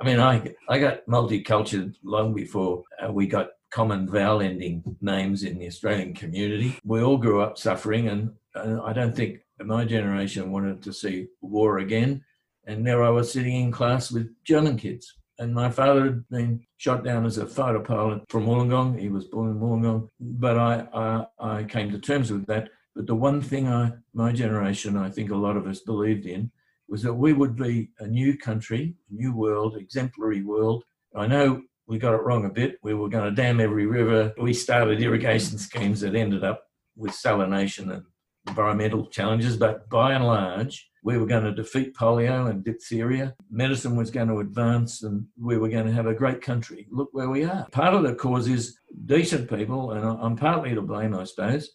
I 0.00 0.04
mean, 0.04 0.18
I, 0.18 0.54
I 0.68 0.78
got 0.78 1.06
multicultural 1.06 1.94
long 2.02 2.34
before 2.34 2.82
uh, 3.02 3.12
we 3.12 3.26
got 3.26 3.50
common 3.70 4.08
vowel 4.08 4.40
ending 4.40 4.96
names 5.00 5.42
in 5.42 5.58
the 5.58 5.66
Australian 5.66 6.14
community. 6.14 6.78
We 6.84 7.02
all 7.02 7.18
grew 7.18 7.40
up 7.40 7.58
suffering, 7.58 8.08
and, 8.08 8.32
and 8.54 8.80
I 8.80 8.92
don't 8.92 9.14
think 9.14 9.40
my 9.60 9.84
generation 9.84 10.50
wanted 10.50 10.82
to 10.82 10.92
see 10.92 11.28
war 11.40 11.78
again. 11.78 12.24
And 12.66 12.86
there 12.86 13.02
I 13.02 13.10
was 13.10 13.32
sitting 13.32 13.54
in 13.54 13.70
class 13.70 14.10
with 14.10 14.28
German 14.44 14.76
kids 14.76 15.14
and 15.38 15.54
my 15.54 15.70
father 15.70 16.04
had 16.04 16.28
been 16.28 16.64
shot 16.78 17.04
down 17.04 17.26
as 17.26 17.38
a 17.38 17.46
fighter 17.46 17.80
pilot 17.80 18.22
from 18.28 18.46
Wollongong. 18.46 18.98
He 18.98 19.08
was 19.08 19.24
born 19.24 19.50
in 19.50 19.60
Wollongong, 19.60 20.08
but 20.18 20.58
I, 20.58 20.86
I, 20.92 21.26
I 21.38 21.64
came 21.64 21.90
to 21.90 21.98
terms 21.98 22.30
with 22.30 22.46
that. 22.46 22.70
But 22.94 23.06
the 23.06 23.14
one 23.14 23.42
thing 23.42 23.68
I, 23.68 23.92
my 24.14 24.32
generation, 24.32 24.96
I 24.96 25.10
think 25.10 25.30
a 25.30 25.36
lot 25.36 25.56
of 25.56 25.66
us 25.66 25.80
believed 25.80 26.26
in, 26.26 26.50
was 26.88 27.02
that 27.02 27.14
we 27.14 27.32
would 27.32 27.56
be 27.56 27.90
a 27.98 28.06
new 28.06 28.38
country, 28.38 28.94
a 29.10 29.14
new 29.14 29.34
world, 29.34 29.76
exemplary 29.76 30.42
world. 30.42 30.84
I 31.14 31.26
know 31.26 31.62
we 31.86 31.98
got 31.98 32.14
it 32.14 32.22
wrong 32.22 32.46
a 32.46 32.50
bit. 32.50 32.78
We 32.82 32.94
were 32.94 33.08
going 33.08 33.24
to 33.24 33.42
dam 33.42 33.60
every 33.60 33.86
river. 33.86 34.32
We 34.40 34.54
started 34.54 35.02
irrigation 35.02 35.58
schemes 35.58 36.00
that 36.00 36.14
ended 36.14 36.44
up 36.44 36.62
with 36.96 37.12
salination 37.12 37.92
and 37.92 38.04
environmental 38.48 39.06
challenges, 39.06 39.56
but 39.56 39.88
by 39.90 40.12
and 40.12 40.26
large, 40.26 40.88
we 41.06 41.16
were 41.16 41.26
going 41.26 41.44
to 41.44 41.52
defeat 41.52 41.94
polio 41.94 42.50
and 42.50 42.64
diphtheria. 42.64 43.32
Medicine 43.48 43.94
was 43.94 44.10
going 44.10 44.26
to 44.26 44.40
advance 44.40 45.04
and 45.04 45.24
we 45.40 45.56
were 45.56 45.68
going 45.68 45.86
to 45.86 45.92
have 45.92 46.08
a 46.08 46.12
great 46.12 46.42
country. 46.42 46.88
Look 46.90 47.10
where 47.12 47.30
we 47.30 47.44
are. 47.44 47.64
Part 47.70 47.94
of 47.94 48.02
the 48.02 48.16
cause 48.16 48.48
is 48.48 48.76
decent 49.04 49.48
people, 49.48 49.92
and 49.92 50.04
I'm 50.04 50.34
partly 50.34 50.74
to 50.74 50.82
blame, 50.82 51.14
I 51.14 51.22
suppose, 51.22 51.70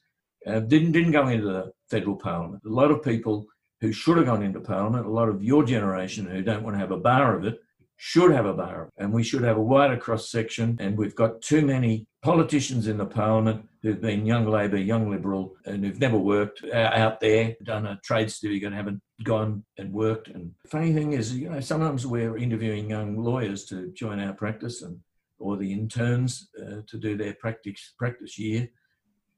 uh, 0.46 0.60
didn't, 0.60 0.92
didn't 0.92 1.14
go 1.14 1.30
into 1.30 1.46
the 1.48 1.72
federal 1.90 2.18
parliament. 2.18 2.64
A 2.66 2.70
lot 2.70 2.92
of 2.92 3.02
people 3.04 3.46
who 3.80 3.94
should 3.94 4.18
have 4.18 4.26
gone 4.26 4.44
into 4.44 4.60
parliament, 4.60 5.06
a 5.06 5.10
lot 5.10 5.30
of 5.30 5.42
your 5.42 5.64
generation 5.64 6.26
who 6.26 6.42
don't 6.42 6.64
want 6.64 6.76
to 6.76 6.80
have 6.80 6.92
a 6.92 6.98
bar 6.98 7.38
of 7.38 7.46
it, 7.46 7.58
should 7.96 8.32
have 8.32 8.46
a 8.46 8.54
bar, 8.54 8.82
of 8.82 8.88
it. 8.90 8.94
and 8.98 9.14
we 9.14 9.24
should 9.24 9.44
have 9.44 9.56
a 9.56 9.62
wider 9.62 9.96
cross 9.96 10.30
section. 10.30 10.76
And 10.82 10.98
we've 10.98 11.16
got 11.16 11.42
too 11.42 11.66
many 11.66 12.06
politicians 12.22 12.86
in 12.86 12.98
the 12.98 13.06
parliament 13.06 13.66
who've 13.82 14.02
been 14.02 14.26
young 14.26 14.46
Labor, 14.46 14.78
young 14.78 15.10
Liberal, 15.10 15.56
and 15.66 15.84
who've 15.84 16.00
never 16.00 16.18
worked 16.18 16.64
out 16.72 17.20
there, 17.20 17.56
done 17.64 17.88
a 17.88 18.00
trade 18.04 18.32
certificate, 18.32 18.74
haven't 18.74 19.02
gone 19.24 19.64
and 19.78 19.92
worked. 19.92 20.28
And 20.28 20.52
funny 20.68 20.94
thing 20.94 21.14
is, 21.14 21.36
you 21.36 21.50
know, 21.50 21.60
sometimes 21.60 22.06
we're 22.06 22.38
interviewing 22.38 22.90
young 22.90 23.18
lawyers 23.18 23.66
to 23.66 23.92
join 23.94 24.20
our 24.20 24.34
practice, 24.34 24.82
and 24.82 25.00
or 25.40 25.58
the 25.58 25.72
interns 25.72 26.50
uh, 26.62 26.82
to 26.88 26.98
do 26.98 27.18
their 27.18 27.34
practice 27.34 27.94
practice 27.98 28.38
year. 28.38 28.70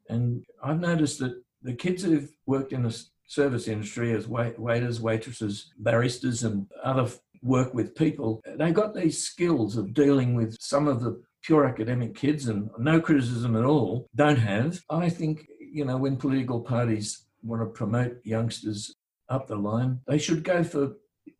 And 0.09 0.43
I've 0.61 0.81
noticed 0.81 1.19
that 1.19 1.41
the 1.61 1.73
kids 1.73 2.03
who've 2.03 2.29
worked 2.45 2.73
in 2.73 2.83
the 2.83 3.05
service 3.27 3.69
industry 3.69 4.11
as 4.11 4.27
wait- 4.27 4.59
waiters, 4.59 4.99
waitresses, 4.99 5.71
baristas, 5.81 6.43
and 6.43 6.67
other 6.83 7.09
work 7.41 7.73
with 7.73 7.95
people, 7.95 8.41
they've 8.57 8.73
got 8.73 8.93
these 8.93 9.23
skills 9.23 9.77
of 9.77 9.93
dealing 9.93 10.35
with 10.35 10.57
some 10.59 10.87
of 10.87 11.01
the 11.01 11.21
pure 11.43 11.65
academic 11.65 12.15
kids 12.15 12.47
and 12.47 12.69
no 12.77 12.99
criticism 12.99 13.55
at 13.55 13.65
all 13.65 14.09
don't 14.15 14.37
have. 14.37 14.79
I 14.89 15.09
think, 15.09 15.47
you 15.59 15.85
know, 15.85 15.97
when 15.97 16.17
political 16.17 16.61
parties 16.61 17.25
want 17.43 17.61
to 17.61 17.65
promote 17.67 18.17
youngsters 18.23 18.95
up 19.29 19.47
the 19.47 19.55
line, 19.55 19.99
they 20.07 20.17
should 20.17 20.43
go 20.43 20.63
for 20.63 20.93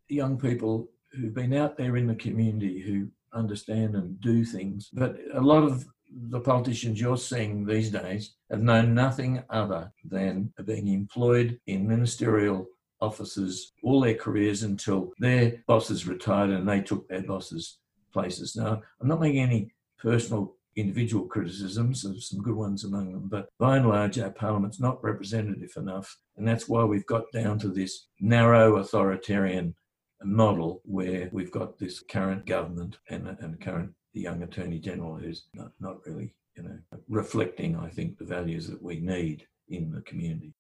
young 0.09 0.37
people 0.37 0.89
who've 1.11 1.33
been 1.33 1.53
out 1.53 1.77
there 1.77 1.97
in 1.97 2.07
the 2.07 2.15
community 2.15 2.81
who 2.81 3.07
understand 3.33 3.95
and 3.95 4.19
do 4.21 4.43
things. 4.43 4.89
But 4.93 5.17
a 5.33 5.41
lot 5.41 5.63
of 5.63 5.85
the 6.29 6.39
politicians 6.39 7.01
you're 7.01 7.17
seeing 7.17 7.65
these 7.65 7.89
days 7.89 8.35
have 8.51 8.61
known 8.61 8.93
nothing 8.93 9.43
other 9.49 9.91
than 10.03 10.53
being 10.65 10.87
employed 10.87 11.59
in 11.65 11.87
ministerial 11.87 12.67
offices 13.01 13.73
all 13.83 13.99
their 13.99 14.13
careers 14.15 14.63
until 14.63 15.11
their 15.19 15.61
bosses 15.67 16.07
retired 16.07 16.51
and 16.51 16.67
they 16.67 16.81
took 16.81 17.07
their 17.07 17.23
bosses' 17.23 17.79
places. 18.13 18.55
Now, 18.55 18.81
I'm 19.01 19.07
not 19.07 19.19
making 19.19 19.41
any 19.41 19.71
personal 20.03 20.55
individual 20.75 21.25
criticisms, 21.25 22.03
there's 22.03 22.29
some 22.29 22.41
good 22.41 22.55
ones 22.55 22.83
among 22.83 23.13
them, 23.13 23.27
but 23.29 23.47
by 23.57 23.77
and 23.77 23.87
large, 23.87 24.19
our 24.19 24.29
parliament's 24.29 24.79
not 24.79 25.03
representative 25.03 25.71
enough. 25.77 26.15
And 26.37 26.47
that's 26.47 26.67
why 26.67 26.83
we've 26.83 27.05
got 27.05 27.31
down 27.31 27.57
to 27.59 27.69
this 27.69 28.07
narrow 28.19 28.77
authoritarian 28.77 29.75
model 30.23 30.81
where 30.85 31.29
we've 31.31 31.51
got 31.51 31.79
this 31.79 32.01
current 32.01 32.45
government 32.45 32.97
and, 33.09 33.27
and 33.39 33.59
current 33.59 33.91
the 34.13 34.21
young 34.21 34.43
attorney 34.43 34.79
general 34.79 35.15
who's 35.15 35.45
not, 35.55 35.71
not 35.79 35.97
really 36.05 36.33
you 36.55 36.61
know 36.61 36.77
reflecting 37.09 37.75
i 37.75 37.89
think 37.89 38.17
the 38.17 38.23
values 38.23 38.67
that 38.67 38.81
we 38.81 38.99
need 38.99 39.45
in 39.69 39.91
the 39.91 40.01
community 40.01 40.53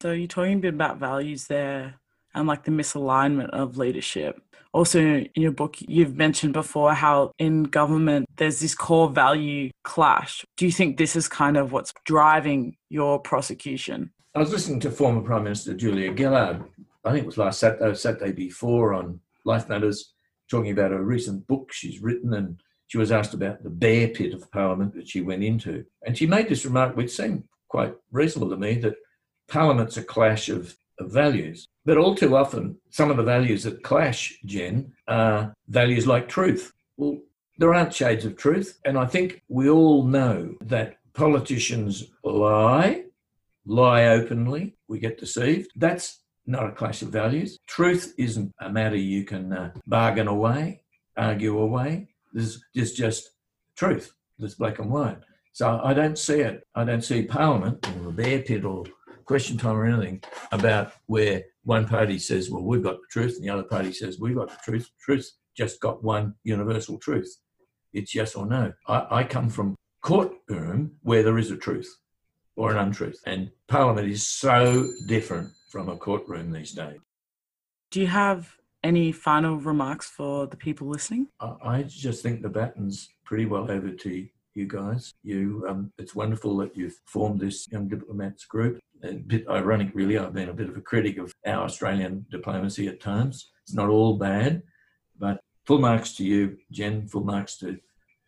so 0.00 0.12
you're 0.12 0.28
talking 0.28 0.58
a 0.58 0.60
bit 0.60 0.74
about 0.74 0.98
values 0.98 1.46
there. 1.46 1.94
And 2.36 2.46
like 2.46 2.64
the 2.64 2.70
misalignment 2.70 3.50
of 3.50 3.76
leadership. 3.76 4.40
Also, 4.72 5.00
in 5.00 5.30
your 5.34 5.52
book, 5.52 5.76
you've 5.80 6.16
mentioned 6.16 6.52
before 6.52 6.92
how 6.92 7.32
in 7.38 7.64
government 7.64 8.26
there's 8.36 8.60
this 8.60 8.74
core 8.74 9.08
value 9.08 9.70
clash. 9.84 10.44
Do 10.56 10.66
you 10.66 10.72
think 10.72 10.98
this 10.98 11.16
is 11.16 11.28
kind 11.28 11.56
of 11.56 11.72
what's 11.72 11.94
driving 12.04 12.76
your 12.90 13.18
prosecution? 13.18 14.10
I 14.34 14.40
was 14.40 14.52
listening 14.52 14.80
to 14.80 14.90
former 14.90 15.22
Prime 15.22 15.44
Minister 15.44 15.72
Julia 15.72 16.14
Gillard, 16.14 16.62
I 17.06 17.12
think 17.12 17.22
it 17.22 17.26
was 17.26 17.38
last 17.38 17.60
Saturday, 17.60 17.84
uh, 17.84 17.94
Saturday 17.94 18.32
before 18.32 18.92
on 18.92 19.20
Life 19.44 19.68
Matters, 19.68 20.12
talking 20.50 20.72
about 20.72 20.92
a 20.92 21.00
recent 21.00 21.46
book 21.46 21.72
she's 21.72 22.02
written 22.02 22.34
and 22.34 22.60
she 22.88 22.98
was 22.98 23.12
asked 23.12 23.32
about 23.32 23.62
the 23.62 23.70
bear 23.70 24.08
pit 24.08 24.34
of 24.34 24.50
Parliament 24.50 24.94
that 24.94 25.08
she 25.08 25.20
went 25.20 25.44
into. 25.44 25.84
And 26.04 26.18
she 26.18 26.26
made 26.26 26.48
this 26.48 26.64
remark, 26.64 26.96
which 26.96 27.12
seemed 27.12 27.44
quite 27.68 27.94
reasonable 28.10 28.50
to 28.50 28.56
me, 28.56 28.74
that 28.80 28.96
Parliament's 29.48 29.96
a 29.96 30.02
clash 30.02 30.48
of, 30.48 30.76
of 30.98 31.12
values. 31.12 31.68
But 31.84 31.98
all 31.98 32.14
too 32.14 32.36
often, 32.36 32.76
some 32.90 33.10
of 33.10 33.16
the 33.16 33.22
values 33.22 33.62
that 33.64 33.82
clash, 33.82 34.38
Jen, 34.44 34.92
are 35.08 35.54
values 35.68 36.06
like 36.06 36.28
truth. 36.28 36.72
Well, 36.96 37.18
there 37.58 37.74
aren't 37.74 37.94
shades 37.94 38.24
of 38.24 38.36
truth. 38.36 38.78
And 38.84 38.98
I 38.98 39.06
think 39.06 39.42
we 39.48 39.68
all 39.68 40.04
know 40.04 40.54
that 40.62 40.96
politicians 41.14 42.04
lie, 42.22 43.04
lie 43.64 44.04
openly, 44.06 44.76
we 44.88 44.98
get 44.98 45.18
deceived. 45.18 45.70
That's 45.76 46.20
not 46.46 46.66
a 46.66 46.72
clash 46.72 47.02
of 47.02 47.08
values. 47.08 47.58
Truth 47.66 48.14
isn't 48.18 48.52
a 48.60 48.70
matter 48.70 48.96
you 48.96 49.24
can 49.24 49.52
uh, 49.52 49.72
bargain 49.86 50.28
away, 50.28 50.82
argue 51.16 51.58
away. 51.58 52.08
There's, 52.32 52.62
there's 52.74 52.92
just 52.92 53.30
truth. 53.76 54.12
There's 54.38 54.54
black 54.54 54.78
and 54.78 54.90
white. 54.90 55.18
So 55.52 55.80
I 55.82 55.94
don't 55.94 56.18
see 56.18 56.40
it. 56.40 56.66
I 56.74 56.84
don't 56.84 57.02
see 57.02 57.22
Parliament 57.22 57.86
or 57.96 58.04
the 58.04 58.10
bear 58.10 58.42
pit 58.42 58.64
or 58.64 58.84
question 59.26 59.58
time 59.58 59.76
or 59.76 59.84
anything 59.84 60.22
about 60.52 60.92
where 61.06 61.44
one 61.64 61.86
party 61.86 62.18
says, 62.18 62.50
well, 62.50 62.62
we've 62.62 62.82
got 62.82 62.96
the 62.96 63.06
truth, 63.10 63.34
and 63.34 63.44
the 63.44 63.50
other 63.50 63.64
party 63.64 63.92
says, 63.92 64.18
we've 64.18 64.36
got 64.36 64.48
the 64.48 64.58
truth. 64.64 64.88
Truth 65.00 65.30
just 65.56 65.80
got 65.80 66.02
one 66.02 66.34
universal 66.44 66.98
truth. 66.98 67.36
It's 67.92 68.14
yes 68.14 68.34
or 68.34 68.46
no. 68.46 68.72
I, 68.86 69.06
I 69.10 69.24
come 69.24 69.48
from 69.48 69.74
courtroom 70.00 70.92
where 71.02 71.22
there 71.22 71.38
is 71.38 71.50
a 71.50 71.56
truth 71.56 71.92
or 72.54 72.70
an 72.70 72.78
untruth. 72.78 73.20
And 73.26 73.50
Parliament 73.66 74.08
is 74.08 74.26
so 74.26 74.88
different 75.06 75.50
from 75.70 75.88
a 75.88 75.96
courtroom 75.96 76.52
these 76.52 76.72
days. 76.72 76.98
Do 77.90 78.00
you 78.00 78.06
have 78.06 78.52
any 78.84 79.10
final 79.12 79.56
remarks 79.56 80.06
for 80.06 80.46
the 80.46 80.56
people 80.56 80.88
listening? 80.88 81.28
I 81.40 81.82
just 81.82 82.22
think 82.22 82.42
the 82.42 82.48
baton's 82.48 83.08
pretty 83.24 83.46
well 83.46 83.70
over 83.70 83.90
to 83.90 84.28
you 84.56 84.66
guys. 84.66 85.12
You, 85.22 85.64
um, 85.68 85.92
it's 85.98 86.14
wonderful 86.14 86.56
that 86.58 86.76
you've 86.76 86.98
formed 87.04 87.40
this 87.40 87.68
young 87.70 87.88
diplomats 87.88 88.44
group. 88.44 88.80
A 89.02 89.12
bit 89.12 89.46
ironic, 89.48 89.90
really. 89.94 90.18
I've 90.18 90.32
been 90.32 90.48
a 90.48 90.54
bit 90.54 90.68
of 90.68 90.76
a 90.76 90.80
critic 90.80 91.18
of 91.18 91.32
our 91.46 91.64
Australian 91.64 92.26
diplomacy 92.30 92.88
at 92.88 93.00
times. 93.00 93.50
It's 93.62 93.74
not 93.74 93.90
all 93.90 94.16
bad, 94.16 94.62
but 95.18 95.40
full 95.64 95.78
marks 95.78 96.14
to 96.16 96.24
you, 96.24 96.56
Jen. 96.70 97.06
Full 97.08 97.24
marks 97.24 97.58
to 97.58 97.78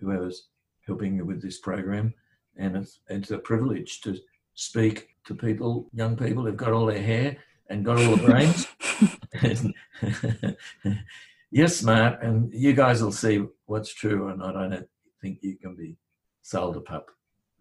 whoever's 0.00 0.48
helping 0.86 1.16
you 1.16 1.24
with 1.24 1.42
this 1.42 1.58
program, 1.58 2.12
and 2.56 2.76
it's, 2.76 3.00
it's 3.08 3.30
a 3.30 3.38
privilege 3.38 4.00
to 4.02 4.18
speak 4.54 5.08
to 5.26 5.34
people, 5.34 5.88
young 5.92 6.16
people 6.16 6.44
who've 6.44 6.56
got 6.56 6.72
all 6.72 6.86
their 6.86 7.02
hair 7.02 7.36
and 7.70 7.84
got 7.84 7.98
all 7.98 8.16
the 8.16 8.24
brains. 8.24 8.66
you're 11.50 11.68
smart, 11.68 12.22
and 12.22 12.52
you 12.52 12.72
guys 12.72 13.02
will 13.02 13.12
see 13.12 13.44
what's 13.66 13.92
true 13.92 14.28
or 14.28 14.36
not. 14.36 14.56
I 14.56 14.68
don't 14.68 14.88
think 15.20 15.38
you 15.42 15.56
can 15.56 15.74
be 15.74 15.96
sold 16.48 16.76
a 16.76 16.80
pup. 16.80 17.10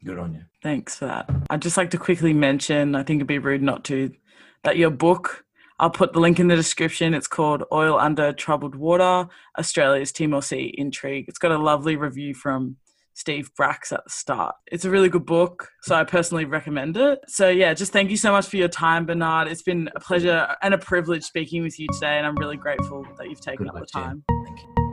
Good 0.05 0.17
on 0.17 0.33
you. 0.33 0.41
Thanks 0.63 0.95
for 0.95 1.05
that. 1.05 1.29
I'd 1.49 1.61
just 1.61 1.75
like 1.75 1.89
to 1.91 1.97
quickly 1.97 2.31
mention, 2.33 2.95
I 2.95 3.03
think 3.03 3.17
it'd 3.17 3.27
be 3.27 3.39
rude 3.39 3.61
not 3.61 3.83
to, 3.85 4.13
that 4.63 4.77
your 4.77 4.91
book, 4.91 5.43
I'll 5.79 5.89
put 5.89 6.13
the 6.13 6.19
link 6.19 6.39
in 6.39 6.47
the 6.47 6.55
description. 6.55 7.13
It's 7.13 7.27
called 7.27 7.63
Oil 7.71 7.99
Under 7.99 8.31
Troubled 8.31 8.75
Water 8.75 9.27
Australia's 9.59 10.11
Timor 10.11 10.41
Sea 10.41 10.73
Intrigue. 10.77 11.25
It's 11.27 11.37
got 11.37 11.51
a 11.51 11.57
lovely 11.57 11.97
review 11.97 12.33
from 12.33 12.77
Steve 13.13 13.53
Bracks 13.55 13.91
at 13.91 14.03
the 14.05 14.09
start. 14.09 14.55
It's 14.71 14.85
a 14.85 14.89
really 14.89 15.09
good 15.09 15.25
book, 15.25 15.69
so 15.81 15.95
I 15.95 16.03
personally 16.03 16.45
recommend 16.45 16.95
it. 16.95 17.19
So, 17.27 17.49
yeah, 17.49 17.73
just 17.73 17.91
thank 17.91 18.09
you 18.09 18.17
so 18.17 18.31
much 18.31 18.47
for 18.47 18.57
your 18.57 18.69
time, 18.69 19.05
Bernard. 19.05 19.49
It's 19.49 19.63
been 19.63 19.89
a 19.95 19.99
pleasure 19.99 20.55
and 20.61 20.73
a 20.73 20.77
privilege 20.77 21.23
speaking 21.23 21.61
with 21.61 21.77
you 21.79 21.87
today, 21.93 22.17
and 22.17 22.25
I'm 22.25 22.37
really 22.37 22.57
grateful 22.57 23.05
that 23.17 23.29
you've 23.29 23.41
taken 23.41 23.65
good 23.65 23.75
up 23.75 23.81
the 23.81 23.87
time. 23.87 24.23
Thank 24.45 24.61
you. 24.61 24.86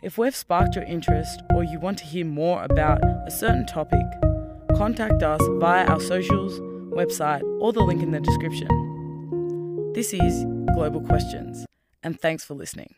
If 0.00 0.16
we've 0.16 0.36
sparked 0.36 0.76
your 0.76 0.84
interest 0.84 1.42
or 1.52 1.64
you 1.64 1.80
want 1.80 1.98
to 1.98 2.04
hear 2.04 2.24
more 2.24 2.62
about 2.62 3.02
a 3.26 3.30
certain 3.32 3.66
topic, 3.66 4.06
contact 4.76 5.24
us 5.24 5.40
via 5.58 5.86
our 5.86 6.00
socials, 6.00 6.60
website, 6.92 7.42
or 7.60 7.72
the 7.72 7.80
link 7.80 8.00
in 8.00 8.12
the 8.12 8.20
description. 8.20 8.68
This 9.94 10.14
is 10.14 10.44
Global 10.74 11.00
Questions, 11.00 11.66
and 12.04 12.20
thanks 12.20 12.44
for 12.44 12.54
listening. 12.54 12.94